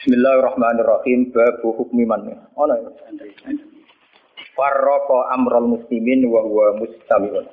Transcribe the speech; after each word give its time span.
Bismillahirrahmanirrahim. 0.00 1.28
Babu 1.28 1.76
hukmi 1.76 2.08
man. 2.08 2.24
Ono 2.56 2.72
ya. 2.72 2.88
Farraqa 4.56 5.28
amral 5.36 5.68
muslimin 5.76 6.24
wa 6.24 6.40
huwa 6.40 6.80
mustami'un. 6.80 7.44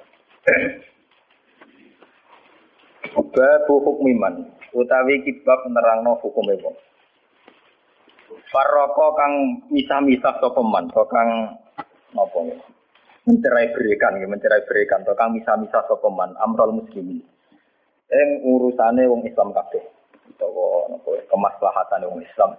Babu 3.35 3.75
hukmi 3.83 4.15
man. 4.15 4.47
Utawi 4.71 5.27
kitab 5.27 5.67
nerangno 5.67 6.23
hukume 6.23 6.55
wong. 6.63 6.71
Farraqa 8.47 9.07
kang 9.19 9.33
misah-misah 9.67 10.39
sapa 10.39 10.61
man, 10.63 10.87
kang 10.87 11.51
napa 12.15 12.39
ya. 12.47 12.55
Mencerai 13.27 13.75
berikan, 13.75 14.23
mencerai 14.23 14.63
berikan, 14.63 15.03
kang 15.03 15.35
misah-misah 15.35 15.83
sapa 15.83 16.07
man 16.15 16.31
amral 16.39 16.71
muslimin. 16.71 17.19
Ing 18.07 18.29
urusane 18.47 19.03
wong 19.03 19.27
Islam 19.27 19.51
kabeh 19.51 19.96
utawa 20.37 20.85
kemaslahatan 21.33 22.05
wong 22.05 22.21
Islam. 22.21 22.53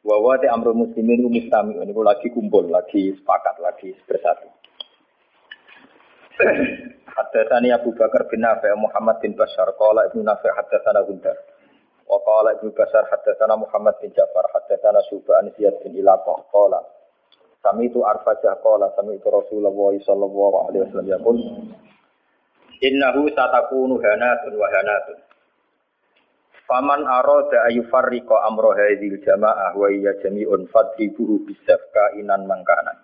Wa 0.00 0.16
wa 0.16 0.38
amrul 0.38 0.86
muslimin 0.86 1.26
mustami 1.28 1.76
niku 1.76 2.00
lagi 2.06 2.30
kumpul, 2.32 2.70
lagi 2.70 3.12
sepakat, 3.20 3.58
lagi 3.60 3.92
bersatu. 4.08 4.48
Haddatsani 7.10 7.68
Abu 7.74 7.92
Bakar 7.92 8.24
bin 8.32 8.40
Nafi' 8.40 8.72
Muhammad 8.80 9.20
bin 9.20 9.36
Bashar 9.36 9.68
qala 9.76 10.08
Ibnu 10.08 10.24
Nafi' 10.24 10.48
haddatsana 10.56 11.04
Gundar. 11.04 11.36
Wa 12.08 12.16
qala 12.24 12.56
Ibnu 12.56 12.72
Bashar 12.72 13.04
haddatsana 13.12 13.60
Muhammad 13.60 13.98
bin 14.00 14.08
Ja'far 14.16 14.48
haddatsana 14.56 15.04
Syu'bah 15.12 15.44
an 15.44 15.52
Ziyad 15.58 15.76
bin 15.84 16.00
Ilaqah 16.00 16.48
qala 16.48 16.80
Sami 17.60 17.92
itu 17.92 18.00
arfajah 18.00 18.56
qala 18.64 18.88
sami 18.96 19.20
itu 19.20 19.28
Rasulullah 19.28 19.92
sallallahu 20.00 20.56
alaihi 20.64 20.80
wasallam 20.88 21.08
yaqul 21.12 21.36
Innahu 22.80 23.28
satakunu 23.36 24.00
hanatun 24.00 24.56
wa 24.56 24.64
hanatun 24.72 25.18
Faman 26.70 27.02
arada 27.02 27.66
ayu 27.66 27.82
farriqa 27.90 28.46
amro 28.46 28.70
hadhil 28.78 29.18
jamaah 29.26 29.74
wa 29.74 29.90
iya 29.90 30.14
jami'un 30.22 30.70
fadribuhu 30.70 31.42
bisafka 31.42 32.14
inan 32.14 32.46
mangkanan. 32.46 32.94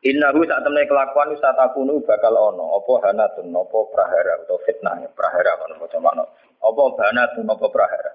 Innahu 0.00 0.48
saat 0.48 0.64
temne 0.64 0.88
kelakuan 0.88 1.36
satakunu 1.36 2.00
bakal 2.08 2.32
ono 2.32 2.80
apa 2.80 2.92
hanatun 3.04 3.52
apa 3.52 3.78
prahara 3.92 4.32
atau 4.40 4.56
fitnah 4.64 4.96
prahara 5.12 5.60
kan 5.60 5.76
maca 5.76 5.98
makna. 6.00 6.24
Apa 6.64 6.82
hanatun 7.04 7.44
apa 7.44 7.66
prahara. 7.68 8.12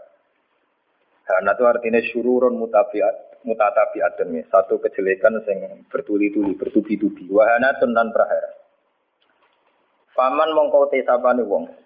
Hana 1.29 1.53
itu 1.53 1.63
artinya 1.69 2.01
syururun 2.09 2.57
mutabiat 2.57 3.45
mutatabiat 3.45 4.17
satu 4.49 4.81
kejelekan 4.81 5.45
yang 5.45 5.85
bertuli-tuli 5.93 6.57
bertubi-tubi 6.57 7.29
wahana 7.29 7.77
dan 7.77 8.09
prahara. 8.09 8.49
Faman 10.17 10.57
mongko 10.57 10.89
te 10.89 11.05
wong 11.05 11.85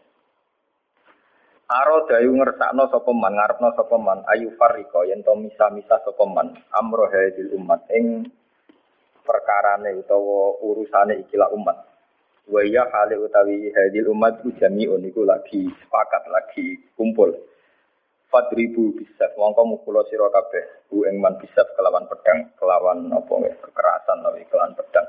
Aro 1.69 2.09
dayu 2.09 2.33
ngersakno 2.33 2.89
sapa 2.89 3.13
man, 3.13 3.37
ngarepno 3.37 3.69
sapa 3.77 3.93
man, 4.01 4.25
ayu 4.33 4.57
fariko 4.57 5.05
yen 5.05 5.21
to 5.21 5.37
misa-misa 5.37 6.01
sapa 6.01 6.25
man, 6.25 6.57
amro 6.73 7.05
hadil 7.13 7.53
umat 7.61 7.85
ing 7.93 8.25
perkarane 9.21 9.93
utawa 10.01 10.57
urusane 10.65 11.21
ikilah 11.21 11.53
umat. 11.53 11.77
Wa 12.49 12.65
ya 12.65 12.89
hale 12.89 13.21
utawi 13.21 13.69
hadil 13.69 14.09
umat 14.09 14.41
ku 14.41 14.49
jami'un 14.57 15.05
iku 15.13 15.21
lagi 15.21 15.69
sepakat, 15.85 16.25
lagi 16.33 16.89
kumpul. 16.97 17.37
Fadribu 18.33 18.97
bisa, 18.97 19.29
mongko 19.37 19.61
mukulo 19.69 20.01
sira 20.09 20.25
kabeh, 20.25 20.89
ku 20.89 21.05
ing 21.05 21.21
man 21.21 21.37
kelawan 21.37 22.09
pedang, 22.09 22.49
kelawan 22.57 23.13
apa 23.13 23.33
kekerasan 23.61 24.25
tapi 24.25 24.41
kelawan 24.49 24.73
pedang. 24.73 25.05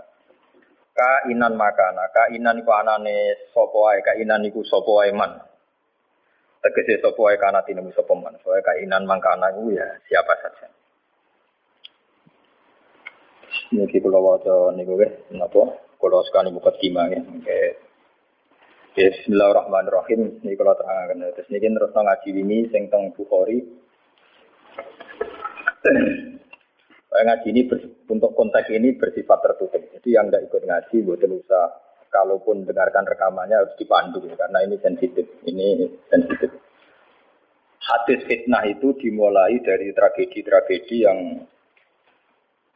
Kainan 0.92 1.56
makana, 1.56 2.04
kainan 2.12 2.60
iku 2.60 2.72
anane 2.76 3.48
sapa 3.48 3.72
wae, 3.72 4.04
kainan 4.04 4.44
iku 4.44 4.60
sapa 4.68 4.92
wae 4.92 5.16
man 5.16 5.48
tegese 6.60 7.00
sapa 7.00 7.16
wae 7.16 7.36
kana 7.40 7.64
tinemu 7.64 7.90
sapa 7.96 8.12
man 8.12 8.36
soe 8.44 8.60
kainan 8.60 9.08
mangkana 9.08 9.48
ku 9.56 9.72
ya 9.72 9.88
siapa 10.08 10.36
saja 10.44 10.68
niki 13.72 13.98
kula 14.04 14.20
waca 14.20 14.76
niku 14.76 15.00
nggih 15.00 15.12
napa 15.40 15.72
kula 15.96 16.20
sekali 16.28 16.52
buka 16.52 16.72
kima 16.76 17.08
ya 17.08 17.20
Bismillahirrahmanirrahim. 18.90 20.42
Ini 20.42 20.58
kalau 20.58 20.74
terangkan. 20.74 21.30
Terus 21.38 21.46
ini 21.54 21.62
terus 21.62 21.94
ngaji 21.94 22.28
ini 22.42 22.58
sing 22.74 22.90
teng 22.90 23.14
Bukhari. 23.14 23.62
ngaji 27.14 27.48
ini 27.54 27.70
untuk 28.10 28.34
konteks 28.34 28.66
ini 28.74 28.98
bersifat 28.98 29.38
tertutup. 29.46 29.78
Jadi 29.94 30.10
yang 30.10 30.26
tidak 30.26 30.50
ikut 30.50 30.62
ngaji, 30.66 30.96
buatan 31.06 31.38
usah 31.38 31.70
kalaupun 32.10 32.66
dengarkan 32.66 33.06
rekamannya 33.06 33.56
harus 33.56 33.74
dipandu 33.78 34.20
karena 34.34 34.58
ini 34.66 34.76
sensitif. 34.82 35.26
Ini 35.46 35.86
sensitif. 36.10 36.50
Hadis 37.80 38.20
fitnah 38.26 38.66
itu 38.68 38.94
dimulai 38.98 39.58
dari 39.62 39.90
tragedi-tragedi 39.90 40.96
yang 41.06 41.18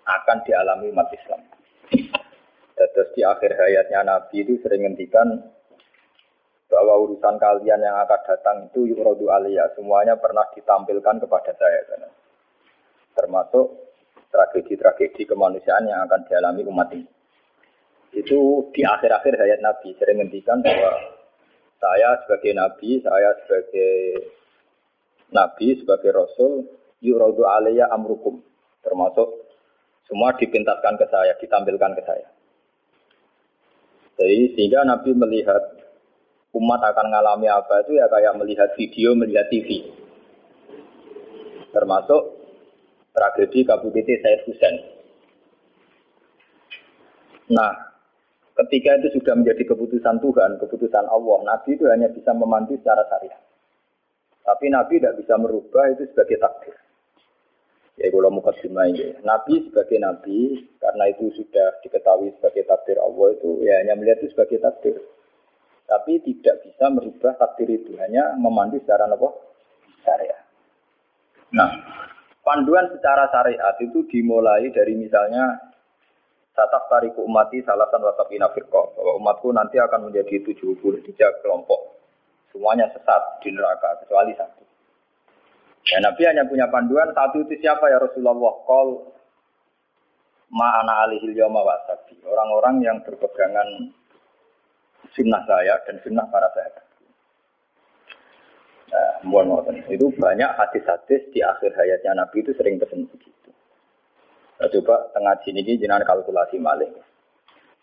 akan 0.06 0.38
dialami 0.46 0.90
umat 0.90 1.08
Islam. 1.12 1.42
Terus 2.74 3.10
di 3.14 3.22
akhir 3.22 3.54
hayatnya 3.54 4.02
Nabi 4.02 4.42
itu 4.42 4.58
sering 4.62 4.86
ngendikan 4.86 5.28
bahwa 6.66 6.98
urusan 7.06 7.38
kalian 7.38 7.86
yang 7.86 7.96
akan 8.02 8.20
datang 8.26 8.56
itu 8.70 8.90
yurodu 8.90 9.30
aliyah. 9.30 9.70
Semuanya 9.78 10.18
pernah 10.18 10.42
ditampilkan 10.50 11.22
kepada 11.22 11.52
saya. 11.54 11.80
Termasuk 13.14 13.66
tragedi-tragedi 14.34 15.22
kemanusiaan 15.30 15.86
yang 15.86 16.02
akan 16.10 16.26
dialami 16.26 16.66
umat 16.66 16.90
ini 16.90 17.06
itu 18.14 18.70
di 18.70 18.82
akhir-akhir 18.86 19.34
hayat 19.34 19.60
Nabi 19.60 19.94
sering 19.98 20.22
ngendikan 20.22 20.62
bahwa 20.62 20.92
saya 21.82 22.16
sebagai 22.24 22.54
Nabi, 22.54 23.02
saya 23.02 23.30
sebagai 23.44 23.92
Nabi, 25.34 25.66
sebagai 25.82 26.10
Rasul, 26.14 26.64
yuradu 27.02 27.44
alaiya 27.44 27.90
amrukum. 27.90 28.40
Termasuk 28.80 29.28
semua 30.06 30.32
dipintaskan 30.38 30.94
ke 30.96 31.06
saya, 31.10 31.34
ditampilkan 31.42 31.92
ke 31.98 32.02
saya. 32.06 32.28
Jadi 34.14 34.54
sehingga 34.54 34.86
Nabi 34.86 35.10
melihat 35.12 35.60
umat 36.54 36.80
akan 36.80 37.10
mengalami 37.10 37.50
apa 37.50 37.82
itu 37.82 37.98
ya 37.98 38.06
kayak 38.06 38.38
melihat 38.38 38.70
video, 38.78 39.12
melihat 39.18 39.50
TV. 39.50 39.90
Termasuk 41.74 42.22
tragedi 43.10 43.66
KBBT 43.66 44.08
Said 44.22 44.40
Hussein. 44.46 44.76
Nah, 47.50 47.93
Ketika 48.54 49.02
itu 49.02 49.18
sudah 49.18 49.34
menjadi 49.34 49.66
keputusan 49.66 50.22
Tuhan, 50.22 50.62
keputusan 50.62 51.04
Allah, 51.10 51.38
Nabi 51.42 51.74
itu 51.74 51.90
hanya 51.90 52.06
bisa 52.06 52.30
memandu 52.30 52.78
secara 52.78 53.02
syariat. 53.10 53.42
Tapi 54.46 54.70
Nabi 54.70 55.02
tidak 55.02 55.18
bisa 55.18 55.34
merubah 55.34 55.90
itu 55.90 56.06
sebagai 56.14 56.38
takdir. 56.38 56.76
Ya 57.98 58.10
kalau 58.14 58.30
muka 58.30 58.54
ini. 58.62 59.14
Nabi 59.26 59.70
sebagai 59.70 59.98
Nabi, 59.98 60.70
karena 60.78 61.04
itu 61.10 61.34
sudah 61.34 61.82
diketahui 61.82 62.30
sebagai 62.38 62.66
takdir 62.66 62.98
Allah 63.02 63.34
itu, 63.34 63.62
ya 63.66 63.82
hanya 63.82 63.98
melihat 63.98 64.22
itu 64.22 64.34
sebagai 64.34 64.62
takdir. 64.62 65.02
Tapi 65.90 66.22
tidak 66.22 66.62
bisa 66.62 66.90
merubah 66.94 67.34
takdir 67.38 67.70
itu, 67.74 67.98
hanya 67.98 68.38
memandu 68.38 68.78
secara 68.82 69.10
apa? 69.10 69.30
Syariat. 70.06 70.42
Nah, 71.54 71.70
panduan 72.42 72.86
secara 72.94 73.30
syariat 73.30 73.74
itu 73.82 74.02
dimulai 74.10 74.70
dari 74.74 74.94
misalnya 74.94 75.73
Tatak 76.54 76.86
tariku 76.86 77.26
umati 77.26 77.58
salasan 77.66 77.98
wasapina 77.98 78.46
firqa. 78.54 78.94
Bahwa 78.94 79.18
umatku 79.18 79.50
nanti 79.50 79.76
akan 79.82 80.10
menjadi 80.10 80.54
73 80.54 81.42
kelompok. 81.42 81.98
Semuanya 82.54 82.86
sesat 82.94 83.42
di 83.42 83.50
neraka, 83.50 83.98
kecuali 84.06 84.30
satu. 84.38 84.62
Ya, 85.90 85.98
Nabi 85.98 86.22
hanya 86.24 86.46
punya 86.46 86.70
panduan, 86.70 87.10
satu 87.10 87.42
itu 87.42 87.58
siapa 87.58 87.90
ya 87.90 87.98
Rasulullah? 87.98 88.54
Kol 88.64 89.10
ma'ana 90.54 91.10
alihil 91.10 91.34
yawma 91.34 91.66
wasabi. 91.66 92.22
Orang-orang 92.22 92.80
yang 92.80 93.02
berpegangan 93.02 93.90
sunnah 95.12 95.42
saya 95.44 95.82
dan 95.84 95.98
sunnah 96.00 96.24
para 96.30 96.48
sahabat. 96.54 96.86
Nah, 98.94 99.14
mohon 99.26 99.74
itu 99.90 100.06
banyak 100.14 100.50
hadis-hadis 100.54 101.26
di 101.34 101.42
akhir 101.42 101.74
hayatnya 101.74 102.14
Nabi 102.14 102.46
itu 102.46 102.54
sering 102.54 102.78
pesan 102.78 103.10
begitu. 103.10 103.43
Nah, 104.54 104.68
coba 104.70 105.10
tengah 105.10 105.34
sini 105.42 105.66
ini 105.66 105.80
jenengan 105.80 106.06
kalkulasi 106.06 106.62
malih. 106.62 106.90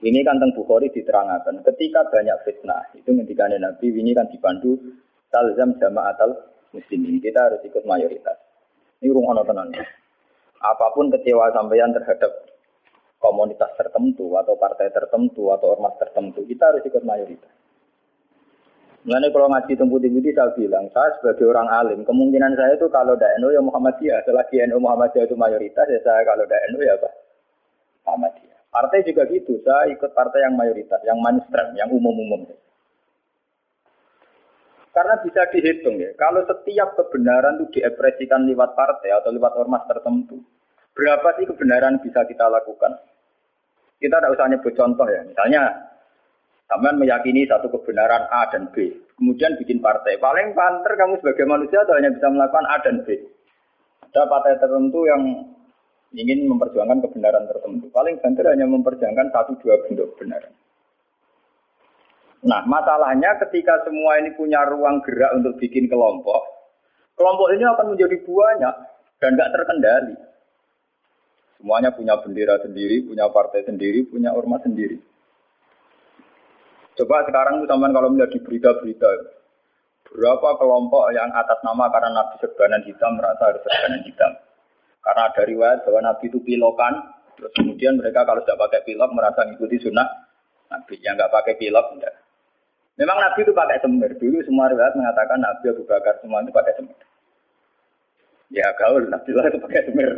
Ini 0.02 0.20
kan 0.26 0.42
tentang 0.42 0.58
Bukhari 0.58 0.90
diterangkan. 0.90 1.62
Ketika 1.62 2.10
banyak 2.10 2.38
fitnah, 2.42 2.90
itu 2.98 3.12
ketika 3.12 3.52
Nabi 3.54 3.88
ini 3.94 4.18
kan 4.18 4.26
dipandu 4.32 4.80
talzam 5.30 5.78
jamaatal 5.78 6.50
muslimin. 6.74 7.22
Kita 7.22 7.52
harus 7.52 7.62
ikut 7.62 7.86
mayoritas. 7.86 8.40
Ini 9.04 9.14
rumah 9.14 9.46
tenan. 9.46 9.70
Apa 10.62 10.94
pun 10.94 11.14
kecewa 11.14 11.54
sampeyan 11.54 11.94
terhadap 11.94 12.52
komunitas 13.22 13.70
tertentu 13.78 14.34
atau 14.34 14.58
partai 14.58 14.90
tertentu 14.90 15.54
atau 15.54 15.78
ormas 15.78 15.94
tertentu, 16.02 16.42
kita 16.50 16.74
harus 16.74 16.82
ikut 16.82 17.06
mayoritas. 17.06 17.61
Mengenai 19.02 19.34
kalau 19.34 19.50
ngaji 19.50 19.74
tempat 19.74 19.98
putih 19.98 20.30
saya 20.38 20.54
bilang, 20.54 20.86
saya 20.94 21.10
sebagai 21.18 21.50
orang 21.50 21.66
alim, 21.74 22.06
kemungkinan 22.06 22.54
saya 22.54 22.78
itu 22.78 22.86
kalau 22.94 23.18
tidak 23.18 23.34
NU 23.42 23.50
ya 23.50 23.58
Muhammadiyah. 23.58 24.22
Selagi 24.30 24.62
NU 24.70 24.78
Muhammadiyah 24.78 25.26
itu 25.26 25.34
mayoritas, 25.34 25.90
ya 25.90 26.00
saya 26.06 26.22
kalau 26.22 26.46
tidak 26.46 26.62
NU 26.70 26.86
ya 26.86 26.94
apa? 27.02 27.10
Muhammadiyah. 28.06 28.60
Partai 28.70 29.02
juga 29.02 29.26
gitu, 29.34 29.58
saya 29.66 29.90
ikut 29.90 30.14
partai 30.14 30.46
yang 30.46 30.54
mayoritas, 30.54 31.02
yang 31.02 31.18
mainstream, 31.18 31.74
yang 31.74 31.90
umum-umum. 31.90 32.46
Karena 34.94 35.18
bisa 35.26 35.50
dihitung 35.50 35.98
ya, 35.98 36.14
kalau 36.14 36.46
setiap 36.46 36.94
kebenaran 36.94 37.58
itu 37.58 37.82
diekspresikan 37.82 38.46
lewat 38.46 38.78
partai 38.78 39.18
atau 39.18 39.34
lewat 39.34 39.58
ormas 39.58 39.82
tertentu, 39.90 40.46
berapa 40.94 41.42
sih 41.42 41.50
kebenaran 41.50 41.98
bisa 42.06 42.22
kita 42.30 42.46
lakukan? 42.46 43.02
Kita 43.98 44.22
tidak 44.22 44.34
usah 44.38 44.46
nyebut 44.46 44.74
contoh 44.78 45.10
ya, 45.10 45.26
misalnya 45.26 45.91
Sampean 46.72 47.04
meyakini 47.04 47.44
satu 47.52 47.68
kebenaran 47.68 48.32
A 48.32 48.48
dan 48.48 48.72
B, 48.72 48.96
kemudian 49.20 49.60
bikin 49.60 49.84
partai. 49.84 50.16
Paling 50.24 50.56
panter 50.56 50.96
kamu 50.96 51.20
sebagai 51.20 51.44
manusia 51.44 51.84
hanya 51.92 52.16
bisa 52.16 52.32
melakukan 52.32 52.64
A 52.64 52.80
dan 52.80 53.04
B. 53.04 53.12
Ada 54.08 54.24
partai 54.32 54.56
tertentu 54.56 55.04
yang 55.04 55.52
ingin 56.16 56.48
memperjuangkan 56.48 57.04
kebenaran 57.04 57.44
tertentu. 57.52 57.92
Paling 57.92 58.24
banter 58.24 58.56
hanya 58.56 58.72
memperjuangkan 58.72 59.36
satu 59.36 59.60
dua 59.60 59.84
bentuk 59.84 60.16
kebenaran. 60.16 60.56
Nah, 62.48 62.64
masalahnya 62.64 63.36
ketika 63.44 63.84
semua 63.84 64.24
ini 64.24 64.32
punya 64.40 64.64
ruang 64.64 65.04
gerak 65.04 65.44
untuk 65.44 65.60
bikin 65.60 65.92
kelompok, 65.92 66.40
kelompok 67.20 67.52
ini 67.52 67.68
akan 67.68 68.00
menjadi 68.00 68.16
banyak 68.16 68.76
dan 69.20 69.30
nggak 69.36 69.52
terkendali. 69.60 70.16
Semuanya 71.60 71.92
punya 71.92 72.16
bendera 72.16 72.64
sendiri, 72.64 73.04
punya 73.04 73.28
partai 73.28 73.68
sendiri, 73.68 74.08
punya 74.08 74.32
ormas 74.32 74.64
sendiri. 74.64 75.11
Coba 77.00 77.24
sekarang 77.24 77.64
itu 77.64 77.68
teman 77.72 77.96
kalau 77.96 78.12
melihat 78.12 78.36
di 78.36 78.40
berita-berita, 78.44 79.10
berapa 80.12 80.50
kelompok 80.60 81.16
yang 81.16 81.32
atas 81.32 81.60
nama 81.64 81.88
karena 81.88 82.10
Nabi 82.12 82.36
serbanan 82.44 82.84
hitam 82.84 83.16
merasa 83.16 83.48
harus 83.48 83.64
serbanan 83.64 84.04
hitam. 84.04 84.32
Karena 85.02 85.22
ada 85.32 85.42
riwayat 85.48 85.80
bahwa 85.88 86.00
Nabi 86.04 86.26
itu 86.30 86.40
pilokan, 86.44 86.94
terus 87.40 87.52
kemudian 87.58 87.98
mereka 87.98 88.28
kalau 88.28 88.44
tidak 88.44 88.60
pakai 88.70 88.82
pilok 88.86 89.10
merasa 89.16 89.48
mengikuti 89.48 89.80
sunnah 89.82 90.06
Nabi. 90.70 91.00
Yang 91.00 91.14
nggak 91.16 91.34
pakai 91.34 91.54
pilok, 91.58 91.86
enggak. 91.96 92.16
Memang 93.00 93.18
Nabi 93.18 93.40
itu 93.42 93.54
pakai 93.56 93.78
semir. 93.82 94.12
Dulu 94.20 94.38
semua 94.46 94.68
riwayat 94.68 94.94
mengatakan 94.94 95.40
Nabi 95.40 95.66
Abu 95.72 95.84
Bakar 95.88 96.20
semua 96.22 96.44
itu 96.44 96.52
pakai 96.54 96.76
semir. 96.76 97.00
Ya 98.52 98.68
gaul, 98.76 99.08
Nabi 99.08 99.32
lah 99.32 99.48
itu 99.48 99.58
pakai 99.64 99.82
semir. 99.88 100.12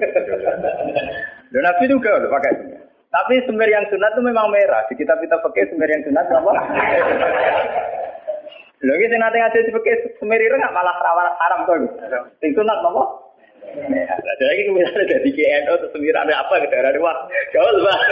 Dan 1.53 1.61
Nabi 1.63 1.83
itu 1.85 1.95
gaul 2.01 2.23
pakai 2.27 2.51
semir. 2.57 2.72
Tapi 3.13 3.45
semir 3.45 3.69
yang 3.69 3.85
sunat 3.93 4.17
itu 4.17 4.21
memang 4.25 4.49
merah. 4.49 4.81
Di 4.89 4.97
kitab 4.97 5.21
kita 5.21 5.37
pakai 5.37 5.69
semir 5.69 5.85
yang 5.85 6.01
sunat 6.01 6.25
apa? 6.33 6.53
Lagi 8.83 9.05
sing 9.05 9.19
nate 9.21 9.37
ngaji 9.37 9.69
pakai 9.69 9.95
semir 10.17 10.41
itu 10.41 10.57
nggak 10.57 10.73
malah 10.73 10.97
rawan 10.97 11.29
haram 11.37 11.59
tuh. 11.69 11.77
Sing 12.41 12.57
sunat 12.57 12.73
apa? 12.81 13.03
Nah, 13.73 14.17
jadi 14.37 14.53
ini 14.65 14.69
misalnya 14.81 15.17
dari 15.17 15.29
KNO 15.33 15.73
atau 15.77 15.89
semir 15.93 16.13
ada 16.13 16.41
apa 16.41 16.61
ke 16.61 16.69
daerah 16.73 16.93
dua? 16.93 17.13
Gaul 17.53 17.75
banget. 17.85 18.09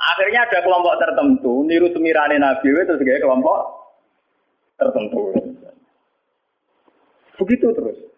Akhirnya 0.00 0.40
ada 0.48 0.58
kelompok 0.64 0.98
tertentu 0.98 1.66
niru 1.66 1.86
semirane 1.94 2.38
Nabi 2.38 2.66
itu 2.72 2.94
sebagai 2.98 3.22
kelompok 3.22 3.58
tertentu. 4.78 5.34
Begitu 7.38 7.66
terus. 7.74 8.09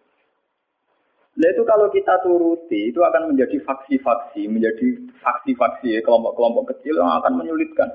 Nah 1.43 1.51
itu 1.51 1.63
kalau 1.67 1.91
kita 1.91 2.23
turuti 2.23 2.87
itu 2.87 3.03
akan 3.03 3.35
menjadi 3.35 3.59
faksi-faksi, 3.67 4.47
menjadi 4.47 5.11
faksi-faksi 5.19 5.99
kelompok-kelompok 5.99 6.71
kecil 6.71 7.03
yang 7.03 7.19
akan 7.19 7.35
menyulitkan. 7.35 7.91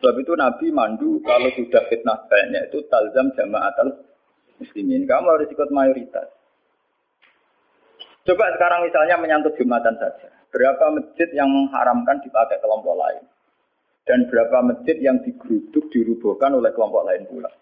Sebab 0.00 0.16
itu 0.16 0.32
Nabi 0.32 0.72
mandu 0.72 1.20
kalau 1.20 1.52
sudah 1.52 1.84
fitnah 1.92 2.24
banyak 2.24 2.72
itu 2.72 2.88
talzam 2.88 3.28
jamaatul 3.36 4.00
muslimin. 4.56 5.04
Kamu 5.04 5.28
harus 5.28 5.52
ikut 5.52 5.68
mayoritas. 5.68 6.24
Coba 8.24 8.48
sekarang 8.56 8.88
misalnya 8.88 9.20
menyangkut 9.20 9.60
jumatan 9.60 10.00
saja. 10.00 10.32
Berapa 10.48 10.96
masjid 10.96 11.28
yang 11.36 11.52
mengharamkan 11.52 12.16
dipakai 12.24 12.64
kelompok 12.64 12.96
lain? 12.96 13.28
Dan 14.08 14.24
berapa 14.32 14.64
masjid 14.64 14.96
yang 15.04 15.20
digeruduk, 15.20 15.92
dirubuhkan 15.92 16.56
oleh 16.56 16.72
kelompok 16.72 17.04
lain 17.04 17.28
pula? 17.28 17.52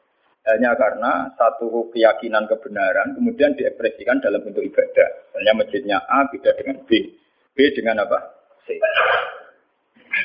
Hanya 0.46 0.72
karena 0.78 1.34
satu 1.34 1.90
keyakinan 1.92 2.46
kebenaran 2.46 3.18
kemudian 3.18 3.58
diekspresikan 3.58 4.22
dalam 4.22 4.40
bentuk 4.46 4.64
ibadah. 4.64 5.08
Misalnya 5.34 5.52
masjidnya 5.58 5.98
A 6.06 6.24
beda 6.30 6.54
dengan 6.56 6.78
B. 6.86 6.90
B 7.52 7.58
dengan 7.74 8.06
apa? 8.06 8.18
C. 8.64 8.78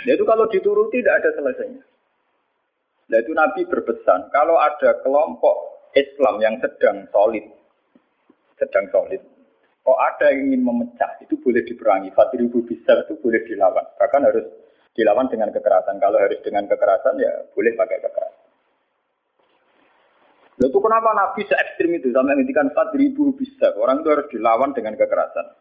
Nah 0.06 0.14
itu 0.14 0.24
kalau 0.24 0.46
dituruti 0.48 1.02
tidak 1.02 1.24
ada 1.24 1.30
selesainya. 1.36 1.84
Nah 3.12 3.18
itu 3.20 3.32
Nabi 3.36 3.68
berpesan, 3.68 4.32
kalau 4.32 4.56
ada 4.56 5.02
kelompok 5.04 5.56
Islam 5.92 6.40
yang 6.40 6.56
sedang 6.64 7.04
solid, 7.12 7.44
sedang 8.56 8.88
solid, 8.96 9.22
Kok 9.84 10.00
ada 10.00 10.32
yang 10.32 10.48
ingin 10.48 10.64
memecah, 10.64 11.12
itu 11.20 11.36
boleh 11.44 11.60
diperangi. 11.68 12.16
Fatribu 12.16 12.64
bisa 12.64 13.04
itu 13.04 13.20
boleh 13.20 13.44
dilawan. 13.44 13.84
Bahkan 14.00 14.22
harus 14.24 14.48
dilawan 14.96 15.28
dengan 15.28 15.52
kekerasan. 15.52 16.00
Kalau 16.00 16.24
harus 16.24 16.40
dengan 16.40 16.64
kekerasan, 16.72 17.20
ya 17.20 17.44
boleh 17.52 17.76
pakai 17.76 18.00
kekerasan. 18.00 18.33
Lalu 20.64 20.80
kenapa 20.80 21.12
Nabi 21.12 21.44
se 21.44 21.60
ekstrim 21.60 21.92
itu 21.92 22.16
sampai 22.16 22.40
ngendikan 22.40 22.72
ribu 22.96 23.36
bisa 23.36 23.76
orang 23.76 24.00
itu 24.00 24.16
harus 24.16 24.28
dilawan 24.32 24.72
dengan 24.72 24.96
kekerasan. 24.96 25.60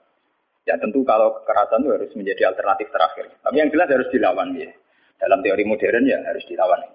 Ya 0.63 0.79
tentu 0.79 1.03
kalau 1.03 1.43
kekerasan 1.43 1.83
itu 1.83 1.91
harus 1.91 2.11
menjadi 2.15 2.55
alternatif 2.55 2.87
terakhir. 2.95 3.35
Tapi 3.43 3.59
yang 3.59 3.75
jelas 3.75 3.91
harus 3.91 4.07
dilawan 4.15 4.55
ya. 4.55 4.71
Dalam 5.19 5.43
teori 5.43 5.67
modern 5.67 6.07
ya 6.07 6.23
harus 6.23 6.47
dilawan. 6.47 6.87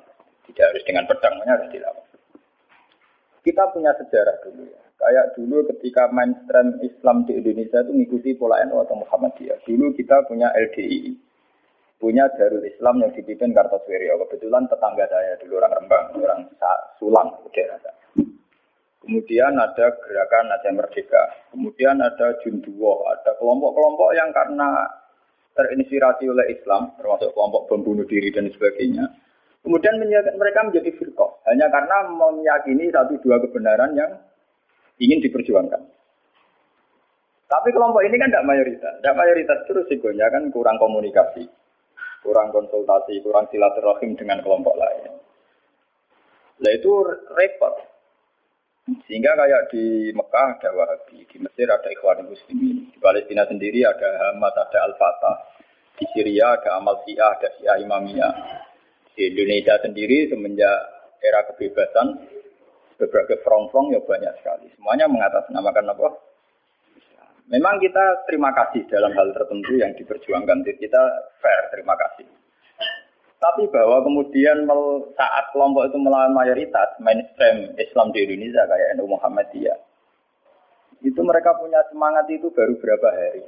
Tidak 0.47 0.65
harus 0.71 0.83
dengan 0.87 1.03
pedang, 1.03 1.35
harus 1.43 1.67
dilawan. 1.67 2.05
Kita 3.43 3.63
punya 3.75 3.91
sejarah 3.99 4.39
dulu 4.39 4.63
ya. 4.71 4.79
Kayak 5.03 5.25
dulu 5.35 5.57
ketika 5.75 6.07
mainstream 6.07 6.79
Islam 6.79 7.27
di 7.27 7.35
Indonesia 7.43 7.83
itu 7.83 7.91
mengikuti 7.91 8.29
pola 8.39 8.63
NU 8.63 8.87
atau 8.87 9.03
Muhammadiyah. 9.03 9.67
Dulu 9.67 9.91
kita 9.99 10.23
punya 10.31 10.47
LDI, 10.55 11.11
punya 11.99 12.31
Darul 12.39 12.63
Islam 12.63 13.03
yang 13.03 13.11
dipimpin 13.11 13.51
Kartosuwiryo. 13.51 14.15
Kebetulan 14.23 14.63
tetangga 14.71 15.11
saya 15.11 15.35
dulu 15.43 15.59
orang 15.59 15.75
Rembang, 15.75 16.05
orang 16.23 16.41
Sulang, 16.97 17.29
daerah 17.53 17.96
Kemudian 19.07 19.55
ada 19.55 19.95
gerakan 20.03 20.51
Aceh 20.51 20.73
Merdeka. 20.75 21.23
Kemudian 21.55 21.95
ada 22.03 22.35
Junduwo, 22.43 23.07
ada 23.07 23.31
kelompok-kelompok 23.39 24.11
yang 24.11 24.35
karena 24.35 24.83
terinspirasi 25.55 26.27
oleh 26.27 26.51
Islam, 26.51 26.91
termasuk 26.99 27.31
kelompok 27.31 27.71
pembunuh 27.71 28.03
diri 28.03 28.35
dan 28.35 28.51
sebagainya. 28.51 29.07
Kemudian 29.63 29.95
mereka 30.35 30.59
menjadi 30.67 30.91
firqah 30.99 31.31
hanya 31.47 31.71
karena 31.71 32.03
meyakini 32.11 32.91
satu 32.91 33.15
dua 33.23 33.39
kebenaran 33.47 33.95
yang 33.95 34.11
ingin 34.99 35.23
diperjuangkan. 35.23 35.81
Tapi 37.47 37.69
kelompok 37.71 38.03
ini 38.03 38.19
kan 38.19 38.27
tidak 38.27 38.43
mayoritas. 38.43 38.93
Tidak 38.99 39.15
mayoritas 39.15 39.59
terus 39.71 39.87
risikonya 39.87 40.27
kan 40.27 40.51
kurang 40.51 40.75
komunikasi, 40.83 41.47
kurang 42.27 42.51
konsultasi, 42.51 43.23
kurang 43.23 43.47
silaturahim 43.47 44.19
dengan 44.19 44.43
kelompok 44.43 44.75
lain. 44.75 45.15
Nah 46.59 46.71
itu 46.75 46.91
repot. 47.31 47.96
Sehingga 48.87 49.35
kayak 49.35 49.67
di 49.75 50.15
Mekah 50.15 50.47
ada 50.55 50.69
Wahabi, 50.71 51.27
di 51.27 51.37
Mesir 51.43 51.67
ada 51.67 51.91
Ikhwan 51.91 52.23
Muslimin, 52.23 52.87
di 52.87 52.97
Palestina 53.03 53.43
sendiri 53.43 53.83
ada 53.83 54.31
Hamas, 54.31 54.55
ada 54.55 54.79
Al-Fatah, 54.87 55.35
di 55.99 56.05
Syria 56.15 56.55
ada 56.55 56.79
Amal 56.79 57.03
Syiah, 57.03 57.35
ada 57.35 57.51
Syiah 57.59 57.77
Imamiyah. 57.83 58.33
Di 59.11 59.33
Indonesia 59.33 59.75
sendiri 59.81 60.31
semenjak 60.31 60.77
era 61.19 61.43
kebebasan 61.51 62.21
berbagai 62.95 63.43
front-front 63.43 63.91
ya 63.91 63.99
banyak 64.05 64.33
sekali. 64.39 64.71
Semuanya 64.77 65.09
mengatasnamakan 65.09 65.91
apa? 65.91 66.09
Memang 67.47 67.79
kita 67.79 68.27
terima 68.27 68.51
kasih 68.51 68.87
dalam 68.91 69.11
hal 69.15 69.31
tertentu 69.31 69.79
yang 69.79 69.95
diperjuangkan. 69.95 70.67
Kita 70.67 71.03
fair, 71.39 71.63
terima 71.71 71.95
kasih. 71.95 72.27
Tapi 73.37 73.69
bahwa 73.69 74.01
kemudian 74.01 74.65
saat 75.13 75.45
kelompok 75.53 75.93
itu 75.93 75.97
melawan 76.01 76.33
mayoritas 76.33 76.97
mainstream 76.97 77.69
Islam 77.77 78.09
di 78.09 78.25
Indonesia 78.25 78.65
kayak 78.65 78.97
NU 78.97 79.13
Muhammadiyah, 79.13 79.77
itu 81.05 81.21
mereka 81.21 81.53
punya 81.61 81.85
semangat 81.93 82.25
itu 82.33 82.49
baru 82.49 82.73
berapa 82.81 83.09
hari. 83.13 83.45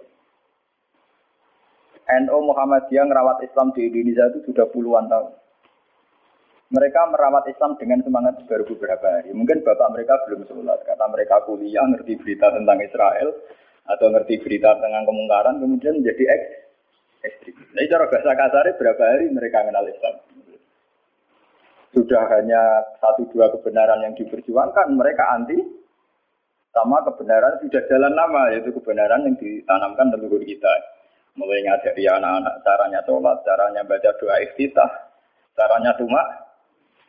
NU 2.22 2.38
Muhammadiyah 2.54 3.06
merawat 3.10 3.42
Islam 3.42 3.74
di 3.74 3.90
Indonesia 3.90 4.30
itu 4.30 4.54
sudah 4.54 4.70
puluhan 4.70 5.10
tahun. 5.10 5.34
Mereka 6.70 7.02
merawat 7.10 7.50
Islam 7.50 7.74
dengan 7.82 8.06
semangat 8.06 8.46
baru 8.46 8.70
beberapa 8.70 9.10
hari. 9.10 9.34
Mungkin 9.34 9.66
bapak 9.66 9.90
mereka 9.90 10.22
belum 10.30 10.46
sholat 10.46 10.86
karena 10.86 11.06
mereka 11.10 11.42
kuliah, 11.50 11.82
ngerti 11.90 12.14
berita 12.22 12.54
tentang 12.54 12.78
Israel 12.86 13.34
atau 13.90 14.06
ngerti 14.14 14.38
berita 14.46 14.78
tentang 14.78 15.02
kemungkaran, 15.10 15.58
kemudian 15.58 15.98
menjadi 15.98 16.30
eks 16.30 16.69
ekstrim. 17.24 17.56
Nah, 17.76 17.84
cara 17.88 18.06
bahasa 18.08 18.32
kasarnya 18.36 18.78
berapa 18.80 19.04
hari 19.04 19.26
mereka 19.32 19.66
kenal 19.66 19.86
Islam. 19.88 20.16
Sudah 21.90 22.24
hanya 22.38 22.86
satu 23.02 23.26
dua 23.34 23.50
kebenaran 23.50 24.06
yang 24.06 24.14
diperjuangkan, 24.14 24.94
mereka 24.94 25.26
anti 25.34 25.58
sama 26.70 27.02
kebenaran 27.02 27.58
sudah 27.66 27.82
jalan 27.90 28.14
lama, 28.14 28.54
yaitu 28.54 28.70
kebenaran 28.78 29.26
yang 29.26 29.36
ditanamkan 29.42 30.14
leluhur 30.14 30.42
kita. 30.46 30.70
Mulai 31.34 31.66
ngajari 31.66 32.04
anak-anak 32.06 32.56
caranya 32.62 33.02
sholat, 33.06 33.38
caranya 33.42 33.82
baca 33.86 34.12
doa 34.22 34.36
iftitah, 34.44 34.92
caranya 35.58 35.98
tumak, 35.98 36.28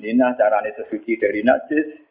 Nina 0.00 0.32
caranya 0.34 0.72
sesuci 0.80 1.20
dari 1.20 1.44
najis. 1.44 2.09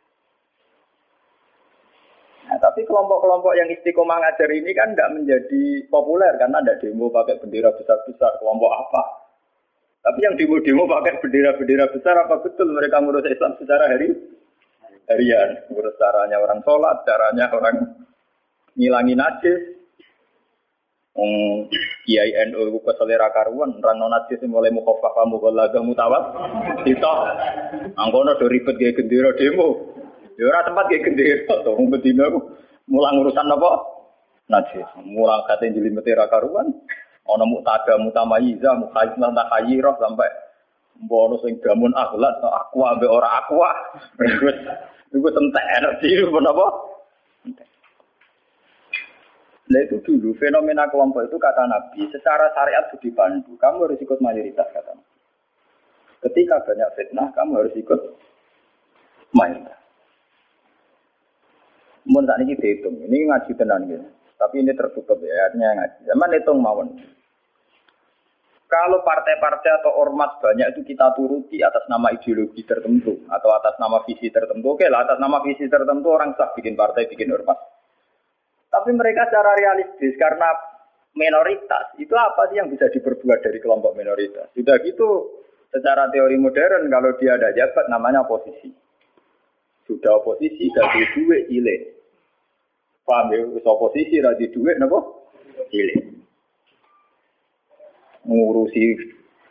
Tapi 2.80 2.88
kelompok-kelompok 2.96 3.60
yang 3.60 3.68
istiqomah 3.76 4.24
ngajar 4.24 4.56
ini 4.56 4.72
kan 4.72 4.96
nggak 4.96 5.12
menjadi 5.12 5.84
populer 5.92 6.32
karena 6.40 6.64
ada 6.64 6.80
demo 6.80 7.12
pakai 7.12 7.36
bendera 7.36 7.76
besar-besar 7.76 8.40
kelompok 8.40 8.72
apa. 8.72 9.04
Tapi 10.00 10.24
yang 10.24 10.40
demo-demo 10.40 10.88
pakai 10.88 11.20
bendera-bendera 11.20 11.92
besar 11.92 12.24
apa 12.24 12.40
betul 12.40 12.72
mereka 12.72 13.04
ngurus 13.04 13.28
Islam 13.28 13.60
secara 13.60 13.92
hari 13.92 14.16
harian, 15.12 15.60
ngurus 15.68 16.00
caranya 16.00 16.40
orang 16.40 16.64
sholat, 16.64 17.04
caranya 17.04 17.52
orang 17.52 17.76
ngilangi 18.80 19.16
najis. 19.20 19.60
Kiai 22.08 22.32
NU 22.48 22.80
ku 22.80 22.80
keselera 22.80 23.28
karuan, 23.36 23.76
rano 23.84 24.08
najis 24.08 24.40
mulai 24.48 24.72
mukhafafah 24.72 25.28
mughallaga 25.28 25.84
mutawat. 25.84 26.24
Kita 26.88 27.14
angkono 28.00 28.40
do 28.40 28.48
ribet 28.48 28.80
kayak 28.80 29.04
gendera 29.04 29.36
demo. 29.36 30.00
Ya 30.40 30.48
ora 30.48 30.64
tempat 30.64 30.88
kayak 30.88 31.04
gendera 31.04 31.60
to, 31.68 31.76
wong 31.76 31.92
bedina 31.92 32.32
mulang 32.90 33.22
urusan 33.22 33.48
apa? 33.48 33.72
Najis. 34.50 34.90
Mulang 35.06 35.46
kate 35.46 35.72
jelimet 35.72 36.10
ra 36.10 36.26
karuan. 36.28 36.74
Ana 37.30 37.46
mutada 37.46 37.94
mutamayiza, 38.02 38.74
mukhayyizah 38.74 39.30
takhayyirah 39.30 39.96
sampai 40.02 40.30
Mbono 41.00 41.40
sing 41.40 41.64
gamun 41.64 41.96
akhlak 41.96 42.44
aku 42.44 42.84
ambek 42.84 43.08
ora. 43.08 43.40
Wis 44.20 44.60
iku 45.16 45.28
entek 45.32 45.66
energi 45.80 46.12
apa? 46.28 46.68
Nah 49.70 49.80
itu 49.86 50.02
dulu 50.02 50.34
fenomena 50.36 50.90
kelompok 50.90 51.30
itu 51.30 51.38
kata 51.38 51.70
Nabi, 51.70 52.10
secara 52.10 52.50
syariat 52.58 52.90
budi 52.90 53.14
pandu, 53.14 53.54
kamu 53.62 53.86
harus 53.86 54.02
ikut 54.02 54.18
mayoritas 54.18 54.66
kata 54.74 54.98
Nabi. 54.98 55.18
Ketika 56.26 56.66
banyak 56.66 56.90
fitnah, 56.98 57.30
kamu 57.38 57.52
harus 57.64 57.74
ikut 57.78 58.02
mayoritas. 59.32 59.79
Mun 62.10 62.26
saat 62.26 62.42
ini 62.42 62.58
dihitung, 62.58 62.98
ini 63.06 63.30
ngaji 63.30 63.54
tenan 63.54 63.86
gitu. 63.86 64.08
Tapi 64.40 64.66
ini 64.66 64.74
tertutup 64.74 65.22
ya, 65.22 65.52
artinya 65.52 65.78
ngaji. 65.78 66.00
Zaman 66.10 66.30
hitung 66.34 66.60
mawon. 66.64 66.90
Kalau 68.70 69.02
partai-partai 69.02 69.82
atau 69.82 69.98
ormas 69.98 70.38
banyak 70.38 70.78
itu 70.78 70.94
kita 70.94 71.18
turuti 71.18 71.58
atas 71.66 71.90
nama 71.90 72.14
ideologi 72.14 72.62
tertentu 72.62 73.26
atau 73.26 73.50
atas 73.58 73.74
nama 73.82 74.06
visi 74.06 74.30
tertentu. 74.30 74.78
Oke 74.78 74.86
lah, 74.86 75.10
atas 75.10 75.18
nama 75.18 75.42
visi 75.42 75.66
tertentu 75.66 76.06
orang 76.14 76.38
sah 76.38 76.54
bikin 76.54 76.78
partai, 76.78 77.10
bikin 77.10 77.34
ormas. 77.34 77.58
Tapi 78.70 78.94
mereka 78.94 79.26
secara 79.26 79.58
realistis 79.58 80.14
karena 80.22 80.54
minoritas 81.18 81.98
itu 81.98 82.14
apa 82.14 82.46
sih 82.54 82.62
yang 82.62 82.70
bisa 82.70 82.86
diperbuat 82.94 83.42
dari 83.42 83.58
kelompok 83.58 83.98
minoritas? 83.98 84.54
Sudah 84.54 84.78
gitu 84.86 85.42
secara 85.74 86.06
teori 86.14 86.38
modern 86.38 86.94
kalau 86.94 87.18
dia 87.18 87.42
ada 87.42 87.50
jabat 87.58 87.90
namanya 87.90 88.22
oposisi. 88.22 88.70
Sudah 89.90 90.22
oposisi 90.22 90.70
gaji 90.70 91.02
duit 91.18 91.44
ile. 91.50 91.99
Paham 93.10 93.34
ya? 93.34 93.42
Oposisi 93.66 94.22
gaji 94.22 94.54
duit 94.54 94.78
napa? 94.78 95.02
Ile 95.74 96.20
ngurusi 98.30 98.94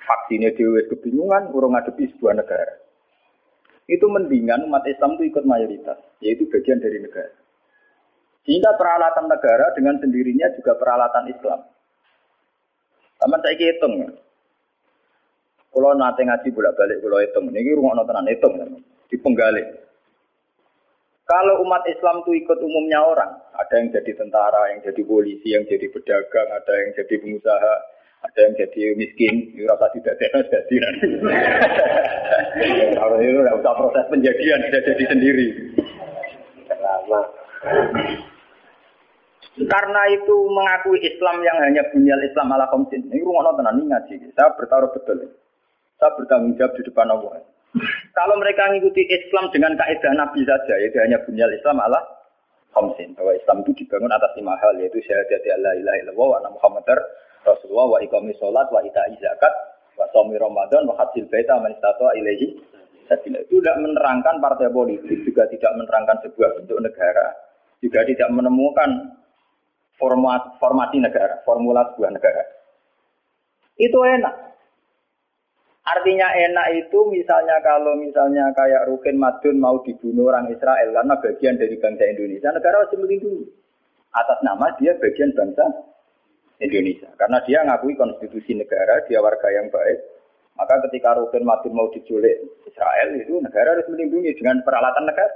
vaksinnya 0.07 0.55
dewe 0.55 0.87
kebingungan, 0.87 1.51
urung 1.51 1.75
ngadepi 1.75 2.15
sebuah 2.15 2.39
negara. 2.39 2.75
Itu 3.91 4.07
mendingan 4.07 4.69
umat 4.71 4.87
Islam 4.87 5.19
itu 5.19 5.35
ikut 5.35 5.45
mayoritas, 5.49 5.99
yaitu 6.23 6.47
bagian 6.47 6.79
dari 6.79 7.03
negara. 7.03 7.33
Sehingga 8.47 8.79
peralatan 8.79 9.27
negara 9.29 9.75
dengan 9.75 9.99
sendirinya 9.99 10.53
juga 10.55 10.79
peralatan 10.79 11.27
Islam. 11.33 11.61
Taman 13.19 13.41
saya 13.43 13.59
hitung 13.59 13.95
ya. 13.99 14.11
Kalau 15.69 15.93
nanti 15.99 16.25
ngaji 16.25 16.49
bolak 16.55 16.77
balik 16.79 17.03
kalau 17.03 17.19
hitung, 17.21 17.45
ini 17.53 17.77
rumah 17.77 17.99
nontonan 17.99 18.31
hitung, 18.31 18.57
di 19.09 19.17
penggalik. 19.21 19.88
Kalau 21.29 21.61
umat 21.61 21.85
Islam 21.85 22.25
itu 22.25 22.41
ikut 22.41 22.57
umumnya 22.57 23.05
orang, 23.05 23.29
ada 23.53 23.75
yang 23.77 23.93
jadi 23.93 24.17
tentara, 24.17 24.73
yang 24.73 24.81
jadi 24.81 25.05
polisi, 25.05 25.53
yang 25.53 25.69
jadi 25.69 25.85
pedagang, 25.93 26.49
ada 26.49 26.73
yang 26.73 26.97
jadi 26.97 27.15
pengusaha, 27.21 27.75
ada 28.25 28.39
yang 28.49 28.57
jadi 28.57 28.97
miskin, 28.97 29.53
rasa 29.69 29.93
tidak 29.93 30.17
ada 30.17 30.41
jadi 30.49 30.77
Kalau 32.97 33.21
itu 33.21 33.45
tidak 33.45 33.61
usah 33.61 33.75
proses 33.77 34.05
penjadian, 34.09 34.73
sudah 34.73 34.83
jadi 34.89 35.05
sendiri. 35.05 35.49
Karena 39.69 40.03
itu 40.17 40.37
mengakui 40.49 40.97
Islam 41.05 41.45
yang 41.45 41.61
hanya 41.61 41.85
bunyal 41.93 42.25
Islam 42.25 42.57
ala 42.57 42.73
komsin. 42.73 43.05
Ini 43.05 43.21
rumah 43.21 43.53
tenan 43.53 43.77
ini 43.77 43.93
ngaji. 43.93 44.33
Saya 44.33 44.57
bertaruh 44.57 44.97
betul. 44.97 45.29
Saya 46.01 46.09
bertanggung 46.17 46.57
jawab 46.57 46.73
di 46.73 46.89
depan 46.89 47.13
Allah. 47.13 47.58
Kalau 48.19 48.35
mereka 48.35 48.67
mengikuti 48.67 49.07
Islam 49.07 49.47
dengan 49.55 49.79
kaidah 49.79 50.11
Nabi 50.19 50.43
saja, 50.43 50.75
yaitu 50.83 50.99
hanya 50.99 51.23
bunyal 51.23 51.55
Islam 51.55 51.79
ala 51.79 52.03
komsin. 52.75 53.15
Bahwa 53.15 53.31
Islam 53.31 53.63
itu 53.63 53.87
dibangun 53.87 54.11
atas 54.11 54.35
lima 54.35 54.59
hal, 54.59 54.75
yaitu 54.83 54.99
syahadat 55.07 55.47
la 55.63 55.79
ilaha 55.79 55.97
illallah 56.03 56.27
wa 56.27 56.37
anna 56.43 56.51
muhammadar 56.51 56.99
Rasulullah 57.47 57.87
wa 57.95 57.99
iqami 58.03 58.35
sholat 58.43 58.67
wa 58.75 58.83
ita'i 58.83 59.15
zakat 59.23 59.55
wa 59.95 60.03
somi 60.11 60.35
Ramadan 60.35 60.91
wa 60.91 60.99
hajil 60.99 61.31
baita 61.31 61.63
man 61.63 61.71
istata 61.71 62.11
ilaihi. 62.19 62.59
Itu 63.09 63.63
tidak 63.63 63.79
menerangkan 63.87 64.43
partai 64.43 64.67
politik, 64.75 65.23
juga 65.23 65.47
tidak 65.47 65.79
menerangkan 65.79 66.19
sebuah 66.27 66.59
bentuk 66.59 66.79
negara, 66.83 67.39
juga 67.79 68.03
tidak 68.03 68.29
menemukan 68.35 69.15
format 69.95 70.59
formasi 70.59 70.99
negara, 70.99 71.39
formula 71.47 71.87
sebuah 71.95 72.11
negara. 72.19 72.43
Itu 73.79 74.03
enak. 74.03 74.35
Artinya 75.89 76.29
enak 76.29 76.67
itu 76.85 76.99
misalnya 77.09 77.57
kalau 77.65 77.97
misalnya 77.97 78.53
kayak 78.53 78.85
Rukin 78.93 79.17
Madun 79.17 79.57
mau 79.57 79.81
dibunuh 79.81 80.29
orang 80.29 80.53
Israel 80.53 80.93
karena 80.93 81.15
bagian 81.17 81.57
dari 81.57 81.81
bangsa 81.81 82.05
Indonesia, 82.05 82.53
negara 82.53 82.85
harus 82.85 82.93
melindungi. 82.93 83.49
Atas 84.13 84.39
nama 84.45 84.69
dia 84.77 84.93
bagian 85.01 85.33
bangsa 85.33 85.65
Indonesia. 86.61 87.09
Karena 87.17 87.41
dia 87.49 87.65
ngakui 87.65 87.97
konstitusi 87.97 88.53
negara, 88.53 89.01
dia 89.09 89.25
warga 89.25 89.49
yang 89.49 89.73
baik. 89.73 89.99
Maka 90.59 90.75
ketika 90.91 91.15
Rukin 91.17 91.47
Madun 91.47 91.73
mau 91.73 91.89
diculik 91.89 92.37
Israel, 92.67 93.09
itu 93.15 93.39
negara 93.39 93.79
harus 93.79 93.87
melindungi 93.89 94.35
dengan 94.37 94.61
peralatan 94.67 95.07
negara. 95.07 95.33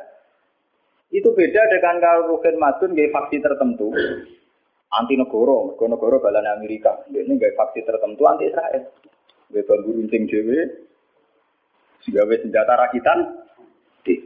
Itu 1.14 1.32
beda 1.32 1.62
dengan 1.70 1.96
kalau 2.02 2.36
Rukin 2.36 2.58
Madun 2.58 2.92
gaya 2.92 3.08
faksi 3.08 3.38
tertentu, 3.40 3.94
anti 4.90 5.14
negoro, 5.14 5.78
negoro 5.78 6.18
balan 6.18 6.44
Amerika. 6.44 7.06
Ini 7.08 7.38
gaya 7.38 7.54
faksi 7.54 7.86
tertentu 7.86 8.26
anti 8.26 8.50
Israel. 8.50 8.82
Gaya 9.52 9.68
bambu 9.68 9.92
runcing 10.00 10.24
dewe, 10.32 10.64
sehingga 12.00 12.24
senjata 12.24 12.72
rakitan, 12.72 13.18
di. 14.00 14.16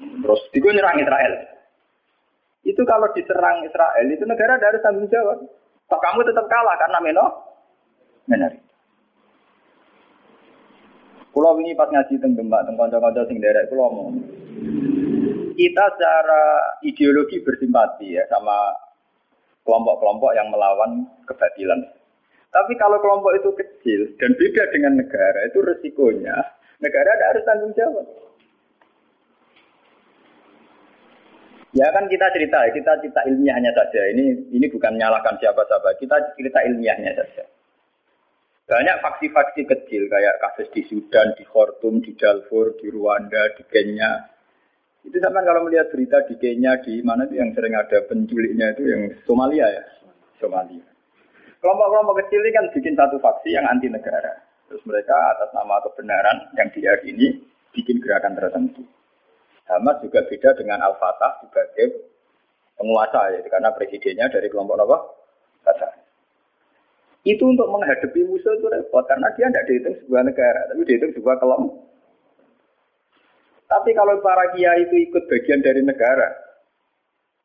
Terus 0.00 0.42
di 0.50 0.58
nyerang 0.58 0.98
Israel. 0.98 1.34
Itu 2.66 2.82
kalau 2.84 3.08
diserang 3.14 3.62
Israel, 3.62 4.06
itu 4.10 4.26
negara 4.26 4.58
harus 4.58 4.82
tanggung 4.82 5.08
jawab. 5.08 5.38
Toh 5.90 5.98
kamu 5.98 6.22
tetap 6.22 6.46
kalah 6.46 6.76
karena 6.78 6.98
meno 7.02 7.26
benar. 8.30 8.52
Pulau 11.30 11.58
ini 11.62 11.78
pas 11.78 11.90
ngaji 11.90 12.18
teng 12.18 12.34
Demak, 12.34 12.66
teng 12.66 12.74
kanca-kanca 12.74 13.26
sing 13.26 13.38
derek 13.38 13.70
pulau 13.70 13.90
mau. 13.90 14.10
Kita 15.54 15.84
secara 15.94 16.42
ideologi 16.82 17.42
bersimpati 17.42 18.18
ya 18.18 18.26
sama 18.30 18.74
kelompok-kelompok 19.62 20.30
yang 20.34 20.50
melawan 20.50 21.06
kebatilan. 21.26 21.80
Tapi 22.50 22.72
kalau 22.74 22.98
kelompok 22.98 23.32
itu 23.38 23.50
kecil 23.54 24.00
dan 24.18 24.34
beda 24.34 24.62
dengan 24.74 24.98
negara, 24.98 25.46
itu 25.46 25.62
resikonya 25.62 26.34
negara 26.80 27.08
ada 27.14 27.24
harus 27.30 27.46
tanggung 27.46 27.72
jawab. 27.76 28.06
Ya 31.70 31.86
kan 31.94 32.10
kita 32.10 32.26
cerita, 32.34 32.66
kita 32.74 32.98
cerita 32.98 33.22
ilmiahnya 33.30 33.70
saja. 33.70 34.10
Ini 34.10 34.50
ini 34.50 34.66
bukan 34.66 34.98
menyalahkan 34.98 35.38
siapa-siapa. 35.38 36.02
Kita 36.02 36.34
cerita 36.34 36.66
ilmiahnya 36.66 37.14
saja. 37.14 37.46
Banyak 38.66 39.02
faksi-faksi 39.02 39.62
kecil 39.66 40.10
kayak 40.10 40.42
kasus 40.42 40.66
di 40.74 40.82
Sudan, 40.90 41.30
di 41.38 41.46
Khartoum, 41.46 42.02
di 42.02 42.14
Darfur, 42.18 42.74
di 42.74 42.90
Rwanda, 42.90 43.54
di 43.54 43.62
Kenya. 43.70 44.30
Itu 45.06 45.18
sama 45.22 45.46
kalau 45.46 45.66
melihat 45.66 45.94
berita 45.94 46.26
di 46.26 46.34
Kenya, 46.38 46.78
di 46.82 47.02
mana 47.06 47.26
itu 47.26 47.38
yang 47.38 47.54
sering 47.54 47.74
ada 47.74 48.02
penculiknya 48.06 48.74
itu 48.74 48.82
yang 48.90 49.02
Somalia 49.26 49.66
ya, 49.70 49.84
Somalia. 50.42 50.86
Kelompok-kelompok 51.60 52.24
kecil 52.24 52.40
ini 52.40 52.50
kan 52.56 52.66
bikin 52.72 52.94
satu 52.96 53.20
faksi 53.20 53.52
yang 53.52 53.68
anti 53.68 53.92
negara. 53.92 54.32
Terus 54.72 54.80
mereka 54.88 55.12
atas 55.36 55.52
nama 55.52 55.76
kebenaran 55.84 56.56
yang 56.56 56.68
diyakini 56.72 57.44
bikin 57.76 58.00
gerakan 58.00 58.32
tertentu. 58.32 58.82
Hamas 59.68 60.00
juga 60.02 60.24
beda 60.26 60.56
dengan 60.56 60.82
Al-Fatah 60.82 61.44
sebagai 61.44 62.10
penguasa 62.74 63.36
ya, 63.36 63.44
karena 63.46 63.70
presidennya 63.76 64.26
dari 64.32 64.48
kelompok 64.48 64.80
apa? 64.82 64.98
Fatah. 65.68 65.92
Itu 67.28 67.44
untuk 67.52 67.68
menghadapi 67.68 68.24
musuh 68.24 68.56
itu 68.56 68.66
repot 68.72 69.04
karena 69.04 69.28
dia 69.36 69.52
tidak 69.52 69.64
dihitung 69.68 69.94
sebuah 70.00 70.22
negara, 70.24 70.60
tapi 70.72 70.82
dihitung 70.88 71.12
sebuah 71.12 71.36
kelompok. 71.36 71.76
Tapi 73.70 73.90
kalau 73.94 74.18
para 74.24 74.50
kiai 74.56 74.88
itu 74.88 74.96
ikut 75.12 75.28
bagian 75.28 75.60
dari 75.62 75.84
negara, 75.84 76.32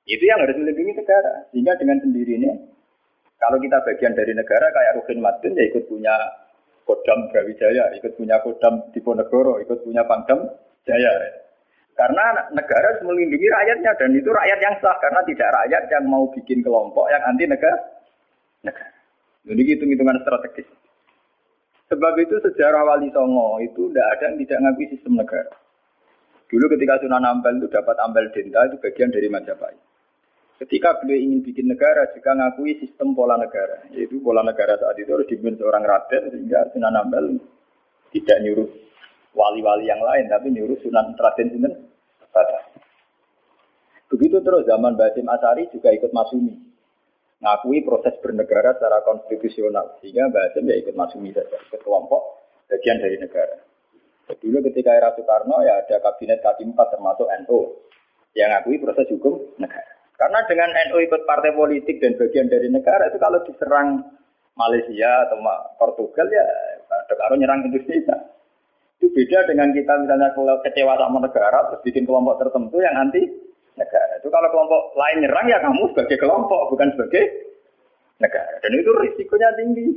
itu 0.09 0.23
yang 0.25 0.41
harus 0.41 0.57
melindungi 0.57 0.97
negara. 0.97 1.45
Sehingga 1.53 1.77
dengan 1.77 2.01
sendirinya, 2.01 2.53
kalau 3.39 3.57
kita 3.59 3.77
bagian 3.83 4.15
dari 4.15 4.31
negara 4.31 4.71
kayak 4.71 4.95
Rukin 5.01 5.19
Madun 5.19 5.59
ya 5.59 5.63
ikut 5.67 5.85
punya 5.91 6.15
Kodam 6.85 7.33
Brawijaya, 7.33 7.91
ikut 7.97 8.13
punya 8.15 8.37
Kodam 8.45 8.93
Diponegoro, 8.93 9.57
ikut 9.59 9.81
punya 9.81 10.05
Pangdam 10.05 10.45
Jaya. 10.85 11.11
Karena 11.95 12.51
negara 12.51 12.91
harus 12.91 13.01
melindungi 13.07 13.47
rakyatnya 13.47 13.91
dan 13.95 14.11
itu 14.11 14.27
rakyat 14.27 14.59
yang 14.59 14.75
sah 14.83 14.99
karena 14.99 15.23
tidak 15.23 15.49
rakyat 15.49 15.83
yang 15.87 16.05
mau 16.11 16.27
bikin 16.27 16.59
kelompok 16.59 17.07
yang 17.07 17.23
anti 17.23 17.47
negara. 17.47 17.79
negara. 18.67 18.91
Jadi 19.47 19.61
hitung-hitungan 19.63 20.19
strategis. 20.25 20.67
Sebab 21.85 22.13
itu 22.17 22.35
sejarah 22.41 22.81
Wali 22.81 23.13
Songo 23.13 23.61
itu 23.61 23.93
tidak 23.93 24.07
ada 24.17 24.23
yang 24.27 24.35
tidak 24.41 24.57
ngakui 24.65 24.85
sistem 24.89 25.13
negara. 25.21 25.53
Dulu 26.49 26.65
ketika 26.77 26.97
Sunan 27.01 27.25
Ampel 27.25 27.61
itu 27.61 27.67
dapat 27.69 27.95
Ampel 28.01 28.29
Denta 28.33 28.65
itu 28.65 28.75
bagian 28.81 29.13
dari 29.13 29.29
Majapahit. 29.29 29.84
Ketika 30.55 31.03
beliau 31.03 31.19
ingin 31.19 31.43
bikin 31.43 31.67
negara 31.67 32.07
juga 32.15 32.31
ngakui 32.31 32.79
sistem 32.79 33.11
pola 33.11 33.35
negara, 33.35 33.91
yaitu 33.91 34.23
pola 34.23 34.39
negara 34.39 34.79
saat 34.79 34.95
itu 34.95 35.11
harus 35.11 35.27
dipimpin 35.27 35.59
seorang 35.59 35.83
raden 35.83 36.31
sehingga 36.31 36.71
Sunan 36.71 36.95
Ampel 36.95 37.35
tidak 38.15 38.39
nyuruh 38.39 38.69
wali-wali 39.35 39.91
yang 39.91 39.99
lain, 39.99 40.31
tapi 40.31 40.55
nyuruh 40.55 40.79
Sunan 40.79 41.11
Raden 41.19 41.51
Sinten 41.51 41.73
Begitu 44.05 44.39
terus 44.39 44.63
zaman 44.63 44.95
Basim 44.95 45.27
Asari 45.27 45.67
juga 45.75 45.91
ikut 45.91 46.15
masumi, 46.15 46.55
ngakui 47.43 47.83
proses 47.83 48.15
bernegara 48.23 48.79
secara 48.79 49.03
konstitusional, 49.03 49.99
sehingga 49.99 50.31
Basim 50.31 50.71
ya 50.71 50.79
ikut 50.79 50.95
masumi 50.95 51.35
saja, 51.35 51.59
ke 51.67 51.75
kelompok 51.83 52.47
bagian 52.71 53.03
dari 53.03 53.19
negara. 53.19 53.59
Dulu 54.25 54.63
ketika 54.71 54.95
era 54.95 55.11
Soekarno 55.13 55.61
ya 55.67 55.83
ada 55.83 55.99
kabinet 55.99 56.39
K4 56.41 56.79
termasuk 56.95 57.27
NU 57.43 57.59
yang 58.33 58.55
ngakui 58.55 58.79
proses 58.81 59.05
hukum 59.11 59.37
negara. 59.59 59.94
Karena 60.15 60.39
dengan 60.47 60.71
NU 60.89 60.97
ikut 61.03 61.27
partai 61.27 61.51
politik 61.51 61.99
dan 61.99 62.15
bagian 62.15 62.47
dari 62.47 62.71
negara 62.71 63.11
itu 63.11 63.19
kalau 63.19 63.43
diserang 63.43 63.99
Malaysia 64.55 65.27
atau 65.27 65.43
Portugal 65.75 66.27
ya 66.31 66.47
kalau 67.11 67.35
nyerang 67.35 67.67
Indonesia. 67.67 68.15
Itu 68.95 69.11
beda 69.11 69.43
dengan 69.51 69.75
kita 69.75 69.93
misalnya 69.99 70.31
kalau 70.31 70.55
kecewa 70.63 70.95
sama 70.95 71.19
negara 71.19 71.67
terus 71.67 71.83
bikin 71.83 72.07
kelompok 72.07 72.39
tertentu 72.39 72.79
yang 72.79 72.95
anti 72.95 73.27
negara. 73.75 74.23
Itu 74.23 74.31
kalau 74.31 74.47
kelompok 74.47 74.95
lain 74.95 75.27
nyerang 75.27 75.45
ya 75.51 75.59
kamu 75.59 75.83
sebagai 75.91 76.15
kelompok 76.15 76.71
bukan 76.71 76.95
sebagai 76.95 77.23
negara. 78.23 78.55
Dan 78.63 78.71
itu 78.79 78.91
risikonya 78.95 79.51
tinggi. 79.59 79.87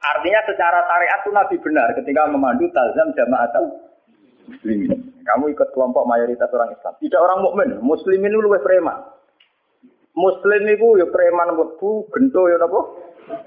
Artinya 0.00 0.40
secara 0.48 0.80
syariat 0.88 1.20
itu 1.20 1.30
Nabi 1.36 1.56
benar 1.60 1.88
ketika 2.00 2.22
memandu 2.32 2.64
talzam 2.72 3.12
jamaah 3.12 3.52
muslimin. 4.48 4.95
Kamu 5.26 5.50
ikut 5.50 5.68
kelompok 5.74 6.06
mayoritas 6.06 6.46
orang 6.54 6.70
Islam. 6.70 6.94
Tidak 7.02 7.20
orang 7.20 7.42
mukmin. 7.42 7.70
Muslimin 7.82 8.30
itu 8.30 8.40
lebih 8.46 8.62
preman. 8.62 8.98
Muslim 10.16 10.62
itu 10.64 10.96
ya 10.96 11.06
preman 11.12 11.52
mlebu, 11.52 12.08
gento 12.08 12.42
ya 12.48 12.56
napa? 12.56 12.80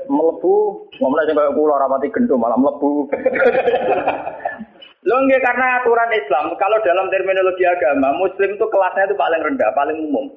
Mlebu, 0.06 0.54
ngomongnya 1.02 1.26
sing 1.26 1.38
kaya 1.40 1.56
kula 1.56 1.82
rapati 1.82 2.14
gento 2.14 2.38
malah 2.38 2.60
mlebu. 2.60 3.10
Lho 5.08 5.16
nggih 5.26 5.42
karena 5.42 5.80
aturan 5.82 6.12
Islam, 6.12 6.54
kalau 6.60 6.78
dalam 6.84 7.08
terminologi 7.08 7.64
agama, 7.64 8.12
muslim 8.20 8.60
itu 8.60 8.66
kelasnya 8.68 9.08
itu 9.10 9.16
paling 9.16 9.42
rendah, 9.42 9.72
paling 9.72 9.96
umum. 9.96 10.28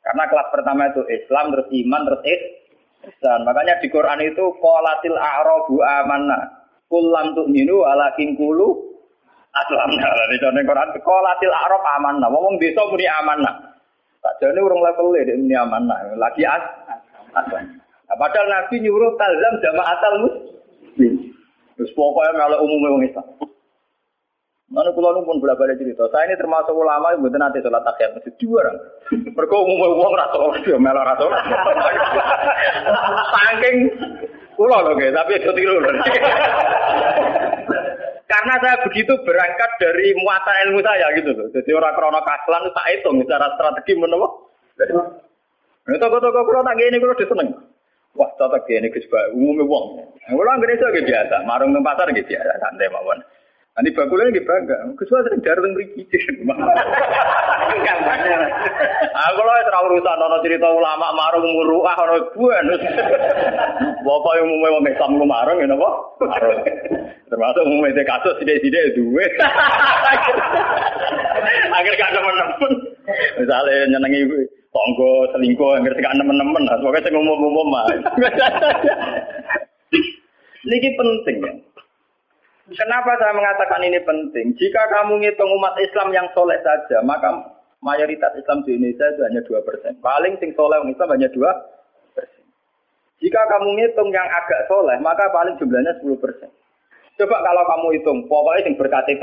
Karena 0.00 0.24
kelas 0.26 0.48
pertama 0.48 0.88
itu 0.88 1.04
Islam, 1.06 1.52
terus 1.52 1.68
iman, 1.68 2.02
terus 2.08 2.22
ihsan. 3.04 3.44
Makanya 3.44 3.78
di 3.84 3.92
Quran 3.92 4.24
itu 4.24 4.44
qolatil 4.58 5.14
a'rabu 5.20 5.84
amanna. 5.84 6.64
Kullam 6.90 7.38
tu'minu 7.38 7.86
walakin 7.86 8.34
kulu 8.34 8.89
Aslam 9.64 9.90
nah 9.96 10.26
di 10.30 10.38
dalam 10.40 10.60
Quran 10.62 10.88
sekolatil 10.96 11.54
Arab 11.54 11.82
aman 12.00 12.14
nah 12.20 12.28
ngomong 12.32 12.56
desa 12.60 12.82
muni 12.88 13.06
aman 13.06 13.38
nah 13.44 13.54
tak 14.20 14.36
jadi 14.40 14.60
urung 14.60 14.84
level 14.84 15.16
ini 15.16 15.36
muni 15.36 15.56
aman 15.56 15.82
nah 15.88 15.98
lagi 16.16 16.42
as 16.44 16.64
aslam 17.36 17.78
nah, 18.08 18.16
padahal 18.16 18.46
Nabi 18.48 18.80
nyuruh 18.80 19.16
talzam 19.20 19.54
jamaatal 19.60 20.16
muslim 20.24 21.12
terus 21.78 21.90
pokoknya 21.96 22.36
kalau 22.36 22.60
umumnya 22.68 22.92
orang 22.92 23.08
Islam. 23.08 23.26
Mana 24.70 24.94
kulo 24.94 25.26
pun 25.26 25.42
bolak 25.42 25.58
balik 25.58 25.82
cerita. 25.82 26.06
Saya 26.14 26.30
ini 26.30 26.38
termasuk 26.38 26.70
ulama 26.70 27.10
yang 27.10 27.26
bukan 27.26 27.42
nanti 27.42 27.58
sholat 27.58 27.82
takhir 27.82 28.14
masjid 28.14 28.30
dua 28.38 28.62
orang. 28.62 28.78
Mereka 29.34 29.54
umum 29.58 29.98
uang 29.98 30.14
rata 30.14 30.38
orang 30.38 30.62
dia 30.62 30.78
melor 30.78 31.02
rata 31.02 31.22
orang. 31.26 31.42
Saking 33.34 33.76
loh 34.60 34.94
guys, 34.94 35.10
tapi 35.10 35.32
itu 35.40 35.50
tiru 35.56 35.80
Karena 38.30 38.54
saya 38.62 38.78
begitu 38.86 39.10
berangkat 39.26 39.70
dari 39.82 40.14
muatan 40.22 40.70
ilmu 40.70 40.78
saya 40.86 41.10
gitu 41.18 41.34
loh. 41.34 41.50
Jadi 41.50 41.70
orang 41.74 41.98
krono 41.98 42.22
kaslan 42.22 42.70
tak 42.70 42.86
hitung 42.94 43.18
secara 43.26 43.50
strategi 43.58 43.98
menapa. 43.98 44.30
Ini 45.90 45.98
toko-toko 45.98 46.46
kulo 46.46 46.62
tak 46.62 46.78
gini 46.78 47.02
kulo 47.02 47.18
diseneng. 47.18 47.50
Wah, 48.14 48.30
cocok 48.38 48.70
gini 48.70 48.86
Gus 48.94 49.10
umumnya 49.34 49.66
wong. 49.66 49.84
Kulo 50.30 50.46
anggere 50.46 50.78
biasa, 50.78 51.42
marung 51.42 51.74
nang 51.74 51.82
gitu 52.14 52.30
biasa, 52.30 52.62
santai 52.62 52.86
mawon. 52.94 53.18
Nanti 53.78 53.94
bakulnya 53.94 54.34
ini 54.34 54.42
bangga. 54.42 54.76
Kesuai 54.98 55.24
sering 55.30 55.40
jarang 55.46 55.70
mriki. 55.72 56.02
Aku 59.10 59.40
loh 59.46 59.54
terlalu 59.62 59.94
urusan 59.94 60.16
nono 60.18 60.42
cerita 60.42 60.66
ulama 60.66 61.14
marung 61.14 61.46
muruah 61.54 61.94
ono 62.02 62.18
buan. 62.34 62.66
Bapak 64.00 64.32
yang 64.36 64.50
umumnya 64.50 64.74
wong 64.74 64.84
Islam 64.90 65.22
ku 65.22 65.26
marung 65.28 65.62
ya 65.62 65.70
napa? 65.70 65.90
Termasuk 67.30 67.62
umumnya 67.62 68.02
kasus 68.02 68.34
sithik-sithik 68.42 68.98
duwe. 68.98 69.24
Akhir 71.70 71.94
gak 71.94 72.10
temen-temen. 72.10 72.72
Misalnya 73.38 73.86
nyenengi 73.94 74.26
tonggo 74.74 75.30
selingkuh 75.30 75.78
akhir 75.78 75.94
gak 75.94 76.16
temen-temen. 76.18 76.62
Pokoknya 76.82 77.06
sing 77.06 77.14
umum-umum 77.14 77.66
mah. 77.70 77.86
Ini 80.60 80.88
penting 80.98 81.36
ya. 81.38 81.52
Kenapa 82.70 83.18
saya 83.18 83.34
mengatakan 83.34 83.82
ini 83.82 83.98
penting? 84.06 84.54
Jika 84.54 84.82
kamu 84.94 85.18
ngitung 85.18 85.50
umat 85.58 85.74
Islam 85.82 86.14
yang 86.14 86.30
soleh 86.30 86.54
saja, 86.62 87.02
maka 87.02 87.34
mayoritas 87.82 88.30
Islam 88.38 88.62
di 88.62 88.78
Indonesia 88.78 89.10
itu 89.10 89.20
hanya 89.26 89.42
dua 89.42 89.60
persen. 89.66 89.98
Paling 89.98 90.38
sing 90.38 90.54
soleh 90.54 90.78
Islam 90.86 91.10
hanya 91.10 91.26
dua 91.34 91.50
persen. 92.14 92.46
Jika 93.18 93.42
kamu 93.50 93.74
ngitung 93.74 94.08
yang 94.14 94.28
agak 94.30 94.70
soleh, 94.70 94.96
maka 95.02 95.28
paling 95.28 95.58
jumlahnya 95.60 95.92
10 96.00 96.16
persen. 96.24 96.48
Coba 97.20 97.36
kalau 97.44 97.68
kamu 97.68 98.00
hitung, 98.00 98.18
pokoknya 98.24 98.64
yang 98.64 98.80
berKTP 98.80 99.22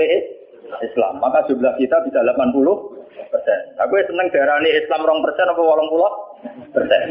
Islam, 0.85 1.17
maka 1.17 1.41
jumlah 1.49 1.73
kita 1.81 2.05
bisa 2.05 2.21
80 2.21 3.33
persen. 3.33 3.59
Aku 3.81 3.97
seneng 3.97 4.29
darah 4.29 4.61
ini 4.61 4.69
Islam 4.77 5.01
rong 5.01 5.25
persen 5.25 5.49
apa 5.49 5.61
walang 5.65 5.89
pulau 5.89 6.11
persen. 6.69 7.01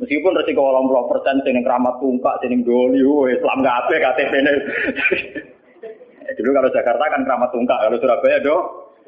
Meskipun 0.00 0.32
resiko 0.32 0.64
walang 0.64 0.88
pulau 0.88 1.12
persen, 1.12 1.44
sini 1.44 1.60
keramat 1.60 2.00
tungkak, 2.00 2.40
sini 2.40 2.64
doli, 2.64 3.04
Islam 3.36 3.60
gak 3.60 3.78
apa 3.84 3.94
KTP 4.00 4.32
ini. 4.40 4.54
Dulu 6.20 6.50
kalau 6.56 6.70
Jakarta 6.72 7.04
kan 7.10 7.24
keramat 7.24 7.50
tungkak, 7.52 7.78
kalau 7.80 7.98
Surabaya 8.00 8.38
do 8.40 8.56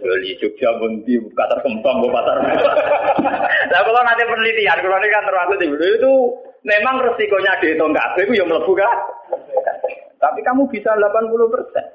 Beli 0.02 0.34
Jogja 0.42 0.74
bunti 0.82 1.14
pasar 1.36 1.62
kembang 1.62 2.02
bu 2.02 2.08
pasar. 2.10 2.36
Nah 2.42 3.80
kalau 3.86 4.02
nanti 4.02 4.26
penelitian, 4.26 4.78
kalau 4.82 4.98
ini 4.98 5.08
kan 5.14 5.24
termasuk 5.28 5.56
di 5.62 5.66
itu 5.70 6.12
memang 6.66 6.96
resikonya 7.06 7.62
dihitung 7.62 7.94
kabeh 7.94 8.26
itu 8.26 8.32
yang 8.34 8.50
melebu 8.50 8.72
kan. 8.74 8.90
Tapi 10.18 10.38
kamu 10.42 10.66
bisa 10.70 10.94
80 10.98 11.54
persen. 11.54 11.86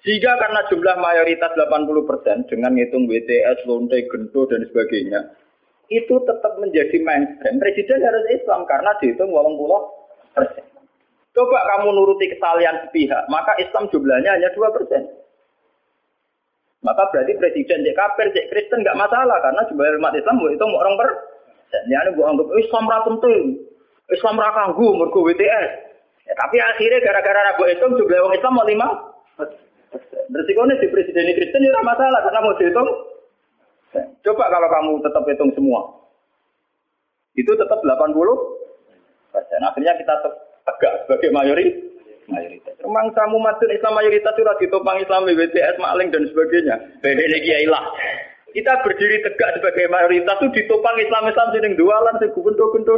Jika 0.00 0.32
karena 0.40 0.60
jumlah 0.72 0.96
mayoritas 0.96 1.52
80 1.52 2.08
persen 2.08 2.36
dengan 2.48 2.72
ngitung 2.72 3.04
WTS, 3.04 3.68
lonte, 3.68 4.00
gento 4.08 4.48
dan 4.48 4.64
sebagainya, 4.64 5.20
itu 5.92 6.16
tetap 6.24 6.56
menjadi 6.56 6.96
mainstream. 7.04 7.60
Presiden 7.60 8.00
harus 8.00 8.24
Islam 8.32 8.64
karena 8.64 8.96
dihitung 9.00 9.28
80 9.28 10.36
persen. 10.36 10.69
Coba 11.30 11.58
kamu 11.62 11.94
nuruti 11.94 12.26
kesalahan 12.26 12.82
sepihak, 12.86 13.22
maka 13.30 13.54
Islam 13.62 13.86
jumlahnya 13.94 14.34
hanya 14.34 14.50
dua 14.50 14.74
persen. 14.74 15.06
Maka 16.80 17.06
berarti 17.12 17.36
presiden 17.38 17.86
cek 17.86 17.94
kafir, 17.94 18.26
cek 18.34 18.48
Kristen 18.50 18.82
nggak 18.82 18.98
masalah 18.98 19.38
karena 19.44 19.62
jumlah 19.68 20.00
umat 20.00 20.16
Islam 20.16 20.42
itu 20.48 20.64
mau 20.64 20.80
orang 20.80 20.96
per. 20.96 21.10
Ini 21.70 22.18
gue 22.18 22.26
anggap 22.26 22.48
Islam 22.58 22.90
ra 22.90 22.98
penting, 23.06 23.62
Islam 24.10 24.42
ra 24.42 24.50
kanggu, 24.50 24.90
mergo 24.96 25.22
WTS. 25.22 25.70
Ya, 26.26 26.34
tapi 26.34 26.58
akhirnya 26.58 26.98
gara-gara 26.98 27.40
ragu 27.52 27.62
itu 27.70 27.86
jumlah 27.94 28.18
orang 28.26 28.34
Islam 28.34 28.54
mau 28.58 28.66
lima. 28.66 28.88
Resikonya 30.30 30.82
di 30.82 30.88
presiden 30.90 31.30
Kristen 31.30 31.62
ya 31.62 31.82
masalah 31.86 32.26
karena 32.26 32.42
mau 32.42 32.58
dihitung. 32.58 32.90
Coba 34.22 34.44
kalau 34.50 34.68
kamu 34.70 34.92
tetap 35.02 35.22
hitung 35.26 35.50
semua, 35.58 35.80
itu 37.34 37.50
tetap 37.50 37.82
80 37.82 38.14
persen. 39.34 39.60
Akhirnya 39.66 39.98
kita 39.98 40.14
tetap 40.22 40.49
tegak 40.70 40.94
sebagai 41.06 41.30
mayoritas. 41.34 41.90
Mayoritas. 42.30 42.74
Memang 42.86 43.10
kamu 43.10 43.36
masuk 43.42 43.68
Islam 43.74 43.98
mayoritas 43.98 44.34
sudah 44.38 44.54
ditopang 44.62 45.02
Islam 45.02 45.26
BTS 45.26 45.82
maling 45.82 46.14
dan 46.14 46.30
sebagainya. 46.30 46.76
Beda 47.02 47.26
lagi 47.26 47.66
lah. 47.66 47.84
Kita 48.50 48.82
berdiri 48.82 49.22
tegak 49.26 49.58
sebagai 49.58 49.86
mayoritas 49.90 50.38
itu 50.38 50.62
ditopang 50.62 50.96
Islam 50.98 51.26
Islam 51.26 51.48
sini 51.54 51.78
dualan 51.78 52.18
sing 52.18 52.30
gubendo-gubendo. 52.34 52.94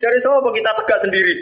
Dari 0.00 0.18
apa 0.24 0.48
kita 0.48 0.70
tegak 0.80 1.00
sendiri? 1.04 1.34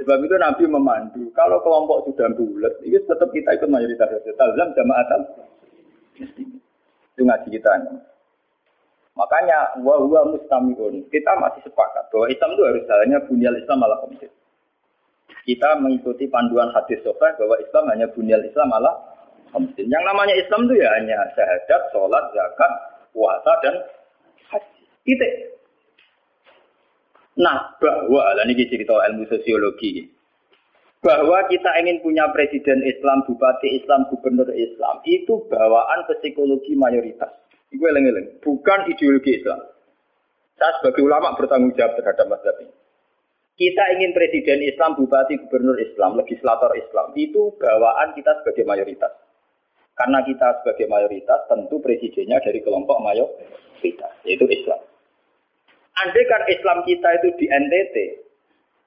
Sebab 0.00 0.18
itu 0.24 0.36
Nabi 0.40 0.64
memandu. 0.66 1.22
Kalau 1.36 1.60
kelompok 1.62 2.08
sudah 2.08 2.32
bulat, 2.34 2.74
itu 2.82 2.98
tetap 3.06 3.28
kita 3.30 3.54
ikut 3.54 3.68
mayoritas. 3.70 4.08
Talzam 4.34 4.72
jamaatan. 4.74 5.20
Itu 7.12 7.22
ngaji 7.22 7.48
kita. 7.52 7.70
Makanya 9.12 9.76
wa 9.84 10.00
huwa 10.00 10.32
mustamiun. 10.32 11.04
Kita 11.12 11.36
masih 11.36 11.60
sepakat 11.68 12.08
bahwa 12.08 12.26
Islam 12.32 12.50
itu 12.56 12.62
harus 12.64 12.82
jalannya 12.88 13.18
bunyal 13.28 13.54
Islam 13.60 13.84
ala 13.84 13.96
khamsin. 14.00 14.32
Kita 15.42 15.68
mengikuti 15.82 16.30
panduan 16.32 16.72
hadis 16.72 17.02
sahih 17.04 17.34
bahwa 17.36 17.56
Islam 17.60 17.84
hanya 17.92 18.06
bunyal 18.08 18.40
Islam 18.40 18.72
ala 18.72 18.92
khamsin. 19.52 19.84
Yang 19.92 20.04
namanya 20.08 20.34
Islam 20.40 20.60
itu 20.64 20.74
ya 20.80 20.88
hanya 20.96 21.18
syahadat, 21.36 21.82
sholat, 21.92 22.24
zakat, 22.32 22.72
puasa 23.12 23.52
dan 23.60 23.74
haji. 24.48 24.82
Titik. 25.04 25.32
Nah, 27.36 27.76
bahwa, 27.80 28.32
lah 28.36 28.44
ini 28.44 28.68
cerita 28.68 28.92
ilmu 28.92 29.24
sosiologi. 29.28 30.04
Bahwa 31.02 31.48
kita 31.50 31.80
ingin 31.82 31.98
punya 32.04 32.28
presiden 32.30 32.84
Islam, 32.84 33.24
bupati 33.26 33.82
Islam, 33.82 34.06
gubernur 34.12 34.46
Islam, 34.52 35.02
itu 35.02 35.42
bawaan 35.50 36.06
psikologi 36.06 36.78
mayoritas. 36.78 37.41
Eleng-eleng, 37.72 38.40
bukan 38.44 38.88
ideologi 38.88 39.40
Islam. 39.40 39.60
Saya 40.60 40.78
sebagai 40.78 41.02
ulama 41.02 41.34
bertanggung 41.34 41.72
jawab 41.74 41.96
terhadap 41.98 42.28
mazhab 42.28 42.54
ini. 42.62 42.72
Kita 43.52 43.84
ingin 43.98 44.16
presiden 44.16 44.64
Islam, 44.64 44.96
bupati, 44.96 45.36
gubernur 45.44 45.76
Islam, 45.76 46.16
legislator 46.16 46.72
Islam. 46.72 47.12
Itu 47.12 47.56
bawaan 47.60 48.16
kita 48.16 48.40
sebagai 48.40 48.64
mayoritas. 48.64 49.12
Karena 49.92 50.24
kita 50.24 50.62
sebagai 50.62 50.88
mayoritas, 50.88 51.44
tentu 51.52 51.76
presidennya 51.84 52.40
dari 52.40 52.64
kelompok 52.64 52.96
mayoritas, 53.04 54.12
yaitu 54.24 54.48
Islam. 54.48 54.80
Andai 56.00 56.24
kan 56.24 56.42
Islam 56.48 56.78
kita 56.88 57.08
itu 57.20 57.28
di 57.36 57.46
NTT, 57.52 57.96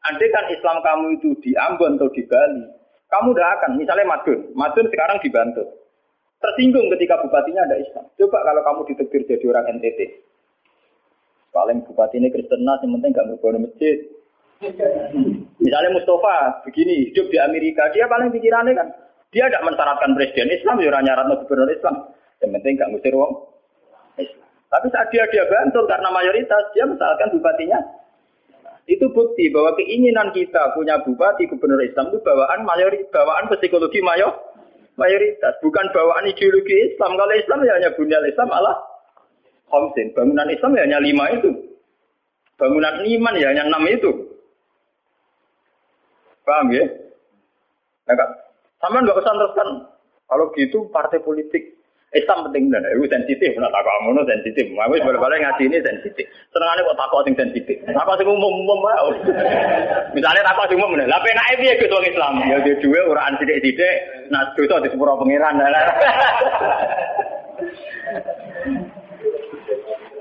andai 0.09 0.33
kan 0.33 0.49
Islam 0.49 0.81
kamu 0.81 1.21
itu 1.21 1.37
di 1.45 1.53
Ambon 1.53 2.01
atau 2.01 2.09
di 2.09 2.25
Bali, 2.25 2.65
kamu 3.05 3.37
udah 3.37 3.47
akan, 3.61 3.71
misalnya 3.77 4.09
Madun, 4.09 4.49
Madun 4.57 4.89
sekarang 4.89 5.21
dibantu. 5.21 5.84
Tersinggung 6.45 6.93
ketika 6.93 7.17
bupatinya 7.25 7.65
ada 7.65 7.81
Islam. 7.81 8.05
Coba 8.21 8.45
kalau 8.45 8.62
kamu 8.62 8.81
ditegur 8.93 9.21
jadi 9.25 9.45
orang 9.49 9.81
NTT, 9.81 9.99
Paling 11.55 11.88
bupati 11.88 12.19
ini 12.19 12.27
Kristen 12.36 12.67
yang 12.67 12.84
penting 12.99 13.15
nggak 13.15 13.31
berbohong 13.31 13.63
masjid. 13.63 13.95
Misalnya 15.63 15.95
Mustafa 15.95 16.67
begini 16.67 17.08
hidup 17.08 17.31
di 17.31 17.39
Amerika, 17.39 17.88
dia 17.95 18.12
paling 18.12 18.27
pikirannya 18.27 18.75
kan 18.75 18.91
dia 19.31 19.47
tidak 19.47 19.63
mensyaratkan 19.63 20.19
presiden 20.19 20.51
Islam, 20.51 20.84
ya 20.84 20.91
nyarat 20.99 21.31
gubernur 21.47 21.71
Islam. 21.71 22.12
Yang 22.43 22.51
penting 22.60 22.73
nggak 22.75 22.89
ngusir 22.91 23.15
wong 23.15 23.31
Islam. 24.19 24.47
Tapi 24.67 24.88
saat 24.91 25.08
dia 25.15 25.23
dia 25.31 25.47
bantu 25.47 25.88
karena 25.88 26.12
mayoritas 26.12 26.63
dia 26.75 26.84
mensyaratkan 26.84 27.31
bupatinya. 27.39 27.79
Itu 28.91 29.08
bukti 29.15 29.47
bahwa 29.47 29.79
keinginan 29.79 30.36
kita 30.36 30.75
punya 30.75 30.99
bupati 31.08 31.47
gubernur 31.47 31.79
Islam 31.79 32.12
itu 32.12 32.19
bawaan 32.19 32.67
mayoritas, 32.67 33.08
bawaan 33.15 33.47
psikologi 33.47 34.03
mayor 34.03 34.36
mayoritas, 34.95 35.55
bukan 35.60 35.86
bawaan 35.91 36.27
ideologi 36.27 36.75
Islam. 36.91 37.15
Kalau 37.15 37.36
Islam 37.36 37.60
ya 37.63 37.73
hanya 37.79 37.91
bunyal 37.95 38.23
Islam 38.27 38.49
Allah 38.51 38.75
Khomsin. 39.69 40.15
Bangunan 40.15 40.47
Islam 40.51 40.71
ya 40.75 40.84
hanya 40.88 40.99
lima 41.03 41.25
itu. 41.36 41.51
Bangunan 42.55 43.03
iman 43.03 43.36
ya 43.36 43.47
hanya 43.51 43.63
enam 43.67 43.84
itu. 43.91 44.12
Paham 46.45 46.71
ya? 46.71 46.86
Nah, 48.05 48.29
sama 48.79 49.01
nggak 49.01 49.19
usah 49.19 49.34
teruskan. 49.34 49.69
Kalau 50.25 50.45
gitu 50.58 50.89
partai 50.89 51.21
politik 51.21 51.74
Islam 52.15 52.47
penting 52.49 52.71
dan 52.71 52.88
itu 52.88 53.06
sensitif. 53.12 53.51
Nah, 53.60 53.67
tak 53.67 53.84
kamu 53.84 54.23
sensitif. 54.23 54.65
Aku 54.71 54.95
boleh-boleh 55.04 55.38
ngaji 55.43 55.63
ini 55.67 55.84
sensitif. 55.84 56.25
Senangannya 56.56 56.88
kok 56.88 56.99
takut 56.99 57.21
sing 57.28 57.36
sensitif. 57.36 57.78
Takut 57.84 58.15
sing 58.19 58.28
umum 58.32 58.63
umum 58.63 58.80
mau. 58.80 59.12
Misalnya 60.15 60.41
takut 60.47 60.71
sing 60.71 60.80
umum. 60.80 60.95
Lah 60.95 61.19
penak 61.19 61.60
piye 61.60 61.75
gitu 61.75 61.97
Islam? 61.99 62.39
Ya 62.47 62.63
dia 62.63 62.80
dua 62.80 62.99
orang 63.12 63.36
sidik-sidik. 63.38 63.95
Nah, 64.32 64.56
itu 64.56 64.71
di 64.71 64.89
sepuro 64.89 65.19
pengiran. 65.19 65.60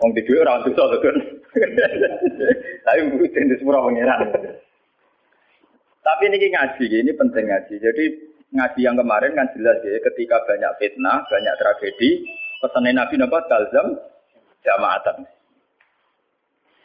Wong 0.05 0.13
di 0.13 0.21
duit 0.29 0.45
orang 0.45 0.61
susah 0.69 0.85
tuh 0.93 1.01
kan. 1.01 1.17
Tapi 2.85 3.01
mungkin 3.09 3.49
di 3.49 3.57
semua 3.57 3.81
pangeran. 3.81 4.21
Tapi 6.05 6.23
ini 6.29 6.53
ngaji, 6.53 6.85
ini 7.01 7.13
penting 7.17 7.49
ngaji. 7.49 7.75
Jadi 7.81 8.05
ngaji 8.55 8.81
yang 8.87 8.95
kemarin 8.95 9.35
kan 9.35 9.51
jelas 9.59 9.83
ya, 9.83 9.99
ketika 9.99 10.39
banyak 10.47 10.73
fitnah, 10.79 11.27
banyak 11.27 11.55
tragedi, 11.59 12.23
pesan 12.63 12.87
Nabi 12.87 13.15
Nabi 13.19 13.39
Talzam 13.51 13.87
jamaatan. 14.63 15.27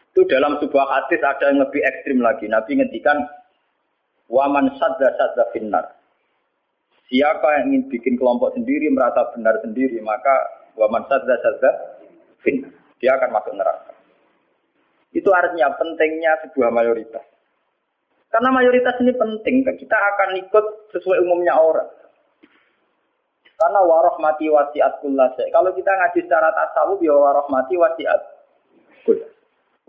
Itu 0.09 0.25
dalam 0.25 0.57
sebuah 0.57 0.85
hadis 0.89 1.21
ada 1.21 1.53
yang 1.53 1.61
lebih 1.61 1.81
ekstrim 1.85 2.19
lagi. 2.19 2.49
Nabi 2.49 2.81
ngendikan 2.81 3.21
waman 4.27 4.73
sadda 4.81 5.13
sadda 5.15 5.45
finnar. 5.53 5.85
Siapa 7.07 7.61
yang 7.61 7.73
ingin 7.73 7.83
bikin 7.93 8.17
kelompok 8.17 8.57
sendiri 8.57 8.89
merasa 8.89 9.29
benar 9.33 9.61
sendiri, 9.61 10.01
maka 10.01 10.33
waman 10.73 11.05
sadda 11.05 11.37
sadda 11.37 11.71
finnar 12.41 12.73
dia 12.99 13.15
akan 13.15 13.29
masuk 13.31 13.53
neraka. 13.55 13.95
Itu 15.15 15.31
artinya 15.33 15.73
pentingnya 15.79 16.31
sebuah 16.45 16.69
mayoritas. 16.69 17.25
Karena 18.29 18.49
mayoritas 18.53 18.95
ini 19.01 19.13
penting, 19.17 19.65
kita 19.65 19.97
akan 19.97 20.37
ikut 20.37 20.65
sesuai 20.93 21.25
umumnya 21.25 21.57
orang. 21.57 21.89
Karena 23.59 23.81
warahmati 23.83 24.47
wasiat 24.47 25.03
kullasya. 25.03 25.51
Kalau 25.51 25.73
kita 25.75 25.91
ngaji 25.91 26.19
secara 26.23 26.53
tasawuf, 26.53 27.01
ya 27.03 27.11
warahmati 27.17 27.75
wasiat 27.75 28.21
kullasya. 29.03 29.37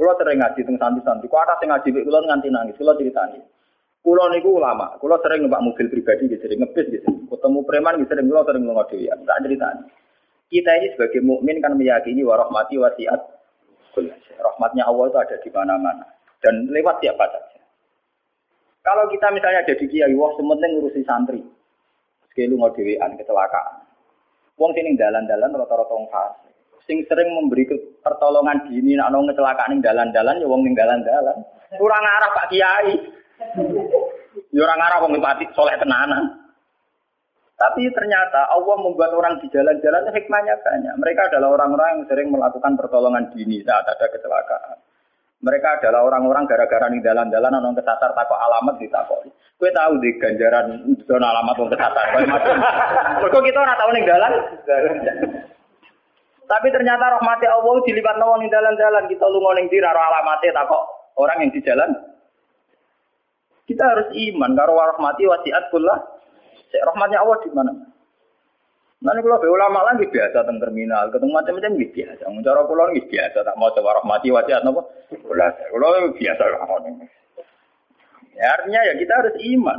Kulo 0.00 0.16
sering 0.16 0.40
ngaji 0.40 0.64
tentang 0.64 0.96
santi-santi. 0.96 1.28
Kau 1.28 1.44
ada 1.44 1.60
ngaji, 1.60 1.92
kulo 1.92 2.24
nganti 2.24 2.48
nangis. 2.48 2.72
Kulo 2.80 2.96
ceritani. 2.96 3.36
Kulo 4.00 4.32
niku 4.32 4.56
ulama. 4.56 4.96
Kulo 4.96 5.20
sering 5.20 5.44
ngebak 5.44 5.60
mobil 5.60 5.92
pribadi, 5.92 6.24
gitu, 6.24 6.40
sering 6.40 6.64
ngebis, 6.64 6.88
gitu. 6.88 7.04
Ketemu 7.28 7.60
preman, 7.68 8.00
gitu, 8.00 8.08
sering 8.08 8.32
kulo 8.32 8.40
sering 8.48 8.64
ngomong 8.64 8.88
dewi. 8.88 9.12
Tak 9.12 9.38
ceritani. 9.44 9.84
Kita 10.48 10.70
ini 10.80 10.86
sebagai 10.96 11.20
mukmin 11.20 11.60
kan 11.60 11.76
meyakini 11.76 12.24
warahmati 12.24 12.80
wasiat 12.80 13.20
Rahmatnya 14.40 14.86
Allah 14.88 15.04
itu 15.10 15.18
ada 15.18 15.36
di 15.42 15.50
mana-mana 15.52 16.06
dan 16.40 16.54
lewat 16.72 17.02
siapa 17.04 17.26
saja. 17.28 17.49
Kalau 18.90 19.06
kita 19.06 19.30
misalnya 19.30 19.62
jadi 19.70 19.86
kiai, 19.86 20.18
wah 20.18 20.34
sementing 20.34 20.74
ngurusi 20.74 21.06
santri, 21.06 21.38
sekali 22.26 22.58
mau 22.58 22.74
dewean 22.74 23.14
kecelakaan. 23.14 23.86
Wong 24.58 24.74
sini 24.74 24.98
dalan-dalan 24.98 25.54
rata-rata 25.54 25.94
wong. 25.94 26.10
Sing 26.90 27.06
sering 27.06 27.30
memberi 27.30 27.70
pertolongan 28.02 28.66
dini 28.66 28.98
nak 28.98 29.14
nong 29.14 29.30
kecelakaan 29.30 29.78
ning 29.78 29.80
dalan-dalan 29.86 30.42
ya 30.42 30.46
wong 30.50 30.66
ning 30.66 30.74
dalan-dalan. 30.74 31.38
Kurang 31.78 32.02
arah 32.02 32.34
Pak 32.34 32.46
Kiai. 32.50 32.98
Ya 34.50 34.60
orang 34.66 34.82
arah 34.82 34.98
wong 35.06 35.14
pati 35.22 35.46
soleh 35.54 35.78
tenanan. 35.78 36.50
Tapi 37.54 37.86
ternyata 37.94 38.50
Allah 38.50 38.74
membuat 38.82 39.14
orang 39.14 39.38
di 39.38 39.46
jalan-jalan 39.54 40.10
hikmahnya 40.10 40.58
banyak. 40.66 40.94
Mereka 40.98 41.30
adalah 41.30 41.54
orang-orang 41.54 41.88
yang 41.94 42.02
sering 42.10 42.34
melakukan 42.34 42.74
pertolongan 42.74 43.30
dini 43.38 43.62
saat 43.62 43.86
ada 43.86 44.10
kecelakaan. 44.10 44.89
Mereka 45.40 45.80
adalah 45.80 46.04
orang-orang 46.04 46.44
gara-gara 46.44 46.92
di 46.92 47.00
jalan-jalan 47.00 47.56
orang 47.56 47.72
kesasar 47.72 48.12
takut 48.12 48.36
alamat 48.36 48.76
ditakoi. 48.76 49.32
Kue 49.56 49.72
tahu 49.72 49.96
di 50.04 50.12
ganjaran 50.20 50.84
zona 51.08 51.32
alamat 51.32 51.56
orang 51.56 51.72
kesasar. 51.72 52.06
Kok 53.32 53.44
kita 53.44 53.58
orang 53.60 53.78
tahu 53.80 53.90
nih 53.96 54.04
jalan? 54.04 54.32
Tapi 56.44 56.66
ternyata 56.68 57.16
rahmati 57.16 57.46
Allah 57.48 57.72
dilipat 57.88 58.16
nawang 58.20 58.44
di 58.44 58.52
jalan-jalan. 58.52 59.08
Kita 59.08 59.24
lu 59.32 59.40
ngoning 59.40 59.72
di 59.72 59.80
raro 59.80 60.02
alamatnya 60.02 60.52
takut 60.52 60.82
orang 61.16 61.40
yang 61.40 61.52
di 61.56 61.60
jalan. 61.64 61.90
Kita 63.64 63.86
harus 63.86 64.12
iman 64.12 64.52
karo 64.58 64.76
rahmati 64.76 65.24
wasiat 65.24 65.72
pula 65.72 65.94
rahmatnya 66.74 67.22
Allah 67.22 67.38
di 67.40 67.50
mana? 67.54 67.72
Nanti 69.00 69.24
kalau 69.24 69.40
ulama 69.48 69.80
lagi 69.88 70.04
biasa 70.12 70.44
tentang 70.44 70.60
terminal, 70.60 71.08
ketemu 71.08 71.32
macam-macam 71.32 71.72
gitu 71.80 72.04
biasa. 72.04 72.22
Cara 72.28 72.60
pulau 72.68 72.92
gitu 72.92 73.08
biasa, 73.08 73.38
tak 73.40 73.56
mau 73.56 73.72
coba 73.72 73.96
rahmati 73.96 74.28
wajah 74.28 74.60
apa? 74.60 74.82
Pulau 75.24 75.48
pulau 75.72 76.12
biasa 76.12 76.42
rahmatnya. 76.44 77.08
Ya, 78.36 78.46
artinya 78.60 78.80
ya 78.84 78.94
kita 79.00 79.12
harus 79.16 79.36
iman. 79.40 79.78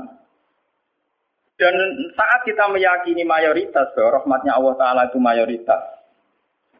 Dan 1.62 1.74
saat 2.18 2.42
kita 2.50 2.66
meyakini 2.74 3.22
mayoritas 3.22 3.94
bahwa 3.94 4.18
rahmatnya 4.18 4.58
Allah 4.58 4.74
Taala 4.82 5.02
itu 5.14 5.22
mayoritas, 5.22 5.82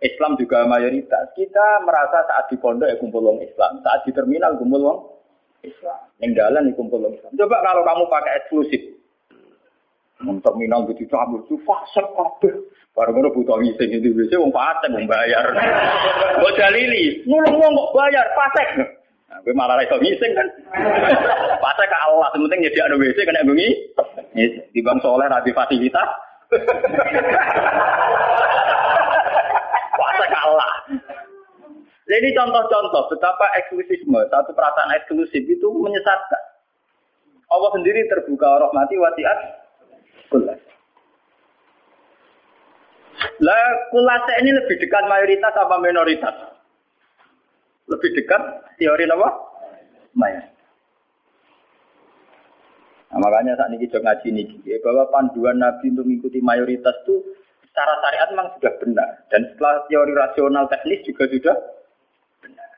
Islam 0.02 0.34
juga 0.42 0.66
mayoritas. 0.66 1.30
Kita 1.38 1.86
merasa 1.86 2.26
saat 2.26 2.50
di 2.50 2.58
pondok 2.58 2.90
ya 2.90 2.98
kumpul 2.98 3.22
orang 3.22 3.46
Islam, 3.46 3.86
saat 3.86 4.02
di 4.02 4.18
terminal 4.18 4.58
kumpul 4.58 4.82
orang 4.82 5.02
Islam, 5.62 6.00
yang 6.26 6.34
jalan 6.34 6.70
ya 6.70 6.74
kumpul 6.74 6.98
orang 6.98 7.22
Islam. 7.22 7.38
Coba 7.38 7.62
kalau 7.62 7.86
kamu 7.86 8.04
pakai 8.10 8.34
eksklusif, 8.42 8.82
terminal 10.42 10.86
gitu 10.90 11.04
cabut 11.10 11.42
itu 11.48 11.56
fasek 11.66 12.06
kabeh. 12.14 12.54
Baru 12.92 13.16
ngono 13.16 13.32
butuh 13.32 13.56
ngising 13.60 13.90
itu 13.98 14.12
biasa 14.12 14.36
wong 14.36 14.52
fasek 14.52 14.92
wong 14.92 15.06
bayar. 15.08 15.46
Mbok 16.40 16.54
dalili, 16.60 17.24
nulung 17.24 17.56
wong 17.58 17.74
kok 17.74 17.94
bayar 17.96 18.26
fasek. 18.36 18.68
Nah, 19.32 19.40
gue 19.48 19.56
malah 19.56 19.80
iso 19.80 19.96
ngising 19.96 20.32
kan. 20.36 20.48
Fasek 21.64 21.88
ke 21.88 21.98
Allah, 21.98 22.28
penting 22.36 22.60
nyediakno 22.68 23.00
WC 23.00 23.18
kena 23.24 23.48
bengi. 23.48 23.70
Di 24.76 24.80
bang 24.84 25.00
soleh 25.00 25.28
ra 25.32 25.40
fasilitas. 25.40 26.10
Fasek 30.00 30.28
ke 30.28 30.40
Allah. 30.40 30.72
Jadi 32.12 32.28
contoh-contoh 32.36 33.08
betapa 33.08 33.46
eksklusifme, 33.56 34.20
satu 34.28 34.52
perasaan 34.52 34.92
eksklusif 35.00 35.48
itu 35.48 35.68
menyesatkan. 35.80 36.44
Allah 37.52 37.72
sendiri 37.76 38.08
terbuka 38.08 38.48
rahmati 38.48 38.96
wasiat 39.00 39.40
kulas. 40.32 40.62
Lah 43.42 43.64
kulase 43.92 44.34
ini 44.42 44.52
lebih 44.56 44.76
dekat 44.80 45.04
mayoritas 45.06 45.54
apa 45.54 45.76
minoritas? 45.78 46.36
Lebih 47.92 48.10
dekat 48.16 48.42
teori 48.80 49.06
apa? 49.12 49.30
Mayoritas. 50.16 50.62
Nah, 53.12 53.20
makanya 53.20 53.60
saat 53.60 53.76
ini 53.76 53.84
kita 53.84 54.00
ngaji 54.00 54.28
ini 54.32 54.44
bahwa 54.80 55.04
panduan 55.12 55.60
Nabi 55.60 55.92
untuk 55.92 56.08
mengikuti 56.08 56.40
mayoritas 56.40 56.96
itu 57.04 57.20
secara 57.68 58.00
syariat 58.00 58.28
memang 58.32 58.48
sudah 58.56 58.74
benar 58.80 59.10
dan 59.28 59.42
setelah 59.52 59.84
teori 59.92 60.14
rasional 60.16 60.64
teknis 60.72 61.04
juga 61.04 61.28
sudah 61.28 61.56
benar. 62.40 62.70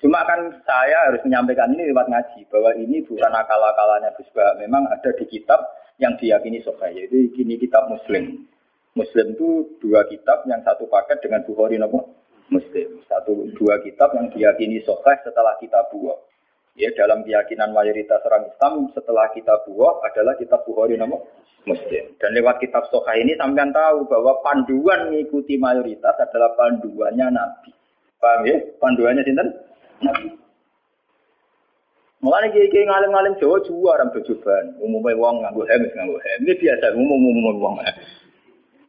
Cuma 0.00 0.24
kan 0.24 0.48
saya 0.64 1.12
harus 1.12 1.20
menyampaikan 1.28 1.76
ini 1.76 1.92
lewat 1.92 2.08
ngaji 2.08 2.40
bahwa 2.48 2.72
ini 2.80 3.04
bukan 3.04 3.32
akal-akalannya 3.32 4.16
Memang 4.64 4.88
ada 4.88 5.10
di 5.12 5.24
kitab 5.28 5.60
yang 5.96 6.14
diyakini 6.20 6.60
sahih 6.60 7.08
yaitu 7.08 7.32
ini 7.40 7.56
kitab 7.56 7.88
Muslim. 7.88 8.44
Muslim 8.96 9.26
itu 9.36 9.76
dua 9.80 10.08
kitab 10.08 10.44
yang 10.48 10.64
satu 10.64 10.88
paket 10.88 11.20
dengan 11.20 11.44
Bukhari 11.44 11.76
nopo 11.76 12.16
Muslim. 12.48 13.00
Satu 13.08 13.48
dua 13.56 13.80
kitab 13.84 14.12
yang 14.16 14.28
diyakini 14.32 14.80
sahih 14.84 15.16
setelah 15.24 15.56
kitab 15.60 15.88
buah. 15.92 16.16
Ya 16.76 16.92
dalam 16.92 17.24
keyakinan 17.24 17.72
mayoritas 17.72 18.20
orang 18.28 18.52
Islam 18.52 18.92
setelah 18.92 19.32
kitab 19.32 19.64
buah 19.68 20.04
adalah 20.04 20.36
kitab 20.36 20.64
Bukhari 20.68 21.00
nopo 21.00 21.28
Muslim. 21.64 22.16
Dan 22.20 22.30
lewat 22.36 22.60
kitab 22.60 22.88
sahih 22.92 23.24
ini 23.24 23.32
sampean 23.36 23.72
tahu 23.72 24.04
bahwa 24.08 24.40
panduan 24.44 25.12
mengikuti 25.12 25.56
mayoritas 25.56 26.16
adalah 26.20 26.52
panduannya 26.56 27.26
Nabi. 27.32 27.72
Paham 28.16 28.48
ya? 28.48 28.56
Panduannya 28.80 29.22
sinten? 29.24 29.48
Mulane 32.26 32.50
kiai 32.50 32.82
ngalim-ngalim 32.90 33.38
Jawa 33.38 33.62
juara 33.62 34.02
bejoban. 34.10 34.74
Umumnya 34.82 35.14
wong 35.14 35.46
nganggo 35.46 35.62
hemis 35.62 35.94
nganggo 35.94 36.18
hem. 36.18 36.42
Ini 36.42 36.58
biasa 36.58 36.98
umum-umum 36.98 37.62
wong. 37.62 37.78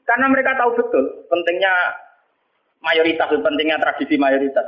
Karena 0.10 0.26
mereka 0.26 0.58
tahu 0.58 0.73
betul 0.73 1.06
pentingnya 1.30 1.69
mayoritas, 2.82 3.30
pentingnya 3.30 3.78
tradisi 3.78 4.17
mayoritas. 4.17 4.65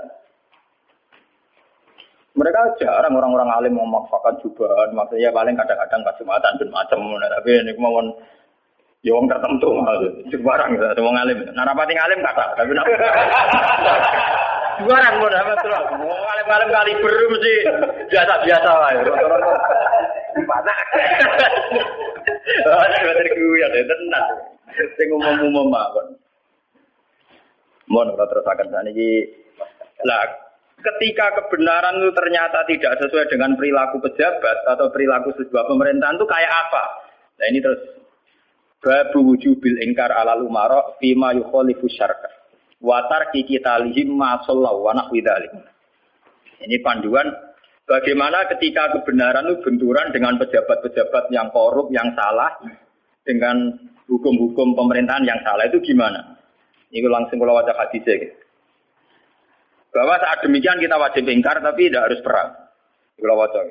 Mereka 2.37 2.77
jarang 2.77 3.17
orang-orang 3.17 3.49
alim 3.51 3.73
memaksakan 3.73 4.37
jubahan, 4.45 4.93
maksudnya 4.93 5.33
paling 5.33 5.57
kadang-kadang 5.57 6.05
pas 6.05 6.15
jumatan 6.15 6.55
dan 6.61 6.69
macam, 6.71 6.99
tapi 7.19 7.51
ini 7.51 7.75
kemauan 7.75 8.15
ya 9.03 9.11
wong 9.11 9.27
tertentu, 9.27 9.75
barang 10.39 10.69
gitu, 10.77 10.85
semua 10.93 11.11
ngalim. 11.19 11.41
Narapati 11.51 11.93
ngalim 11.97 12.19
kata, 12.23 12.45
tapi 12.55 12.71
Juaran 14.79 15.19
mau 15.19 15.27
dapat 15.27 15.57
terus. 15.59 15.83
Malam-malam 15.99 16.69
kali 16.71 16.91
beru 17.03 17.25
mesti 17.35 17.53
biasa-biasa 18.07 18.69
lah. 18.69 18.91
Mana? 20.47 20.73
Oh, 22.59 22.79
ada 22.79 22.97
dari 23.13 23.31
gue 23.35 23.59
ya, 23.59 23.67
tenang. 23.71 24.27
Saya 24.73 25.05
ngomong-ngomong 25.11 25.67
mawon. 25.67 26.07
Mohon 27.91 28.15
kalau 28.15 28.29
terus 28.31 28.45
akan 28.47 28.67
sana 28.71 28.89
ini. 28.93 29.27
Lah, 30.07 30.23
ketika 30.79 31.35
kebenaran 31.35 31.99
itu 31.99 32.11
ternyata 32.15 32.63
tidak 32.69 32.93
sesuai 33.03 33.27
dengan 33.27 33.59
perilaku 33.59 33.99
pejabat 33.99 34.63
atau 34.63 34.87
perilaku 34.93 35.35
sebuah 35.35 35.67
pemerintahan 35.67 36.15
itu 36.15 36.27
kayak 36.29 36.53
apa? 36.69 36.83
Nah 37.39 37.45
ini 37.51 37.59
terus 37.59 37.81
babu 38.79 39.35
wujubil 39.35 39.75
ingkar 39.83 40.07
ala 40.11 40.39
lumaro 40.39 40.95
fima 41.03 41.35
yukholifu 41.35 41.91
syarka 41.91 42.38
watar 42.79 43.31
kita 43.31 43.83
lihim 43.87 44.15
masallahu 44.15 44.87
wa 44.87 44.95
Ini 46.59 46.75
panduan 46.83 47.27
bagaimana 47.87 48.47
ketika 48.51 48.91
kebenaran 48.99 49.47
itu 49.47 49.63
benturan 49.63 50.11
dengan 50.11 50.35
pejabat-pejabat 50.39 51.31
yang 51.31 51.47
korup, 51.55 51.87
yang 51.91 52.11
salah, 52.15 52.59
dengan 53.23 53.77
hukum-hukum 54.09 54.75
pemerintahan 54.75 55.23
yang 55.23 55.39
salah 55.45 55.67
itu 55.69 55.79
gimana? 55.83 56.39
Ini 56.89 57.05
langsung 57.05 57.37
kalau 57.37 57.53
wajah 57.61 57.77
hadisnya. 57.77 58.25
Gitu. 58.25 58.35
Bahwa 59.93 60.17
saat 60.21 60.41
demikian 60.41 60.81
kita 60.81 60.97
wajib 60.97 61.25
ingkar 61.29 61.61
tapi 61.61 61.89
tidak 61.89 62.09
harus 62.09 62.21
perang. 62.25 62.49
Kalau 63.17 63.35
wajah. 63.37 63.63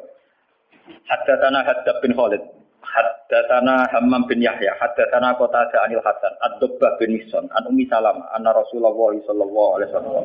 Haddatana 1.09 1.61
Haddad 1.67 1.97
bin 2.01 2.15
Khalid. 2.15 2.43
Haddatsana 2.83 3.91
Hammam 3.93 4.25
bin 4.25 4.41
Yahya, 4.41 4.79
haddatsana 4.81 5.37
Qatadah 5.37 5.85
anil 5.85 6.01
Hasan, 6.01 6.33
Ad-Dubbah 6.41 6.97
bin 6.97 7.19
Mihsan, 7.19 7.51
an 7.53 7.63
Ummi 7.69 7.85
Salamah, 7.91 8.33
anna 8.33 8.55
Rasulullah 8.55 8.95
sallallahu 8.97 9.71
alaihi 9.77 9.91
wasallam. 9.93 10.25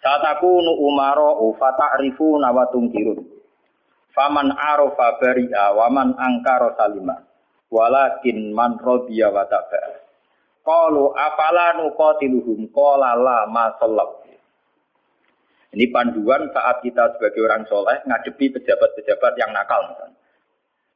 Saat 0.00 0.22
aku 0.22 0.62
nu 0.62 0.72
umaro 0.86 1.42
fata'rifu 1.58 2.38
nawatung 2.38 2.94
kirun. 2.94 3.26
Faman 4.14 4.54
arofa 4.54 5.18
bari'a 5.20 5.74
waman 5.76 6.14
angkaro 6.16 6.78
salima. 6.78 7.20
Walakin 7.68 8.54
man 8.54 8.78
rodiya 8.78 9.34
wa 9.34 9.44
taba'a. 9.44 10.06
Qalu 10.62 11.10
afala 11.10 11.78
nuqatiluhum 11.82 12.70
qala 12.70 13.18
la 13.18 13.50
ma 13.50 13.74
Ini 15.76 15.84
panduan 15.92 16.48
saat 16.54 16.80
kita 16.80 17.18
sebagai 17.18 17.42
orang 17.42 17.66
soleh 17.68 18.00
ngadepi 18.06 18.54
pejabat-pejabat 18.54 19.32
yang 19.36 19.50
nakal 19.52 19.90
misalnya. 19.90 20.25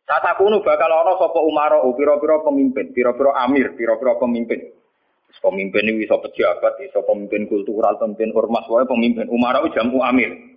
Saat 0.08 0.24
aku 0.26 0.50
nu 0.50 0.64
bakal 0.64 0.90
ono 0.90 1.16
sapa 1.20 1.40
umaro, 1.40 1.86
pira-pira 1.94 2.42
pemimpin, 2.42 2.90
pira-pira 2.90 3.30
amir, 3.46 3.72
pira-pira 3.78 4.18
pemimpin. 4.18 4.58
Pemimpin 5.40 5.86
ini 5.86 6.04
bisa 6.04 6.18
pejabat, 6.20 6.76
bisa 6.82 7.00
pemimpin 7.06 7.46
kultural, 7.46 7.96
pemimpin 7.96 8.34
ormas, 8.34 8.66
wae 8.66 8.84
pemimpin 8.84 9.30
umaro 9.30 9.70
jamu 9.72 10.02
amir. 10.02 10.50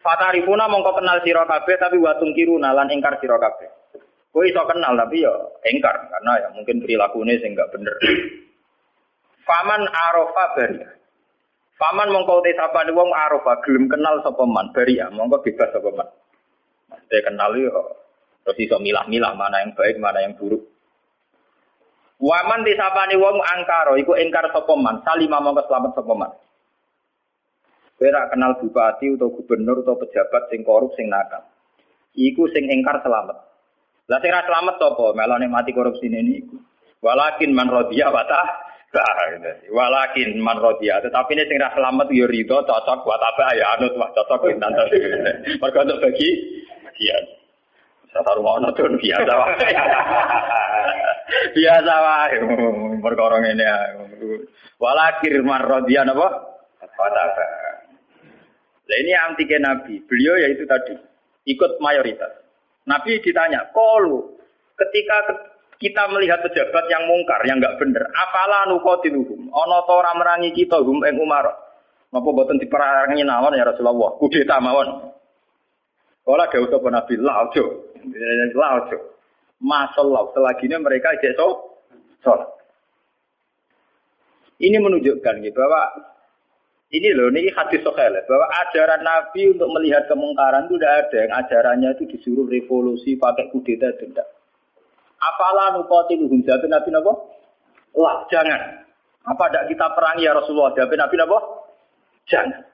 Fatarifuna 0.00 0.64
mongko 0.64 0.96
kenal 0.96 1.20
sira 1.20 1.44
kabeh 1.44 1.76
tapi 1.76 2.00
watung 2.00 2.32
kiru 2.32 2.56
nalan 2.56 2.88
ingkar 2.88 3.20
sira 3.20 3.36
kabeh. 3.36 3.68
Kowe 4.32 4.48
iso 4.48 4.64
kenal 4.64 4.96
tapi 4.96 5.20
ya 5.20 5.32
ingkar 5.68 6.08
karena 6.08 6.32
ya 6.40 6.48
mungkin 6.56 6.80
perilakunya 6.80 7.36
sing 7.42 7.52
enggak 7.52 7.68
bener. 7.68 7.92
Faman 9.44 9.84
arofa 9.84 10.44
bari. 10.56 10.80
Faman 11.76 12.08
mongko 12.16 12.40
te 12.40 12.56
sapane 12.56 12.96
wong 12.96 13.12
arofa 13.12 13.60
gelem 13.60 13.92
kenal 13.92 14.24
sapa 14.24 14.44
man 14.48 14.72
bari 14.72 14.96
ya 14.96 15.12
mongko 15.12 15.44
bebas 15.44 15.68
sapa 15.68 15.90
man. 15.92 16.08
Mas 16.88 17.04
kenal 17.10 17.52
yo 17.60 17.99
Terus 18.44 18.58
iso 18.60 18.76
milah-milah 18.80 19.32
mana 19.36 19.62
yang 19.62 19.72
baik, 19.76 20.00
mana 20.00 20.24
yang 20.24 20.34
buruk. 20.36 20.64
Waman 22.20 22.68
disapani 22.68 23.16
wong 23.16 23.40
angkaro, 23.40 23.96
iku 23.96 24.12
engkar 24.12 24.52
sopoman, 24.52 25.00
salima 25.00 25.40
mongko 25.40 25.64
selamat 25.64 25.92
sopoman. 25.96 26.30
Berak 27.96 28.32
kenal 28.32 28.56
bupati 28.60 29.12
atau 29.12 29.32
gubernur 29.32 29.84
atau 29.84 29.96
pejabat 29.96 30.48
sing 30.48 30.64
korup 30.64 30.92
sing 30.96 31.08
nakal. 31.08 31.44
Iku 32.16 32.48
sing 32.52 32.68
engkar 32.68 33.00
selamat. 33.04 33.36
Lah 34.08 34.18
sing 34.20 34.32
selamat 34.32 34.74
sapa? 34.80 35.16
Melone 35.16 35.48
mati 35.48 35.72
korupsi 35.72 36.08
ini 36.08 36.44
iku. 36.44 36.56
Walakin 37.00 37.56
man 37.56 37.72
rodiya 37.72 38.12
wata 38.12 38.68
Walakin 39.70 40.42
man 40.42 40.58
rodiya, 40.58 40.98
tetapi 41.00 41.38
ini 41.38 41.46
sing 41.46 41.62
selamat 41.62 42.10
yo 42.10 42.26
rido 42.26 42.60
cocok 42.66 43.06
buat 43.06 43.22
apa 43.22 43.54
ya 43.54 43.78
anut 43.78 43.94
wah 43.94 44.10
cocok 44.12 44.50
pintan. 44.50 44.74
Mergo 45.62 45.80
untuk 45.86 46.02
bagi 46.02 46.28
bagian. 46.84 47.24
Saya 48.10 48.32
rumah 48.34 48.58
tuh 48.74 48.90
biasa 48.98 49.32
wae. 49.32 49.70
biasa 51.54 51.94
wae 51.94 52.36
perkara 52.98 53.36
ngene 53.38 53.64
Walakir 54.80 55.44
marrodian 55.44 56.10
apa? 56.10 56.28
Fataka. 56.80 57.46
Nah 58.88 58.96
ini 58.96 59.12
anti 59.12 59.44
ke 59.44 59.60
Nabi. 59.60 60.02
Beliau 60.08 60.40
yaitu 60.40 60.64
tadi 60.64 60.96
ikut 61.46 61.78
mayoritas. 61.78 62.32
Nabi 62.88 63.20
ditanya, 63.20 63.70
kalau 63.76 64.40
ketika 64.74 65.16
kita 65.76 66.08
melihat 66.10 66.40
pejabat 66.42 66.84
yang 66.88 67.04
mungkar, 67.06 67.44
yang 67.44 67.60
enggak 67.60 67.76
benar, 67.76 68.08
apalah 68.08 68.66
nukotiluhum? 68.72 69.52
Ono 69.52 69.76
to 69.84 69.92
ora 69.94 70.16
merangi 70.16 70.50
kita 70.56 70.80
hum 70.80 71.04
ing 71.04 71.20
Umar. 71.20 71.44
Napa 72.10 72.28
boten 72.34 72.58
diperangi 72.58 73.22
nawon 73.22 73.54
ya 73.54 73.68
Rasulullah? 73.68 74.18
Kudeta 74.18 74.58
mawon. 74.58 75.14
Kala 76.30 76.46
dawuh 76.46 76.70
sapa 76.70 76.88
Nabi, 76.94 77.18
la 77.18 77.42
ojo. 77.42 77.64
Laut. 78.54 78.90
Masalah 79.58 80.30
selagi 80.30 80.70
mereka 80.78 81.10
jadi 81.18 81.34
so, 81.34 81.74
sholat. 82.22 82.46
Ini 84.62 84.78
menunjukkan 84.78 85.42
gitu 85.42 85.58
bahwa 85.58 85.90
ini 86.94 87.10
loh, 87.12 87.34
ini 87.34 87.50
hadis 87.50 87.82
sokel 87.82 88.14
bahwa 88.14 88.46
ajaran 88.62 89.02
Nabi 89.02 89.58
untuk 89.58 89.68
melihat 89.74 90.06
kemungkaran 90.06 90.70
itu 90.70 90.78
tidak 90.78 90.94
ada 91.02 91.16
yang 91.18 91.32
ajarannya 91.34 91.90
itu 91.98 92.04
disuruh 92.14 92.46
revolusi 92.46 93.18
pakai 93.18 93.50
kudeta 93.50 93.90
tidak. 93.98 94.30
Apalah 95.20 95.76
nukotiluhum 95.76 96.46
jatuh 96.46 96.70
Nabi 96.70 96.88
Nabi? 96.94 97.12
Lah 97.98 98.24
jangan. 98.30 98.86
Apa 99.26 99.44
tidak 99.50 99.64
kita 99.74 99.86
perangi 99.92 100.24
ya 100.24 100.32
Rasulullah? 100.32 100.72
Jawab 100.78 100.94
Nabi 100.94 101.14
Nabi? 101.18 101.36
Jangan. 102.30 102.69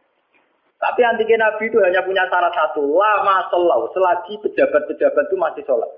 Tapi 0.76 1.00
antigen 1.04 1.40
Nabi 1.40 1.72
itu 1.72 1.80
hanya 1.80 2.04
punya 2.04 2.28
syarat 2.28 2.52
satu, 2.52 2.84
lama 2.84 3.48
sholat, 3.48 3.88
selagi 3.96 4.36
pejabat-pejabat 4.44 5.24
itu 5.28 5.36
masih 5.40 5.62
sholat. 5.64 5.88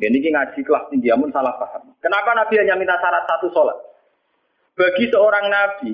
Ini 0.00 0.16
ngaji 0.20 0.60
kelas 0.64 0.88
tinggi, 0.92 1.08
amun 1.12 1.32
salah 1.32 1.56
paham. 1.56 1.92
Kenapa 2.00 2.36
Nabi 2.36 2.60
hanya 2.60 2.76
minta 2.76 3.00
syarat 3.00 3.24
satu 3.24 3.48
sholat? 3.52 3.76
Bagi 4.76 5.08
seorang 5.12 5.48
Nabi, 5.48 5.92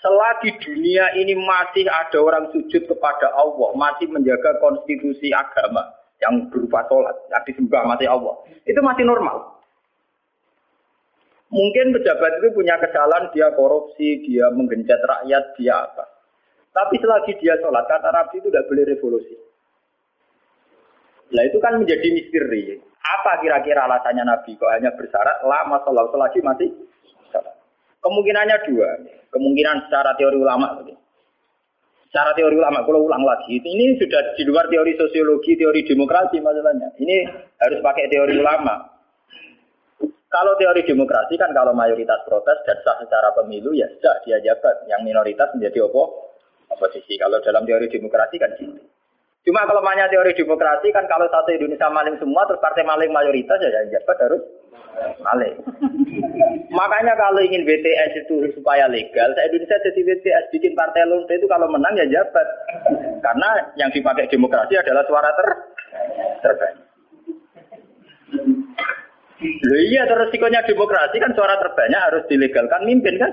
selagi 0.00 0.50
dunia 0.60 1.12
ini 1.16 1.36
masih 1.36 1.88
ada 1.88 2.18
orang 2.20 2.48
sujud 2.52 2.84
kepada 2.84 3.32
Allah, 3.36 3.70
masih 3.76 4.08
menjaga 4.08 4.56
konstitusi 4.60 5.32
agama 5.32 5.88
yang 6.20 6.48
berupa 6.52 6.84
sholat, 6.88 7.16
yang 7.32 7.44
disembah 7.48 7.82
mati 7.88 8.04
Allah, 8.04 8.36
itu 8.68 8.80
masih 8.80 9.04
normal. 9.08 9.59
Mungkin 11.50 11.90
pejabat 11.98 12.38
itu 12.38 12.54
punya 12.54 12.78
kesalahan, 12.78 13.26
dia 13.34 13.50
korupsi, 13.58 14.22
dia 14.22 14.46
menggencet 14.54 15.02
rakyat, 15.02 15.44
dia 15.58 15.82
apa. 15.82 16.06
Tapi 16.70 16.94
selagi 17.02 17.34
dia 17.42 17.58
sholat, 17.58 17.90
kata 17.90 18.14
Nabi 18.14 18.38
itu 18.38 18.48
tidak 18.54 18.70
boleh 18.70 18.84
revolusi. 18.86 19.34
Nah 21.34 21.42
itu 21.42 21.58
kan 21.58 21.74
menjadi 21.82 22.06
misteri. 22.14 22.78
Apa 23.02 23.42
kira-kira 23.42 23.90
alasannya 23.90 24.22
Nabi 24.22 24.54
kok 24.54 24.70
hanya 24.70 24.94
bersyarat 24.94 25.42
lama 25.42 25.82
sholat 25.82 26.06
selagi 26.14 26.38
masih 26.38 26.68
sholat? 27.34 27.54
Kemungkinannya 27.98 28.56
dua. 28.70 28.90
Kemungkinan 29.34 29.90
secara 29.90 30.14
teori 30.14 30.38
ulama. 30.38 30.86
Secara 32.10 32.34
teori 32.34 32.58
ulama, 32.58 32.82
kalau 32.82 33.06
ulang 33.06 33.22
lagi, 33.22 33.62
ini 33.62 33.94
sudah 33.94 34.34
di 34.34 34.42
luar 34.42 34.66
teori 34.66 34.98
sosiologi, 34.98 35.54
teori 35.54 35.86
demokrasi 35.86 36.42
masalahnya. 36.42 36.90
Ini 36.98 37.16
harus 37.62 37.78
pakai 37.78 38.10
teori 38.10 38.34
ulama. 38.34 38.99
Kalau 40.30 40.54
teori 40.54 40.86
demokrasi 40.86 41.34
kan 41.34 41.50
kalau 41.50 41.74
mayoritas 41.74 42.22
protes 42.22 42.62
dan 42.62 42.78
sah 42.86 42.94
secara 43.02 43.34
pemilu 43.34 43.74
ya 43.74 43.90
sudah 43.98 44.14
dia 44.22 44.38
jabat. 44.38 44.86
Yang 44.86 45.10
minoritas 45.10 45.50
menjadi 45.58 45.90
opo 45.90 46.30
oposisi. 46.70 47.18
Kalau 47.18 47.42
dalam 47.42 47.66
teori 47.66 47.90
demokrasi 47.90 48.38
kan 48.38 48.54
gitu. 48.54 48.78
Cuma 49.42 49.66
kalau 49.66 49.82
banyak 49.82 50.06
teori 50.14 50.30
demokrasi 50.38 50.94
kan 50.94 51.10
kalau 51.10 51.26
satu 51.26 51.50
Indonesia 51.50 51.90
maling 51.90 52.14
semua 52.22 52.46
terus 52.46 52.62
partai 52.62 52.86
maling 52.86 53.10
mayoritas 53.10 53.58
ya 53.58 53.74
yang 53.74 53.90
jabat 53.90 54.16
harus 54.22 54.42
maling. 55.18 55.58
Makanya 56.78 57.18
kalau 57.18 57.42
ingin 57.42 57.66
BTS 57.66 58.22
itu 58.22 58.54
supaya 58.54 58.86
legal, 58.86 59.34
saya 59.34 59.50
Indonesia 59.50 59.82
jadi 59.82 60.00
BTS 60.14 60.44
bikin 60.54 60.78
partai 60.78 61.10
lonte 61.10 61.34
itu 61.34 61.50
kalau 61.50 61.66
menang 61.66 61.98
ya 61.98 62.06
jabat. 62.06 62.46
Karena 63.18 63.74
yang 63.74 63.90
dipakai 63.90 64.30
demokrasi 64.30 64.78
adalah 64.78 65.02
suara 65.10 65.34
ter 65.34 65.48
terbanyak. 66.46 66.86
Loh 69.40 69.80
iya 69.80 70.04
terus 70.04 70.28
resikonya 70.28 70.60
demokrasi 70.68 71.16
kan 71.16 71.32
suara 71.32 71.56
terbanyak 71.56 72.00
harus 72.00 72.24
dilegalkan 72.28 72.84
mimpin 72.84 73.16
kan? 73.16 73.32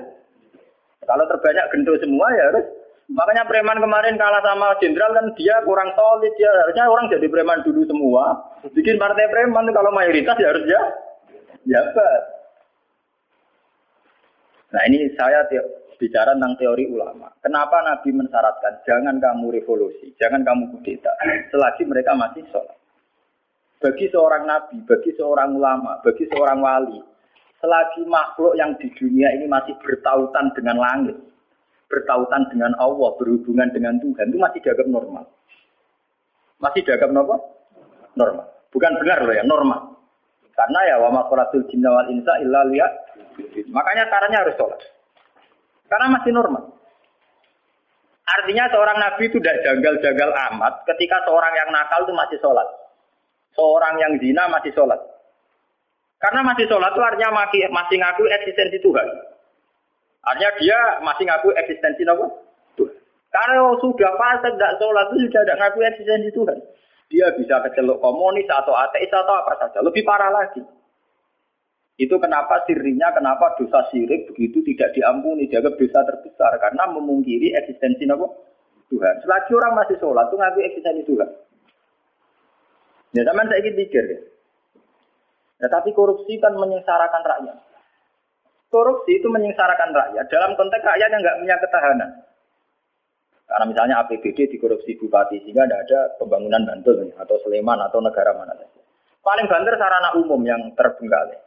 Kalau 1.04 1.28
terbanyak 1.28 1.68
gendut 1.76 2.00
semua 2.00 2.32
ya 2.32 2.44
harus. 2.52 2.66
Makanya 3.08 3.48
preman 3.48 3.80
kemarin 3.80 4.20
kalah 4.20 4.44
sama 4.44 4.76
jenderal 4.84 5.16
kan 5.16 5.32
dia 5.40 5.56
kurang 5.64 5.96
solid 5.96 6.36
ya 6.36 6.52
harusnya 6.64 6.92
orang 6.92 7.08
jadi 7.08 7.28
preman 7.28 7.64
dulu 7.64 7.88
semua. 7.88 8.36
Bikin 8.72 9.00
partai 9.00 9.32
preman 9.32 9.68
kalau 9.72 9.92
mayoritas 9.96 10.36
ya 10.40 10.52
harus 10.52 10.68
ya 10.68 10.82
jabat. 11.68 12.22
Nah 14.76 14.84
ini 14.92 15.08
saya 15.16 15.48
bicara 15.96 16.36
tentang 16.36 16.60
teori 16.60 16.88
ulama. 16.92 17.32
Kenapa 17.40 17.80
Nabi 17.84 18.12
mensyaratkan 18.12 18.84
jangan 18.84 19.24
kamu 19.24 19.56
revolusi, 19.56 20.12
jangan 20.20 20.44
kamu 20.44 20.76
kudeta, 20.76 21.12
selagi 21.52 21.84
mereka 21.88 22.12
masih 22.14 22.44
sholat. 22.52 22.76
Bagi 23.78 24.10
seorang 24.10 24.50
nabi, 24.50 24.82
bagi 24.90 25.14
seorang 25.14 25.54
ulama, 25.54 26.02
bagi 26.02 26.26
seorang 26.34 26.60
wali, 26.66 26.98
selagi 27.62 28.10
makhluk 28.10 28.58
yang 28.58 28.74
di 28.82 28.90
dunia 28.98 29.30
ini 29.38 29.46
masih 29.46 29.78
bertautan 29.86 30.50
dengan 30.58 30.82
langit, 30.82 31.18
bertautan 31.86 32.50
dengan 32.50 32.74
Allah, 32.82 33.14
berhubungan 33.22 33.70
dengan 33.70 34.02
Tuhan, 34.02 34.34
itu 34.34 34.40
masih 34.42 34.60
dianggap 34.66 34.88
normal. 34.90 35.24
Masih 36.58 36.82
dianggap 36.82 37.10
normal? 37.14 37.40
Normal. 38.18 38.46
Bukan 38.74 38.92
benar 38.98 39.20
loh 39.22 39.36
ya, 39.38 39.46
normal. 39.46 39.82
Karena 40.58 40.80
ya 40.90 40.96
wa 40.98 41.10
makhlatul 41.14 41.70
jinna 41.70 41.94
wal 41.94 42.10
insa 42.10 42.34
illa 42.42 42.66
liya. 42.66 42.90
Makanya 43.70 44.10
caranya 44.10 44.42
harus 44.42 44.58
sholat. 44.58 44.82
Karena 45.86 46.18
masih 46.18 46.34
normal. 46.34 46.74
Artinya 48.28 48.66
seorang 48.74 48.98
nabi 48.98 49.30
itu 49.30 49.38
tidak 49.40 49.62
jagal-jagal 49.64 50.30
amat 50.52 50.84
ketika 50.90 51.22
seorang 51.30 51.54
yang 51.56 51.70
nakal 51.70 52.04
itu 52.04 52.14
masih 52.18 52.38
sholat. 52.42 52.66
Seorang 53.58 53.98
yang 53.98 54.14
zina 54.22 54.46
masih 54.54 54.70
sholat. 54.78 55.02
Karena 56.22 56.46
masih 56.46 56.70
sholat 56.70 56.94
itu 56.94 57.02
artinya 57.02 57.30
masih, 57.34 57.66
masih 57.74 57.98
ngaku 57.98 58.24
eksistensi 58.30 58.78
Tuhan. 58.82 59.08
Artinya 60.22 60.52
dia 60.62 60.80
masih 61.02 61.24
ngaku 61.26 61.50
eksistensi 61.58 62.06
apa? 62.06 62.26
Tuhan. 62.78 62.94
Karena 63.34 63.74
sudah 63.82 64.12
fase 64.18 64.50
tidak 64.54 64.78
sholat 64.78 65.06
itu 65.14 65.30
sudah 65.30 65.42
tidak 65.46 65.60
ngaku 65.62 65.80
eksistensi 65.90 66.30
Tuhan. 66.34 66.58
Dia 67.08 67.28
bisa 67.34 67.64
kecelok 67.64 68.04
komunis 68.04 68.50
atau 68.52 68.76
ateis 68.76 69.10
atau 69.10 69.36
apa 69.42 69.54
saja. 69.62 69.80
Lebih 69.82 70.04
parah 70.04 70.30
lagi. 70.30 70.62
Itu 71.98 72.22
kenapa 72.22 72.62
sirinya, 72.70 73.10
kenapa 73.10 73.58
dosa 73.58 73.90
sirik 73.90 74.30
begitu 74.30 74.62
tidak 74.62 74.94
diampuni, 74.94 75.50
dianggap 75.50 75.82
dosa 75.82 76.06
terbesar. 76.06 76.54
Karena 76.62 76.86
memungkiri 76.94 77.58
eksistensi 77.58 78.06
apa? 78.06 78.28
Tuhan. 78.88 79.16
Selagi 79.26 79.52
orang 79.52 79.74
masih 79.82 79.98
sholat, 79.98 80.30
itu 80.30 80.36
ngaku 80.38 80.60
eksistensi 80.62 81.04
Tuhan. 81.10 81.30
Ya, 83.18 83.26
zaman 83.26 83.50
saya 83.50 83.66
pikir 83.66 84.04
ya. 84.06 84.20
Nah, 85.58 85.70
tapi 85.74 85.90
korupsi 85.98 86.38
kan 86.38 86.54
menyengsarakan 86.54 87.26
rakyat. 87.26 87.58
Korupsi 88.70 89.18
itu 89.18 89.26
menyengsarakan 89.26 89.90
rakyat 89.90 90.30
dalam 90.30 90.54
konteks 90.54 90.86
rakyat 90.86 91.10
yang 91.10 91.22
nggak 91.26 91.40
punya 91.42 91.56
ketahanan. 91.58 92.12
Karena 93.48 93.66
misalnya 93.66 93.96
APBD 94.06 94.54
dikorupsi 94.54 95.00
bupati 95.02 95.42
sehingga 95.42 95.66
tidak 95.66 95.82
ada 95.90 96.00
pembangunan 96.20 96.62
Bantul 96.68 97.10
atau 97.16 97.42
Sleman 97.42 97.80
atau 97.80 98.04
negara 98.04 98.38
mana 98.38 98.54
saja. 98.54 98.82
Paling 99.24 99.48
banter 99.50 99.74
sarana 99.82 100.14
umum 100.20 100.44
yang 100.46 100.62
terbengkalai. 100.78 101.42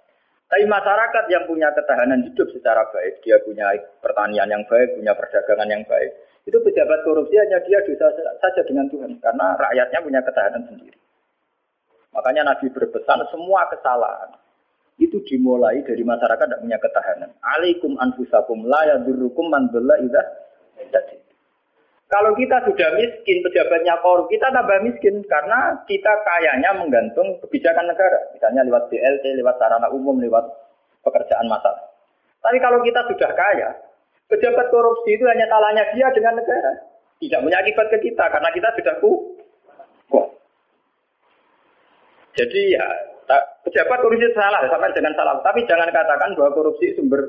Tapi 0.51 0.67
masyarakat 0.67 1.25
yang 1.31 1.47
punya 1.47 1.71
ketahanan 1.71 2.27
hidup 2.27 2.51
secara 2.51 2.83
baik, 2.91 3.23
dia 3.23 3.39
punya 3.47 3.71
pertanian 4.03 4.51
yang 4.51 4.67
baik, 4.67 4.99
punya 4.99 5.15
perdagangan 5.15 5.71
yang 5.71 5.87
baik, 5.87 6.11
itu 6.43 6.59
pejabat 6.59 7.07
korupsi 7.07 7.39
hanya 7.39 7.63
dia 7.63 7.79
dosa 7.87 8.11
saja 8.43 8.63
dengan 8.67 8.91
Tuhan, 8.91 9.15
karena 9.23 9.55
rakyatnya 9.55 10.03
punya 10.03 10.21
ketahanan 10.27 10.67
sendiri. 10.67 10.99
Makanya 12.11 12.43
Nabi 12.55 12.67
berpesan 12.75 13.23
semua 13.31 13.71
kesalahan 13.71 14.35
itu 15.01 15.17
dimulai 15.25 15.81
dari 15.87 16.05
masyarakat 16.05 16.45
tidak 16.45 16.61
punya 16.61 16.79
ketahanan. 16.83 17.31
Alaikum 17.41 17.97
anfusakum 17.97 18.69
la 18.69 18.83
yadurukum 18.97 19.49
man 19.49 19.71
idza 19.73 20.23
kalau 22.11 22.35
kita 22.35 22.59
sudah 22.67 22.91
miskin, 22.99 23.39
pejabatnya 23.47 23.95
korup, 24.03 24.27
kita 24.27 24.51
tambah 24.51 24.83
miskin 24.83 25.23
karena 25.31 25.79
kita 25.87 26.11
kayanya 26.27 26.75
menggantung 26.75 27.39
kebijakan 27.39 27.87
negara. 27.87 28.19
Misalnya 28.35 28.67
lewat 28.67 28.91
BLT, 28.91 29.39
lewat 29.39 29.63
sarana 29.63 29.87
umum, 29.95 30.19
lewat 30.19 30.43
pekerjaan 31.07 31.47
masalah. 31.47 31.87
Tapi 32.43 32.59
kalau 32.59 32.83
kita 32.83 33.07
sudah 33.15 33.31
kaya, 33.31 33.71
pejabat 34.27 34.75
korupsi 34.75 35.15
itu 35.15 35.23
hanya 35.23 35.47
salahnya 35.47 35.87
dia 35.95 36.11
dengan 36.11 36.35
negara. 36.43 36.83
Tidak 37.23 37.41
punya 37.47 37.63
akibat 37.63 37.87
ke 37.95 37.99
kita 38.03 38.25
karena 38.27 38.51
kita 38.59 38.69
sudah 38.75 38.95
ku. 38.99 39.39
Jadi 42.35 42.61
ya, 42.75 42.87
pejabat 43.67 43.99
korupsi 44.03 44.31
salah, 44.35 44.63
sama 44.71 44.91
dengan 44.95 45.15
salah. 45.15 45.39
Tapi 45.43 45.67
jangan 45.67 45.91
katakan 45.91 46.35
bahwa 46.39 46.51
korupsi 46.55 46.95
sumber 46.95 47.21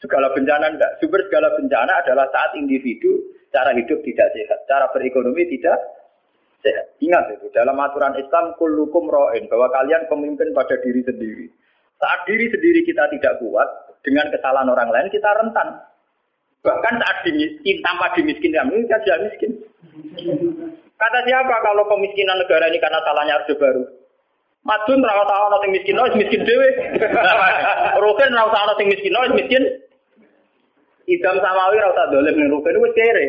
segala 0.00 0.32
bencana 0.32 0.72
enggak. 0.72 0.96
Sumber 1.00 1.20
segala 1.28 1.52
bencana 1.56 1.92
adalah 2.00 2.26
saat 2.32 2.56
individu 2.56 3.20
cara 3.52 3.74
hidup 3.76 4.00
tidak 4.06 4.28
sehat, 4.32 4.58
cara 4.64 4.88
berekonomi 4.92 5.44
tidak 5.50 5.76
sehat. 6.64 6.86
Ingat 7.00 7.36
itu, 7.36 7.48
dalam 7.52 7.76
aturan 7.80 8.16
Islam 8.16 8.56
kullukum 8.56 9.08
ro'in, 9.08 9.48
bahwa 9.48 9.68
kalian 9.72 10.06
pemimpin 10.08 10.52
pada 10.52 10.76
diri 10.80 11.02
sendiri. 11.04 11.46
Saat 12.00 12.24
diri 12.24 12.48
sendiri 12.48 12.80
kita 12.88 13.12
tidak 13.12 13.44
kuat, 13.44 13.68
dengan 14.00 14.32
kesalahan 14.32 14.68
orang 14.72 14.88
lain 14.88 15.12
kita 15.12 15.28
rentan. 15.28 15.68
Bahkan 16.60 16.94
saat 17.00 17.16
dimiskin, 17.24 17.76
tanpa 17.80 18.12
dimiskin 18.16 18.52
kami, 18.52 18.84
kita 18.84 18.96
tidak 19.04 19.20
miskin. 19.28 19.50
Kata 21.00 21.18
siapa 21.24 21.56
kalau 21.64 21.88
pemiskinan 21.88 22.36
negara 22.36 22.68
ini 22.68 22.76
karena 22.76 23.00
salahnya 23.00 23.40
Orde 23.40 23.54
Baru? 23.56 23.84
Madun 24.60 25.00
ora 25.00 25.24
tau 25.24 25.48
ana 25.48 25.68
miskin, 25.72 25.96
wis 25.96 26.14
miskin 26.20 26.44
dhewe. 26.44 26.68
Roken 28.02 28.36
ora 28.36 28.52
tau 28.52 28.64
ana 28.68 28.74
sing 28.76 28.92
miskin, 28.92 29.16
wis 29.16 29.34
miskin 29.36 29.64
Idam 31.10 31.36
samawi 31.42 31.82
rasa 31.82 32.06
dolim 32.14 32.38
ning 32.38 32.48
rukun 32.54 32.70
itu 32.70 32.90
kere. 32.94 33.26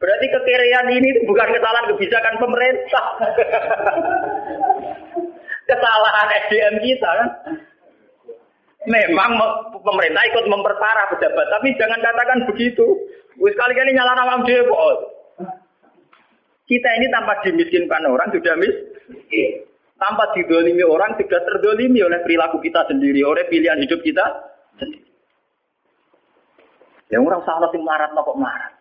Berarti 0.00 0.26
kekerean 0.32 0.88
ini 0.88 1.08
bukan 1.28 1.52
kesalahan 1.52 1.90
kebijakan 1.92 2.34
pemerintah. 2.40 3.06
kesalahan 5.68 6.28
SDM 6.48 6.74
kita 6.80 7.10
kan. 7.12 7.28
Memang 8.82 9.38
pemerintah 9.78 10.26
ikut 10.26 10.50
memperparah 10.50 11.06
pejabat, 11.14 11.46
tapi 11.54 11.70
jangan 11.78 12.02
katakan 12.02 12.50
begitu. 12.50 12.86
Wis 13.36 13.54
kali-kali 13.54 13.92
nyala 13.92 14.42
dhewe 14.48 14.64
kok. 14.64 14.96
Kita 16.66 16.88
ini 16.98 17.06
tanpa 17.12 17.36
dimiskinkan 17.44 18.08
orang 18.08 18.32
sudah 18.32 18.56
mis 18.56 18.91
tanpa 20.02 20.34
didolimi 20.34 20.82
orang 20.82 21.14
sudah 21.14 21.40
terdolimi 21.46 22.02
oleh 22.02 22.18
perilaku 22.26 22.58
kita 22.58 22.82
sendiri, 22.90 23.22
oleh 23.22 23.46
pilihan 23.46 23.78
hidup 23.78 24.02
kita. 24.02 24.26
Yang 27.14 27.22
orang 27.28 27.42
salah 27.46 27.68
sing 27.70 27.84
marat 27.86 28.10
kok 28.10 28.40
marat. 28.40 28.72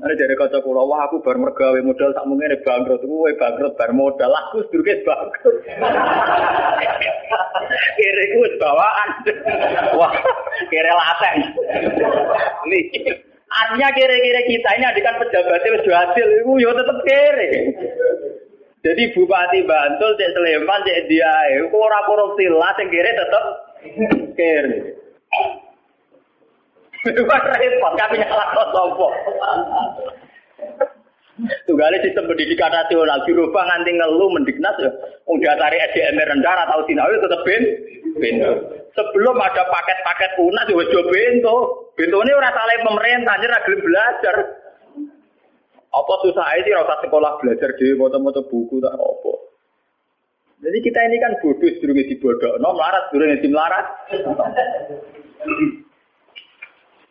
Ada 0.00 0.16
dari 0.16 0.32
kata 0.32 0.64
pulau, 0.64 0.88
wah 0.88 1.04
aku 1.04 1.20
bar 1.20 1.36
mergawe 1.36 1.76
modal 1.84 2.16
tak 2.16 2.24
mungkin 2.24 2.56
bangkrut, 2.64 3.04
gue 3.04 3.30
bangkrut 3.36 3.76
bar 3.76 3.92
modal, 3.92 4.32
aku 4.32 4.64
sedurunge 4.64 5.04
bangkrut. 5.04 5.60
kira 8.00 8.22
gue 8.32 8.48
bawaan, 8.56 9.08
wah 10.00 10.14
kira 10.72 10.92
laten. 10.94 11.36
Nih, 12.70 12.84
artinya 13.50 13.88
kira-kira 13.92 14.40
kita 14.48 14.70
ini 14.78 14.84
adikan 14.88 15.20
pejabatnya 15.20 15.84
sudah 15.84 15.98
hasil, 16.06 16.26
itu 16.32 16.52
yo 16.64 16.70
tetap 16.72 16.98
kere. 17.04 17.50
Jadi 18.80 19.12
Bupati 19.12 19.60
Bantul, 19.68 20.16
Cek 20.16 20.32
Sleman, 20.32 20.80
Cek 20.88 21.04
Dia, 21.12 21.60
orang 21.68 22.06
korupsi 22.08 22.48
lah, 22.48 22.72
yang 22.80 22.88
kere 22.88 23.10
tetap 23.12 23.44
kere. 24.32 24.78
Wah 27.00 27.40
repot, 27.56 27.92
kami 27.96 28.20
nyala 28.20 28.44
sopo. 28.72 29.08
Tugale 31.64 31.96
sistem 32.04 32.28
pendidikan 32.28 32.68
nasional 32.68 33.24
dirubah 33.24 33.64
nganti 33.64 33.96
ngelu 33.96 34.26
mendiknas 34.36 34.76
ya. 34.76 34.90
Wong 35.24 35.40
diatari 35.40 35.80
SDM 35.80 36.20
rendah 36.20 36.68
atau 36.68 36.84
sinau 36.84 37.08
tetep 37.08 37.40
ben 37.48 37.62
ben. 38.20 38.36
Sebelum 38.92 39.36
ada 39.40 39.64
paket-paket 39.70 40.36
UNAS 40.36 40.68
ya 40.68 40.76
wis 40.76 40.92
bento. 40.92 41.56
Bento 41.96 42.16
ini 42.20 42.32
ora 42.36 42.52
salah 42.52 42.76
pemerintah, 42.84 43.38
jadi 43.40 43.56
gelem 43.64 43.80
belajar. 43.80 44.36
Apa 45.90 46.12
susah 46.22 46.46
aja 46.54 46.62
sih 46.62 46.70
rasa 46.70 47.02
sekolah 47.02 47.42
belajar 47.42 47.74
di 47.74 47.98
foto-foto 47.98 48.46
buku 48.46 48.78
tak 48.78 48.94
apa. 48.94 49.34
Jadi 50.60 50.78
kita 50.86 51.00
ini 51.08 51.16
kan 51.18 51.34
bodoh 51.42 51.66
sedurunge 51.66 52.04
dibodoh, 52.06 52.60
no 52.62 52.76
melarat 52.76 53.10
sedurunge 53.10 53.42
melarat. 53.42 53.86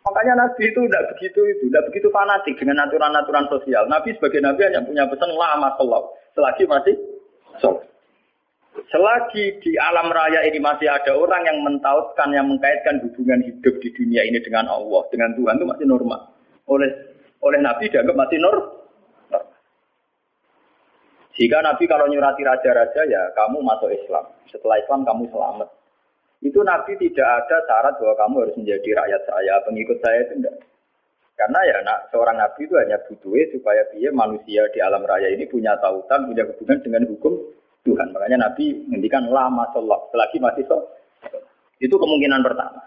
Makanya 0.00 0.32
Nabi 0.32 0.64
itu 0.64 0.80
tidak 0.88 1.12
begitu 1.12 1.40
itu, 1.44 1.64
tidak 1.68 1.92
begitu 1.92 2.08
fanatik 2.08 2.56
dengan 2.56 2.88
aturan-aturan 2.88 3.44
sosial. 3.52 3.84
Nabi 3.84 4.16
sebagai 4.16 4.40
Nabi 4.40 4.64
hanya 4.64 4.80
punya 4.80 5.04
pesan 5.04 5.28
lama 5.36 5.76
sholat, 5.76 6.04
selagi 6.32 6.64
masih 6.64 6.96
sholat. 7.60 7.84
Selagi 8.88 9.60
di 9.60 9.76
alam 9.76 10.08
raya 10.08 10.40
ini 10.48 10.56
masih 10.56 10.88
ada 10.88 11.12
orang 11.12 11.44
yang 11.44 11.60
mentautkan, 11.60 12.32
yang 12.32 12.48
mengkaitkan 12.48 13.02
hubungan 13.04 13.44
hidup 13.44 13.76
di 13.82 13.92
dunia 13.92 14.24
ini 14.24 14.40
dengan 14.40 14.72
Allah, 14.72 15.04
dengan 15.12 15.36
Tuhan 15.36 15.60
itu 15.60 15.66
masih 15.68 15.86
normal. 15.90 16.32
Oleh 16.64 17.09
oleh 17.40 17.60
Nabi 17.60 17.88
dianggap 17.88 18.16
masih 18.16 18.38
normal. 18.40 18.80
Jika 21.40 21.56
Nabi 21.64 21.88
kalau 21.88 22.04
nyurati 22.04 22.44
raja-raja 22.44 23.00
ya 23.08 23.22
kamu 23.32 23.64
masuk 23.64 23.88
Islam. 23.96 24.28
Setelah 24.52 24.76
Islam 24.82 25.08
kamu 25.08 25.24
selamat. 25.32 25.68
Itu 26.44 26.60
Nabi 26.64 26.96
tidak 27.00 27.24
ada 27.24 27.56
syarat 27.68 27.94
bahwa 28.00 28.14
kamu 28.16 28.34
harus 28.44 28.56
menjadi 28.56 28.88
rakyat 28.96 29.22
saya, 29.28 29.54
pengikut 29.64 29.98
saya 30.00 30.18
itu 30.24 30.40
enggak. 30.40 30.56
Karena 31.36 31.60
ya 31.64 31.76
nak, 31.80 32.12
seorang 32.12 32.36
Nabi 32.36 32.68
itu 32.68 32.76
hanya 32.76 33.00
butuh 33.08 33.32
supaya 33.56 33.80
dia 33.96 34.12
manusia 34.12 34.68
di 34.76 34.78
alam 34.84 35.04
raya 35.08 35.32
ini 35.32 35.48
punya 35.48 35.72
tautan, 35.80 36.28
punya 36.28 36.44
hubungan 36.44 36.84
dengan 36.84 37.08
hukum 37.08 37.32
Tuhan. 37.88 38.12
Makanya 38.12 38.36
Nabi 38.44 38.76
menghentikan 38.88 39.24
lama 39.32 39.64
sholat, 39.72 40.00
selagi 40.12 40.36
masih 40.36 40.64
sholat. 40.68 40.84
Itu 41.80 41.96
kemungkinan 41.96 42.44
pertama. 42.44 42.84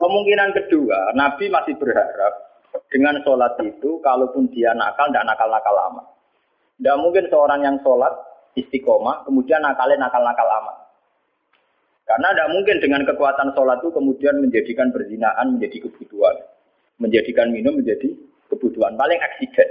Kemungkinan 0.00 0.48
kedua, 0.56 1.12
Nabi 1.12 1.52
masih 1.52 1.76
berharap 1.76 2.47
dengan 2.88 3.20
sholat 3.24 3.56
itu, 3.60 4.00
kalaupun 4.00 4.48
dia 4.52 4.72
nakal, 4.72 5.08
tidak 5.12 5.28
nakal-nakal 5.28 5.74
lama. 5.76 6.02
Tidak 6.78 6.96
mungkin 7.00 7.26
seorang 7.28 7.60
yang 7.64 7.76
sholat 7.82 8.14
istiqomah, 8.56 9.26
kemudian 9.28 9.60
nakalnya 9.60 10.08
nakal-nakal 10.08 10.46
lama. 10.46 10.74
Karena 12.08 12.32
tidak 12.32 12.48
mungkin 12.56 12.76
dengan 12.80 13.02
kekuatan 13.04 13.52
sholat 13.52 13.84
itu 13.84 13.92
kemudian 13.92 14.40
menjadikan 14.40 14.88
perzinaan 14.88 15.60
menjadi 15.60 15.84
kebutuhan. 15.84 16.36
Menjadikan 16.96 17.52
minum 17.52 17.76
menjadi 17.76 18.08
kebutuhan. 18.48 18.96
Paling 18.96 19.20
aksiden. 19.20 19.68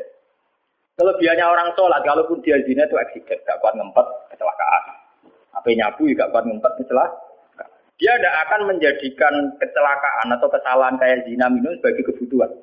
Kelebihannya 0.98 1.46
orang 1.46 1.70
sholat, 1.74 2.02
kalaupun 2.06 2.42
dia 2.46 2.62
zina 2.66 2.86
itu 2.86 2.94
aksiden. 2.94 3.42
Gak 3.42 3.58
kuat 3.58 3.74
ngempet, 3.74 4.06
kecelakaan. 4.34 4.84
Apa 5.58 5.68
nyabu 5.74 6.06
gak 6.14 6.30
kuat 6.30 6.46
ngempet, 6.46 6.72
kecelakaan. 6.86 7.26
Dia 7.98 8.14
tidak 8.14 8.36
akan 8.46 8.62
menjadikan 8.70 9.34
kecelakaan 9.58 10.28
atau 10.38 10.48
kesalahan 10.54 11.02
kayak 11.02 11.26
zina 11.26 11.50
minum 11.50 11.74
sebagai 11.82 12.06
kebutuhan. 12.14 12.54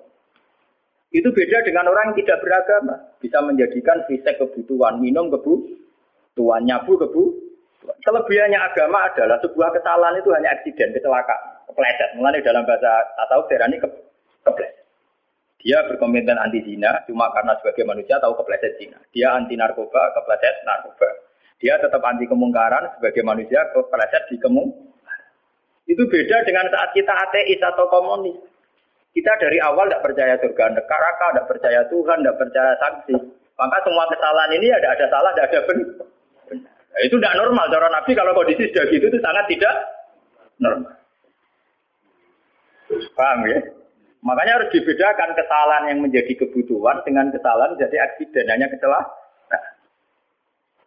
Itu 1.14 1.30
beda 1.30 1.62
dengan 1.62 1.86
orang 1.86 2.10
yang 2.10 2.26
tidak 2.26 2.42
beragama. 2.42 2.94
Bisa 3.22 3.38
menjadikan 3.38 4.02
fisik 4.10 4.34
kebutuhan, 4.42 4.98
minum 4.98 5.30
kebutuhan, 5.30 6.66
nyabu 6.66 6.98
kebutuhan 6.98 7.44
Kelebihannya 7.84 8.56
agama 8.56 9.12
adalah 9.12 9.36
sebuah 9.44 9.68
kesalahan 9.76 10.16
itu 10.16 10.32
hanya 10.32 10.56
aksiden, 10.56 10.96
kecelakaan, 10.96 11.68
kepleset. 11.68 12.16
Mulai 12.16 12.40
dalam 12.40 12.64
bahasa 12.64 13.04
atau 13.28 13.44
ini 13.44 13.76
ke, 13.76 13.88
kepleset. 14.44 14.84
Dia 15.64 15.80
berkomitmen 15.88 16.36
anti 16.36 16.60
zina 16.64 17.00
cuma 17.08 17.32
karena 17.32 17.56
sebagai 17.60 17.84
manusia 17.88 18.20
tahu 18.20 18.36
kepleset 18.40 18.76
zina. 18.80 19.00
Dia 19.12 19.36
anti 19.36 19.56
narkoba, 19.56 20.16
kepleset 20.16 20.64
narkoba. 20.64 21.08
Dia 21.60 21.76
tetap 21.80 22.00
anti 22.04 22.24
kemungkaran 22.24 22.96
sebagai 22.96 23.24
manusia 23.24 23.60
kepleset 23.72 24.32
di 24.32 24.36
kemung. 24.40 24.68
Itu 25.84 26.08
beda 26.08 26.48
dengan 26.48 26.72
saat 26.72 26.96
kita 26.96 27.12
ateis 27.12 27.60
atau 27.60 27.84
komunis. 27.92 28.40
Kita 29.14 29.32
dari 29.38 29.62
awal 29.62 29.86
tidak 29.86 30.02
percaya 30.02 30.34
surga 30.42 30.64
neraka, 30.74 31.26
tidak 31.30 31.46
percaya 31.46 31.80
Tuhan, 31.86 32.18
tidak 32.18 32.38
percaya 32.38 32.72
sanksi. 32.82 33.14
Maka 33.54 33.76
semua 33.86 34.10
kesalahan 34.10 34.50
ini 34.58 34.66
ada 34.74 34.88
ada 34.90 35.06
salah, 35.06 35.30
ada 35.30 35.46
ada 35.46 35.60
benar. 35.70 35.88
Nah, 36.94 37.00
itu 37.06 37.14
tidak 37.18 37.38
normal. 37.38 37.70
Cara 37.70 37.88
Nabi 37.90 38.10
kalau 38.18 38.34
kondisi 38.34 38.70
sudah 38.70 38.84
gitu 38.90 39.06
itu 39.06 39.18
sangat 39.22 39.46
tidak 39.46 39.74
normal. 40.58 40.94
Paham 43.14 43.40
ya? 43.46 43.58
Makanya 44.24 44.52
harus 44.58 44.72
dibedakan 44.72 45.30
kesalahan 45.36 45.84
yang 45.94 45.98
menjadi 46.02 46.32
kebutuhan 46.34 46.98
dengan 47.06 47.30
kesalahan 47.30 47.76
jadi 47.78 47.96
aksiden 48.10 48.50
hanya 48.50 48.66
kecelakaan. 48.66 49.23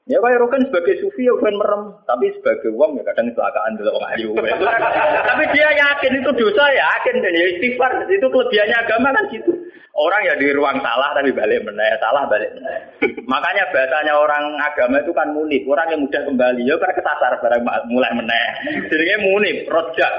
Ya 0.08 0.24
kayak 0.24 0.40
Rokan 0.40 0.64
sebagai 0.72 1.04
sufi 1.04 1.28
ya 1.28 1.36
bukan 1.36 1.60
merem, 1.60 1.84
tapi 2.08 2.32
sebagai 2.40 2.72
uang 2.72 2.96
ya 2.96 3.04
kadang 3.12 3.28
kecelakaan 3.28 3.76
dulu 3.76 3.92
orang 4.00 4.12
ayu. 4.16 4.32
tapi 5.36 5.44
dia 5.52 5.68
yakin 5.68 6.24
itu 6.24 6.32
dosa 6.32 6.64
ya, 6.72 6.88
yakin 6.96 7.20
dan 7.20 7.36
ya 7.36 7.46
istighfar 7.52 7.92
itu 8.08 8.28
kelebihannya 8.32 8.78
agama 8.88 9.12
kan 9.12 9.28
gitu. 9.36 9.52
Orang 9.98 10.24
ya 10.24 10.40
di 10.40 10.48
ruang 10.56 10.80
salah 10.80 11.12
tapi 11.12 11.36
balik 11.36 11.60
meneh, 11.68 12.00
salah 12.00 12.24
balik 12.32 12.56
meneh. 12.56 12.80
Makanya 13.32 13.68
bahasanya 13.76 14.16
orang 14.16 14.56
agama 14.64 15.04
itu 15.04 15.12
kan 15.12 15.28
munib, 15.36 15.68
orang 15.68 15.92
yang 15.92 16.02
mudah 16.08 16.22
kembali 16.24 16.62
ya 16.64 16.76
karena 16.80 16.96
kesasar 16.96 17.34
barang 17.44 17.62
mulai 17.92 18.12
meneh. 18.16 18.48
Jadinya 18.88 19.18
munib, 19.28 19.68
rojak. 19.68 20.14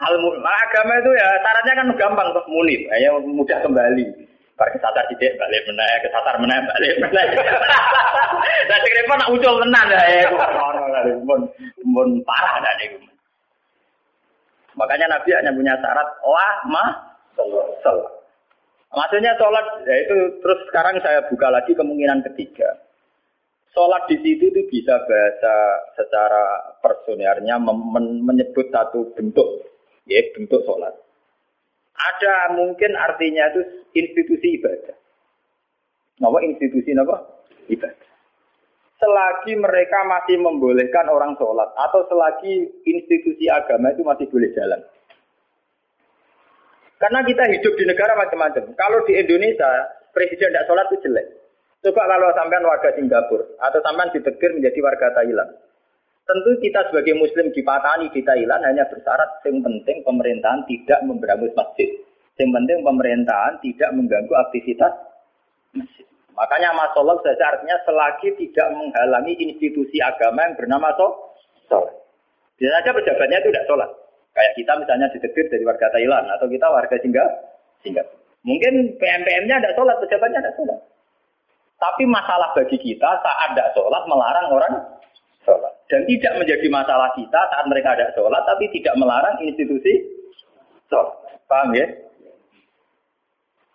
Hal 0.00 0.14
nah, 0.18 0.58
agama 0.66 0.92
itu 0.98 1.10
ya 1.14 1.28
syaratnya 1.38 1.74
kan 1.78 1.88
gampang 1.94 2.28
untuk 2.34 2.46
munib, 2.50 2.82
ya 2.90 3.14
mudah 3.14 3.58
kembali. 3.62 4.29
Bar 4.60 4.68
kesasar 4.76 5.08
tidak 5.08 5.40
balik 5.40 5.64
meneh, 5.72 5.92
kesasar 6.04 6.36
meneh 6.36 6.60
balik 6.68 6.94
meneh. 7.00 7.26
Lah 8.68 8.78
sing 8.84 8.92
repot 8.92 9.16
nak 9.16 9.32
ucul 9.32 9.56
tenan 9.64 9.88
ya. 9.88 10.28
Mun 11.24 11.48
mun 11.88 12.08
parah 12.28 12.60
dah 12.60 12.74
niku. 12.76 13.00
Makanya 14.76 15.16
Nabi 15.16 15.32
hanya 15.32 15.56
punya 15.56 15.74
syarat 15.80 16.08
lah 16.20 16.54
mah 16.68 16.90
sholat. 17.80 18.04
Maksudnya 18.90 19.32
sholat, 19.38 19.66
ya 19.86 19.96
itu 20.02 20.16
terus 20.42 20.60
sekarang 20.68 20.98
saya 21.00 21.22
buka 21.30 21.46
lagi 21.48 21.72
kemungkinan 21.72 22.26
ketiga. 22.30 22.68
Sholat 23.70 24.10
di 24.10 24.18
situ 24.18 24.50
itu 24.50 24.62
bisa 24.66 24.98
bahasa 25.06 25.54
secara 25.94 26.74
personernya 26.82 27.54
menyebut 28.26 28.66
satu 28.74 29.14
bentuk, 29.14 29.46
ya 30.10 30.20
bentuk 30.34 30.62
sholat. 30.66 30.90
Ada 32.00 32.56
mungkin 32.56 32.96
artinya 32.96 33.52
itu 33.52 33.60
institusi 33.92 34.56
ibadah. 34.56 34.96
Nama 36.20 36.38
institusi 36.48 36.96
apa? 36.96 37.16
Ibadah. 37.68 38.08
Selagi 39.00 39.56
mereka 39.56 40.04
masih 40.04 40.36
membolehkan 40.40 41.08
orang 41.08 41.32
sholat 41.40 41.72
atau 41.72 42.04
selagi 42.08 42.68
institusi 42.84 43.48
agama 43.48 43.92
itu 43.92 44.04
masih 44.04 44.28
boleh 44.28 44.52
jalan. 44.52 44.80
Karena 47.00 47.24
kita 47.24 47.48
hidup 47.48 47.72
di 47.80 47.84
negara 47.88 48.12
macam-macam. 48.12 48.76
Kalau 48.76 49.00
di 49.08 49.16
Indonesia, 49.16 49.88
presiden 50.12 50.52
tidak 50.52 50.68
sholat 50.68 50.84
itu 50.92 51.08
jelek. 51.08 51.26
Coba 51.80 52.04
kalau 52.04 52.28
sampean 52.36 52.68
warga 52.68 52.92
Singapura 52.92 53.48
atau 53.56 53.80
sampean 53.80 54.12
ditegur 54.12 54.52
menjadi 54.52 54.78
warga 54.84 55.08
Thailand. 55.16 55.50
Tentu 56.28 56.50
kita 56.62 56.86
sebagai 56.90 57.18
muslim 57.18 57.50
di 57.50 57.62
Patani 57.64 58.06
di 58.14 58.22
Thailand 58.22 58.62
hanya 58.62 58.86
bersyarat 58.86 59.42
yang 59.46 59.60
penting 59.64 60.04
pemerintahan 60.06 60.62
tidak 60.70 61.00
memberangus 61.04 61.50
masjid. 61.58 61.90
Yang 62.38 62.50
penting 62.56 62.78
pemerintahan 62.86 63.58
tidak 63.60 63.90
mengganggu 63.92 64.34
aktivitas 64.48 64.92
masjid. 65.74 66.06
Makanya 66.40 66.72
masalah 66.72 67.20
saja 67.20 67.44
artinya 67.52 67.76
selagi 67.84 68.32
tidak 68.40 68.68
menghalangi 68.72 69.36
institusi 69.44 70.00
agama 70.00 70.48
yang 70.48 70.56
bernama 70.56 70.88
sholat. 71.68 71.94
Bisa 72.56 72.70
saja 72.80 72.96
pejabatnya 72.96 73.44
itu 73.44 73.52
tidak 73.52 73.68
sholat. 73.68 73.90
Kayak 74.32 74.52
kita 74.56 74.72
misalnya 74.78 75.06
ditegur 75.12 75.46
dari 75.52 75.64
warga 75.66 75.86
Thailand 75.92 76.26
atau 76.32 76.46
kita 76.48 76.66
warga 76.70 76.96
Singapura. 77.02 78.16
Mungkin 78.40 78.96
PMPM-nya 78.96 79.60
tidak 79.60 79.76
sholat, 79.76 79.96
pejabatnya 80.00 80.40
tidak 80.40 80.56
sholat. 80.56 80.80
Tapi 81.80 82.02
masalah 82.08 82.52
bagi 82.56 82.76
kita 82.80 83.10
saat 83.20 83.48
tidak 83.52 83.72
sholat 83.76 84.02
melarang 84.08 84.48
orang. 84.48 84.74
Dan 85.90 86.06
tidak 86.06 86.38
menjadi 86.38 86.66
masalah 86.70 87.10
kita 87.18 87.40
saat 87.50 87.66
mereka 87.66 87.98
ada 87.98 88.14
sholat, 88.14 88.46
tapi 88.46 88.70
tidak 88.70 88.94
melarang 88.94 89.42
institusi 89.42 90.06
sholat. 90.86 91.10
Paham 91.50 91.74
ya? 91.74 91.86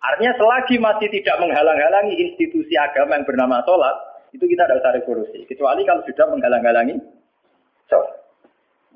Artinya 0.00 0.32
selagi 0.40 0.80
masih 0.80 1.12
tidak 1.12 1.36
menghalang-halangi 1.44 2.16
institusi 2.16 2.72
agama 2.80 3.20
yang 3.20 3.28
bernama 3.28 3.60
sholat, 3.68 3.92
itu 4.32 4.48
kita 4.48 4.64
tidak 4.64 4.80
usah 4.80 4.92
revolusi. 4.96 5.44
Kecuali 5.44 5.84
kalau 5.84 6.00
sudah 6.08 6.26
menghalang-halangi 6.32 6.96
sholat. 7.92 8.16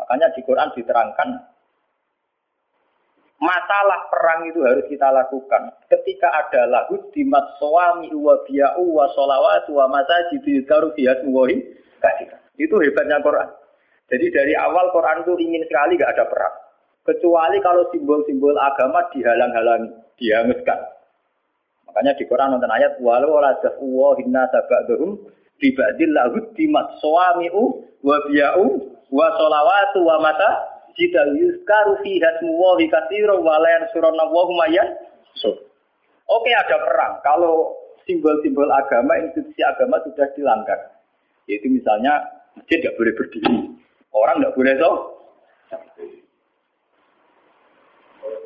Makanya 0.00 0.32
di 0.32 0.40
Quran 0.40 0.72
diterangkan 0.72 1.28
masalah 3.40 4.08
perang 4.12 4.48
itu 4.48 4.60
harus 4.64 4.84
kita 4.88 5.08
lakukan 5.12 5.72
ketika 5.88 6.28
ada 6.28 6.68
lagu 6.68 7.00
di 7.12 7.24
suami 7.56 8.12
wa 8.12 8.36
biya'u 8.44 8.84
wa 8.84 9.08
sholawatu 9.16 9.76
wa 9.76 9.92
masajid 9.92 10.44
karu 10.64 10.92
biasmuwahi 10.96 11.56
kasih. 12.00 12.39
Itu 12.61 12.76
hebatnya 12.76 13.24
Quran. 13.24 13.48
Jadi 14.11 14.26
dari 14.34 14.52
awal 14.58 14.90
Quran 14.92 15.22
itu 15.24 15.32
ingin 15.38 15.62
sekali 15.64 15.96
gak 15.96 16.12
ada 16.18 16.26
perang. 16.28 16.54
Kecuali 17.06 17.56
kalau 17.64 17.88
simbol-simbol 17.94 18.52
agama 18.61 19.00
dihalang-halangi, 19.14 19.88
dihanguskan. 20.20 20.78
Makanya 21.88 22.12
di 22.20 22.24
Quran 22.28 22.54
nonton 22.54 22.70
ayat 22.70 23.00
walau 23.00 23.40
la 23.40 23.56
wa 23.80 24.14
hinna 24.20 24.46
sabadhum 24.52 25.16
bibadil 25.58 26.12
lahu 26.12 26.38
dimat 26.54 26.86
suami'u 27.02 27.62
wa 28.04 28.16
biya'u 28.30 28.66
wa 29.11 29.26
sholawatu 29.34 29.98
wa 30.06 30.22
mata 30.22 30.50
jika 30.94 31.24
yuskaru 31.34 31.98
fi 32.04 32.20
hasmu 32.22 32.52
wa 32.54 32.78
katsira 32.78 33.34
wa 33.34 33.58
la 33.58 33.68
yansuruna 33.78 34.28
Oke 36.30 36.50
ada 36.54 36.76
perang. 36.78 37.18
Kalau 37.26 37.74
simbol-simbol 38.06 38.70
agama, 38.70 39.18
institusi 39.18 39.66
agama 39.66 39.98
sudah 40.06 40.30
dilanggar. 40.38 40.78
Yaitu 41.50 41.66
misalnya 41.66 42.22
masjid 42.59 42.78
tidak 42.82 42.96
boleh 42.98 43.12
berdiri. 43.14 43.57
Orang 44.11 44.42
tidak 44.42 44.55
boleh 44.59 44.74
so. 44.78 44.90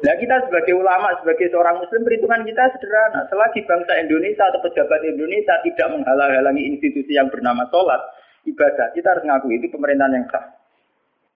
Nah 0.04 0.14
kita 0.20 0.36
sebagai 0.44 0.76
ulama, 0.76 1.16
sebagai 1.24 1.48
seorang 1.48 1.80
muslim, 1.80 2.04
perhitungan 2.04 2.44
kita 2.44 2.76
sederhana. 2.76 3.24
Selagi 3.32 3.64
bangsa 3.64 3.92
Indonesia 3.96 4.44
atau 4.52 4.60
pejabat 4.60 5.00
Indonesia 5.00 5.54
tidak 5.64 5.88
menghalang-halangi 5.96 6.76
institusi 6.76 7.16
yang 7.16 7.32
bernama 7.32 7.64
sholat, 7.72 8.00
ibadah, 8.44 8.92
kita 8.92 9.16
harus 9.16 9.24
ngaku 9.24 9.48
itu 9.56 9.72
pemerintahan 9.72 10.12
yang 10.12 10.26
sah. 10.28 10.44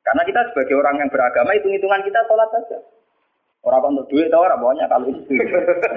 Karena 0.05 0.23
kita 0.29 0.41
sebagai 0.53 0.77
orang 0.77 1.01
yang 1.01 1.09
beragama, 1.09 1.57
hitung-hitungan 1.57 2.05
kita 2.05 2.21
sholat 2.29 2.49
saja. 2.53 2.79
Orang 3.67 3.99
untuk 3.99 4.07
duit 4.09 4.31
tau 4.31 4.47
orang 4.47 4.63
pokoknya 4.63 4.87
kalau 4.87 5.11
itu 5.11 5.35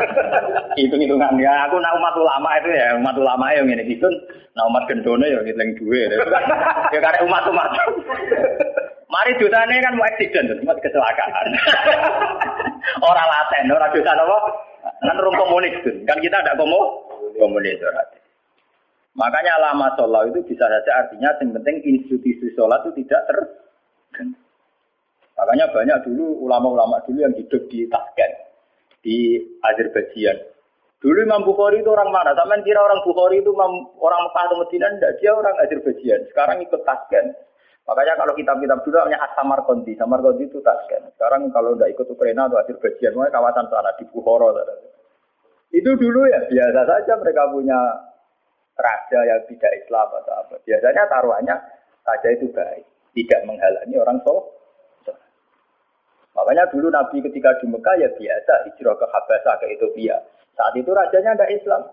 hitung-hitungan 0.81 1.37
ya 1.37 1.69
aku 1.69 1.77
nak 1.77 1.93
umat 1.93 2.15
ulama 2.17 2.49
itu 2.57 2.69
ya 2.73 2.97
umat 2.97 3.15
ulama 3.15 3.45
yang 3.53 3.69
ini 3.69 3.85
gitu, 3.85 4.09
nak 4.57 4.67
umat 4.73 4.83
gendone 4.89 5.29
ya 5.29 5.39
ngitung 5.45 5.77
duit 5.77 6.09
ya 6.09 6.99
karena 6.99 7.21
umat 7.21 7.43
umat. 7.53 7.69
Mari 9.11 9.35
dosanya 9.37 9.75
kan 9.83 9.93
mau 9.99 10.07
accident, 10.07 10.55
cuma 10.63 10.71
kecelakaan. 10.79 11.47
orang 13.11 13.27
laten, 13.27 13.67
orang 13.67 13.91
dosa 13.91 14.15
apa? 14.15 14.37
Kan 15.03 15.19
rum 15.19 15.35
komunis. 15.35 15.75
Kan 16.07 16.17
kita 16.23 16.39
ada 16.39 16.55
komo 16.55 17.11
komunis 17.35 17.75
orang. 17.83 18.07
Makanya 19.11 19.59
lama 19.59 19.91
sholat 19.99 20.31
itu 20.31 20.39
bisa 20.47 20.63
saja 20.63 20.91
artinya 21.03 21.35
yang 21.43 21.51
penting 21.59 21.83
institusi 21.83 22.47
sholat 22.55 22.79
itu 22.87 23.03
tidak 23.03 23.21
ter 23.27 23.37
Makanya 25.41 25.73
banyak 25.73 25.97
dulu 26.05 26.45
ulama-ulama 26.45 27.01
dulu 27.09 27.25
yang 27.25 27.33
hidup 27.33 27.65
di 27.65 27.89
Tashkent, 27.89 28.33
di 29.01 29.41
Azerbaijan. 29.65 30.37
Dulu 31.01 31.17
Imam 31.17 31.41
Bukhari 31.41 31.81
itu 31.81 31.89
orang 31.89 32.13
mana? 32.13 32.37
Sama 32.37 32.61
kira 32.61 32.77
orang 32.77 33.01
Bukhari 33.01 33.41
itu 33.41 33.49
orang 33.57 34.21
Mekah 34.29 34.43
atau 34.45 34.57
Medina? 34.61 34.85
Tidak, 34.93 35.13
dia 35.17 35.33
orang 35.33 35.57
Azerbaijan. 35.57 36.29
Sekarang 36.29 36.61
ikut 36.61 36.85
Tashkent. 36.85 37.33
Makanya 37.89 38.13
kalau 38.21 38.37
kitab-kitab 38.37 38.85
dulu 38.85 39.01
namanya 39.01 39.25
As-Samarkandi. 39.25 39.97
Samarkandi 39.97 40.45
itu 40.45 40.61
Tashkent. 40.61 41.09
Sekarang 41.17 41.49
kalau 41.49 41.73
tidak 41.73 41.97
ikut 41.97 42.05
Ukraina 42.13 42.45
atau 42.45 42.61
Azerbaijan, 42.61 43.17
makanya 43.17 43.33
kawasan 43.41 43.65
sana 43.73 43.91
di 43.97 44.05
Bukhara. 44.13 44.61
Itu 45.73 45.89
dulu 45.97 46.29
ya 46.29 46.45
biasa 46.45 46.81
saja 46.85 47.13
mereka 47.17 47.49
punya 47.49 47.79
raja 48.77 49.19
yang 49.25 49.41
tidak 49.49 49.73
Islam 49.73 50.07
atau 50.21 50.33
apa. 50.37 50.55
Biasanya 50.61 51.01
taruhannya 51.09 51.55
raja 52.05 52.29
itu 52.29 52.45
baik, 52.53 52.85
tidak 53.17 53.41
menghalangi 53.49 53.95
orang 53.97 54.21
soleh. 54.21 54.40
Makanya 56.51 56.67
dulu 56.67 56.91
Nabi 56.91 57.23
ketika 57.23 57.55
di 57.63 57.65
Mekah 57.71 57.95
ya 57.95 58.11
biasa 58.11 58.67
hijrah 58.67 58.99
ke 58.99 59.07
Habasah 59.07 59.55
ke 59.63 59.71
Ethiopia. 59.71 60.19
Saat 60.51 60.75
itu 60.75 60.91
rajanya 60.91 61.31
tidak 61.39 61.51
Islam. 61.55 61.87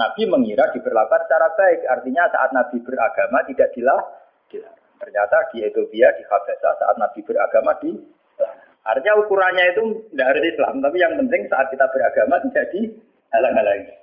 Nabi 0.00 0.24
mengira 0.24 0.72
diperlakukan 0.72 1.28
secara 1.28 1.52
baik. 1.52 1.84
Artinya 1.84 2.24
saat 2.32 2.48
Nabi 2.56 2.80
beragama 2.80 3.44
tidak 3.44 3.68
dilah. 3.76 4.00
Ternyata 5.04 5.52
di 5.52 5.68
Ethiopia, 5.68 6.16
di 6.16 6.24
Habasah 6.24 6.72
saat 6.80 6.96
Nabi 6.96 7.20
beragama 7.20 7.76
di 7.84 7.92
Artinya 8.88 9.20
ukurannya 9.20 9.64
itu 9.76 9.82
tidak 10.16 10.26
harus 10.32 10.44
Islam, 10.48 10.74
tapi 10.80 10.96
yang 10.96 11.12
penting 11.20 11.42
saat 11.52 11.68
kita 11.68 11.84
beragama 11.92 12.40
tidak 12.48 12.72
dihalang-halangi. 12.72 13.94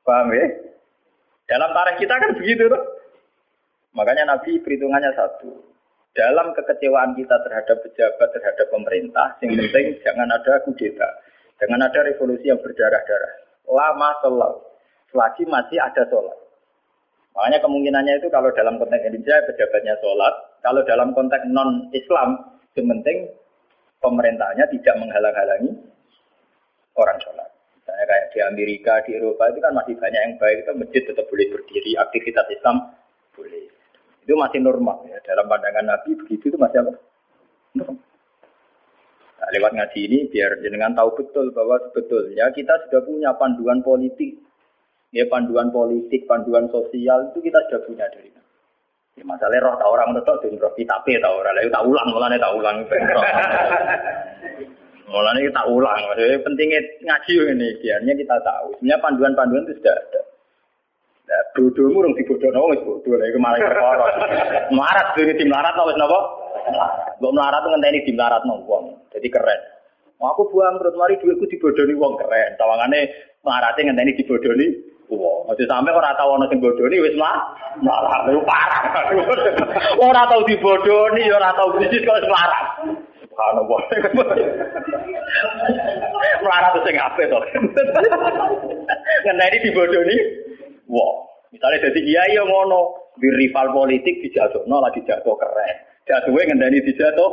Paham 0.00 0.32
ya? 0.32 0.48
Dalam 1.44 1.76
tarikh 1.76 2.08
kita 2.08 2.14
kan 2.16 2.30
begitu 2.40 2.72
tuh. 2.72 2.84
Makanya 3.92 4.32
Nabi 4.32 4.64
perhitungannya 4.64 5.12
satu. 5.12 5.75
Dalam 6.16 6.56
kekecewaan 6.56 7.12
kita 7.12 7.36
terhadap 7.44 7.76
pejabat, 7.84 8.28
terhadap 8.32 8.66
pemerintah, 8.72 9.36
yang 9.44 9.52
penting 9.60 10.00
jangan 10.00 10.32
ada 10.32 10.64
kudeta. 10.64 11.08
Jangan 11.60 11.84
ada 11.84 12.00
revolusi 12.08 12.48
yang 12.48 12.56
berdarah-darah. 12.60 13.32
Lama 13.68 14.10
selalu. 14.24 14.60
Selagi 15.12 15.44
masih 15.44 15.76
ada 15.76 16.08
sholat. 16.08 16.36
Makanya 17.36 17.60
kemungkinannya 17.60 18.14
itu 18.16 18.32
kalau 18.32 18.48
dalam 18.56 18.80
konteks 18.80 19.04
Indonesia 19.04 19.44
pejabatnya 19.44 19.94
sholat. 20.00 20.34
Kalau 20.64 20.80
dalam 20.88 21.12
konteks 21.12 21.44
non-Islam, 21.52 22.56
yang 22.80 22.86
penting 22.96 23.28
pemerintahnya 24.00 24.64
tidak 24.72 24.94
menghalang-halangi 24.96 25.72
orang 26.96 27.18
sholat. 27.20 27.48
Misalnya 27.76 28.04
kayak 28.08 28.26
di 28.32 28.40
Amerika, 28.40 28.92
di 29.04 29.20
Eropa 29.20 29.52
itu 29.52 29.60
kan 29.60 29.72
masih 29.76 29.94
banyak 30.00 30.20
yang 30.20 30.34
baik. 30.40 30.64
Itu 30.64 30.72
masjid 30.80 31.02
tetap 31.04 31.28
boleh 31.28 31.46
berdiri, 31.52 31.92
aktivitas 32.00 32.46
Islam 32.56 32.76
boleh. 33.36 33.75
Itu 34.26 34.34
masih 34.34 34.58
normal 34.58 35.06
ya. 35.06 35.22
Dalam 35.22 35.46
pandangan 35.46 35.86
Nabi 35.86 36.18
begitu 36.18 36.50
itu 36.50 36.58
masih 36.58 36.82
apa? 36.82 36.98
Nah, 39.38 39.48
lewat 39.54 39.70
ngaji 39.78 40.00
ini 40.10 40.18
biar 40.26 40.58
jenengan 40.66 40.98
tahu 40.98 41.14
betul 41.14 41.54
bahwa 41.54 41.78
sebetulnya 41.86 42.50
kita 42.50 42.74
sudah 42.90 43.06
punya 43.06 43.30
panduan 43.38 43.86
politik. 43.86 44.34
Ya 45.14 45.30
panduan 45.30 45.70
politik, 45.70 46.26
panduan 46.26 46.66
sosial 46.74 47.30
itu 47.30 47.38
kita 47.38 47.62
sudah 47.70 47.80
punya 47.86 48.10
dari 48.10 48.34
Ya, 49.16 49.24
masalahnya 49.24 49.64
roh 49.64 49.80
tak 49.80 49.88
orang 49.88 50.12
tetap 50.12 50.44
jadi 50.44 50.60
roh 50.60 50.76
kita 50.76 51.00
tak 51.00 51.24
orang 51.24 51.56
lalu 51.56 51.72
tak 51.72 51.84
ulang 51.88 52.08
mulanya 52.12 52.36
tak 52.36 52.52
ulang. 52.52 52.76
Mulanya 55.08 55.40
kita 55.40 55.62
ulang. 55.72 56.00
Maksudnya 56.10 56.42
pentingnya 56.44 56.80
ngaji 57.00 57.34
ini 57.54 57.68
biarnya 57.80 58.12
kita 58.12 58.36
tahu. 58.44 58.76
Sebenarnya 58.76 59.00
panduan-panduan 59.00 59.64
itu 59.64 59.78
sudah 59.80 59.94
ada 59.96 60.25
Bodohmu 61.26 62.06
rong 62.06 62.14
dibodohno 62.14 62.70
wis 62.70 62.78
bodoh 62.86 63.18
lha 63.18 63.26
iku 63.26 63.38
malah 63.42 63.58
perkara. 63.58 64.06
Melarat 64.70 65.06
dene 65.18 65.34
tim 65.34 65.50
melarat 65.50 65.74
wis 65.74 65.98
napa? 65.98 66.18
Mbok 67.18 67.32
melarat 67.34 67.66
ngenteni 67.66 68.06
tim 68.06 68.14
melarat 68.14 68.46
wong. 68.46 68.94
Jadi 69.10 69.26
keren. 69.34 69.60
Mau 70.22 70.32
aku 70.32 70.48
buang 70.54 70.78
terus 70.78 70.94
mari 70.94 71.18
duitku 71.18 71.50
dibodohi 71.50 71.98
wong 71.98 72.14
keren. 72.14 72.54
Tawangane 72.54 73.10
melarate 73.42 73.82
ngenteni 73.82 74.14
dibodohi 74.14 74.66
wong. 75.10 75.50
Aja 75.50 75.66
sampe 75.66 75.90
ora 75.90 76.14
tau 76.14 76.38
ana 76.38 76.46
sing 76.46 76.62
bodohi 76.62 77.02
wis 77.02 77.18
mah 77.18 77.58
malah 77.82 78.30
lu 78.30 78.38
parah. 78.46 79.10
ora 80.06 80.30
tau 80.30 80.46
dibodohi, 80.46 81.26
ora 81.26 81.50
tau 81.58 81.74
bisnis 81.74 82.06
kok 82.06 82.22
melarat. 82.22 82.66
Subhanallah. 83.26 83.80
melarat 86.46 86.74
sing 86.86 86.96
apik 87.02 87.26
to. 87.26 87.38
Ngenteni 89.26 89.58
dibodohi 89.66 90.45
Wah, 90.86 91.14
misalnya 91.50 91.90
jadi 91.90 92.00
kiai 92.02 92.38
yang 92.38 92.46
ngono, 92.46 93.10
di 93.18 93.28
rival 93.32 93.72
politik 93.72 94.22
dijatuhno 94.22 94.78
lagi 94.78 95.02
jatuh 95.02 95.34
keren. 95.34 95.76
Jatuhnya 96.06 96.52
ngendani 96.52 96.78
dijatuh, 96.84 97.30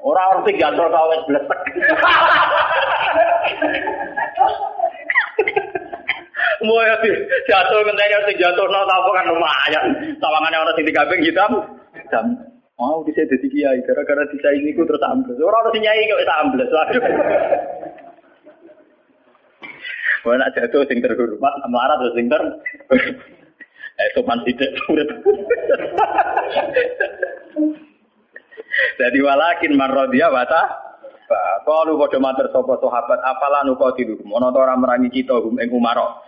orang 0.00 0.26
orang 0.40 0.56
jatuh 0.56 0.86
kawes 0.88 1.20
blesek. 1.28 1.60
Mau 6.58 6.82
ya 6.82 6.96
jatuh 7.46 7.78
ngendani 7.84 8.14
orang 8.18 8.38
jatuh 8.40 8.66
no 8.66 8.80
apa 8.88 9.10
kan 9.12 9.26
lumayan. 9.28 9.84
Tawangannya 10.16 10.58
orang 10.58 10.74
sing 10.74 10.86
dikabing 10.88 11.20
hitam, 11.22 11.52
hitam. 11.92 12.26
Mau 12.78 13.02
bisa 13.02 13.26
jadi 13.26 13.46
kiai 13.50 13.82
gara-gara 13.84 14.22
ini 14.54 14.70
ku 14.72 14.86
terus 14.86 15.02
ambles. 15.02 15.38
Orang 15.42 15.66
orang 15.66 15.72
sing 15.74 15.82
nyai 15.82 16.08
kok 16.08 16.22
ambles. 16.40 16.70
Waduh. 16.70 17.04
Wah 20.26 20.34
nak 20.34 20.50
jatuh 20.54 20.82
sing 20.90 20.98
terhormat, 20.98 21.52
melarat 21.70 21.96
terus 22.02 22.14
sing 22.18 22.26
ter. 22.26 22.42
Eh 23.98 24.08
sopan 24.14 24.42
tidak 24.46 24.70
urip. 24.90 25.10
Jadi 28.98 29.18
walakin 29.22 29.74
marrodia 29.74 30.30
bata. 30.30 30.62
Kalau 31.66 32.00
pada 32.00 32.18
mater 32.22 32.46
sopo 32.48 32.80
sahabat 32.80 33.20
apalah 33.20 33.60
nukotilu, 33.66 34.24
mono 34.24 34.48
ora 34.54 34.72
merangi 34.78 35.12
kita 35.12 35.36
hum 35.36 35.60
ing 35.60 35.68
umaro. 35.68 36.24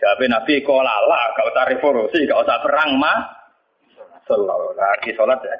Jabe 0.00 0.32
Nabi 0.32 0.64
gak 0.64 1.46
usah 1.52 1.64
revolusi, 1.68 2.24
gak 2.24 2.40
usah 2.40 2.56
perang 2.64 2.96
mah. 2.96 3.18
Selalu 4.24 4.72
lagi 4.78 5.12
sholat 5.12 5.44
ya. 5.44 5.56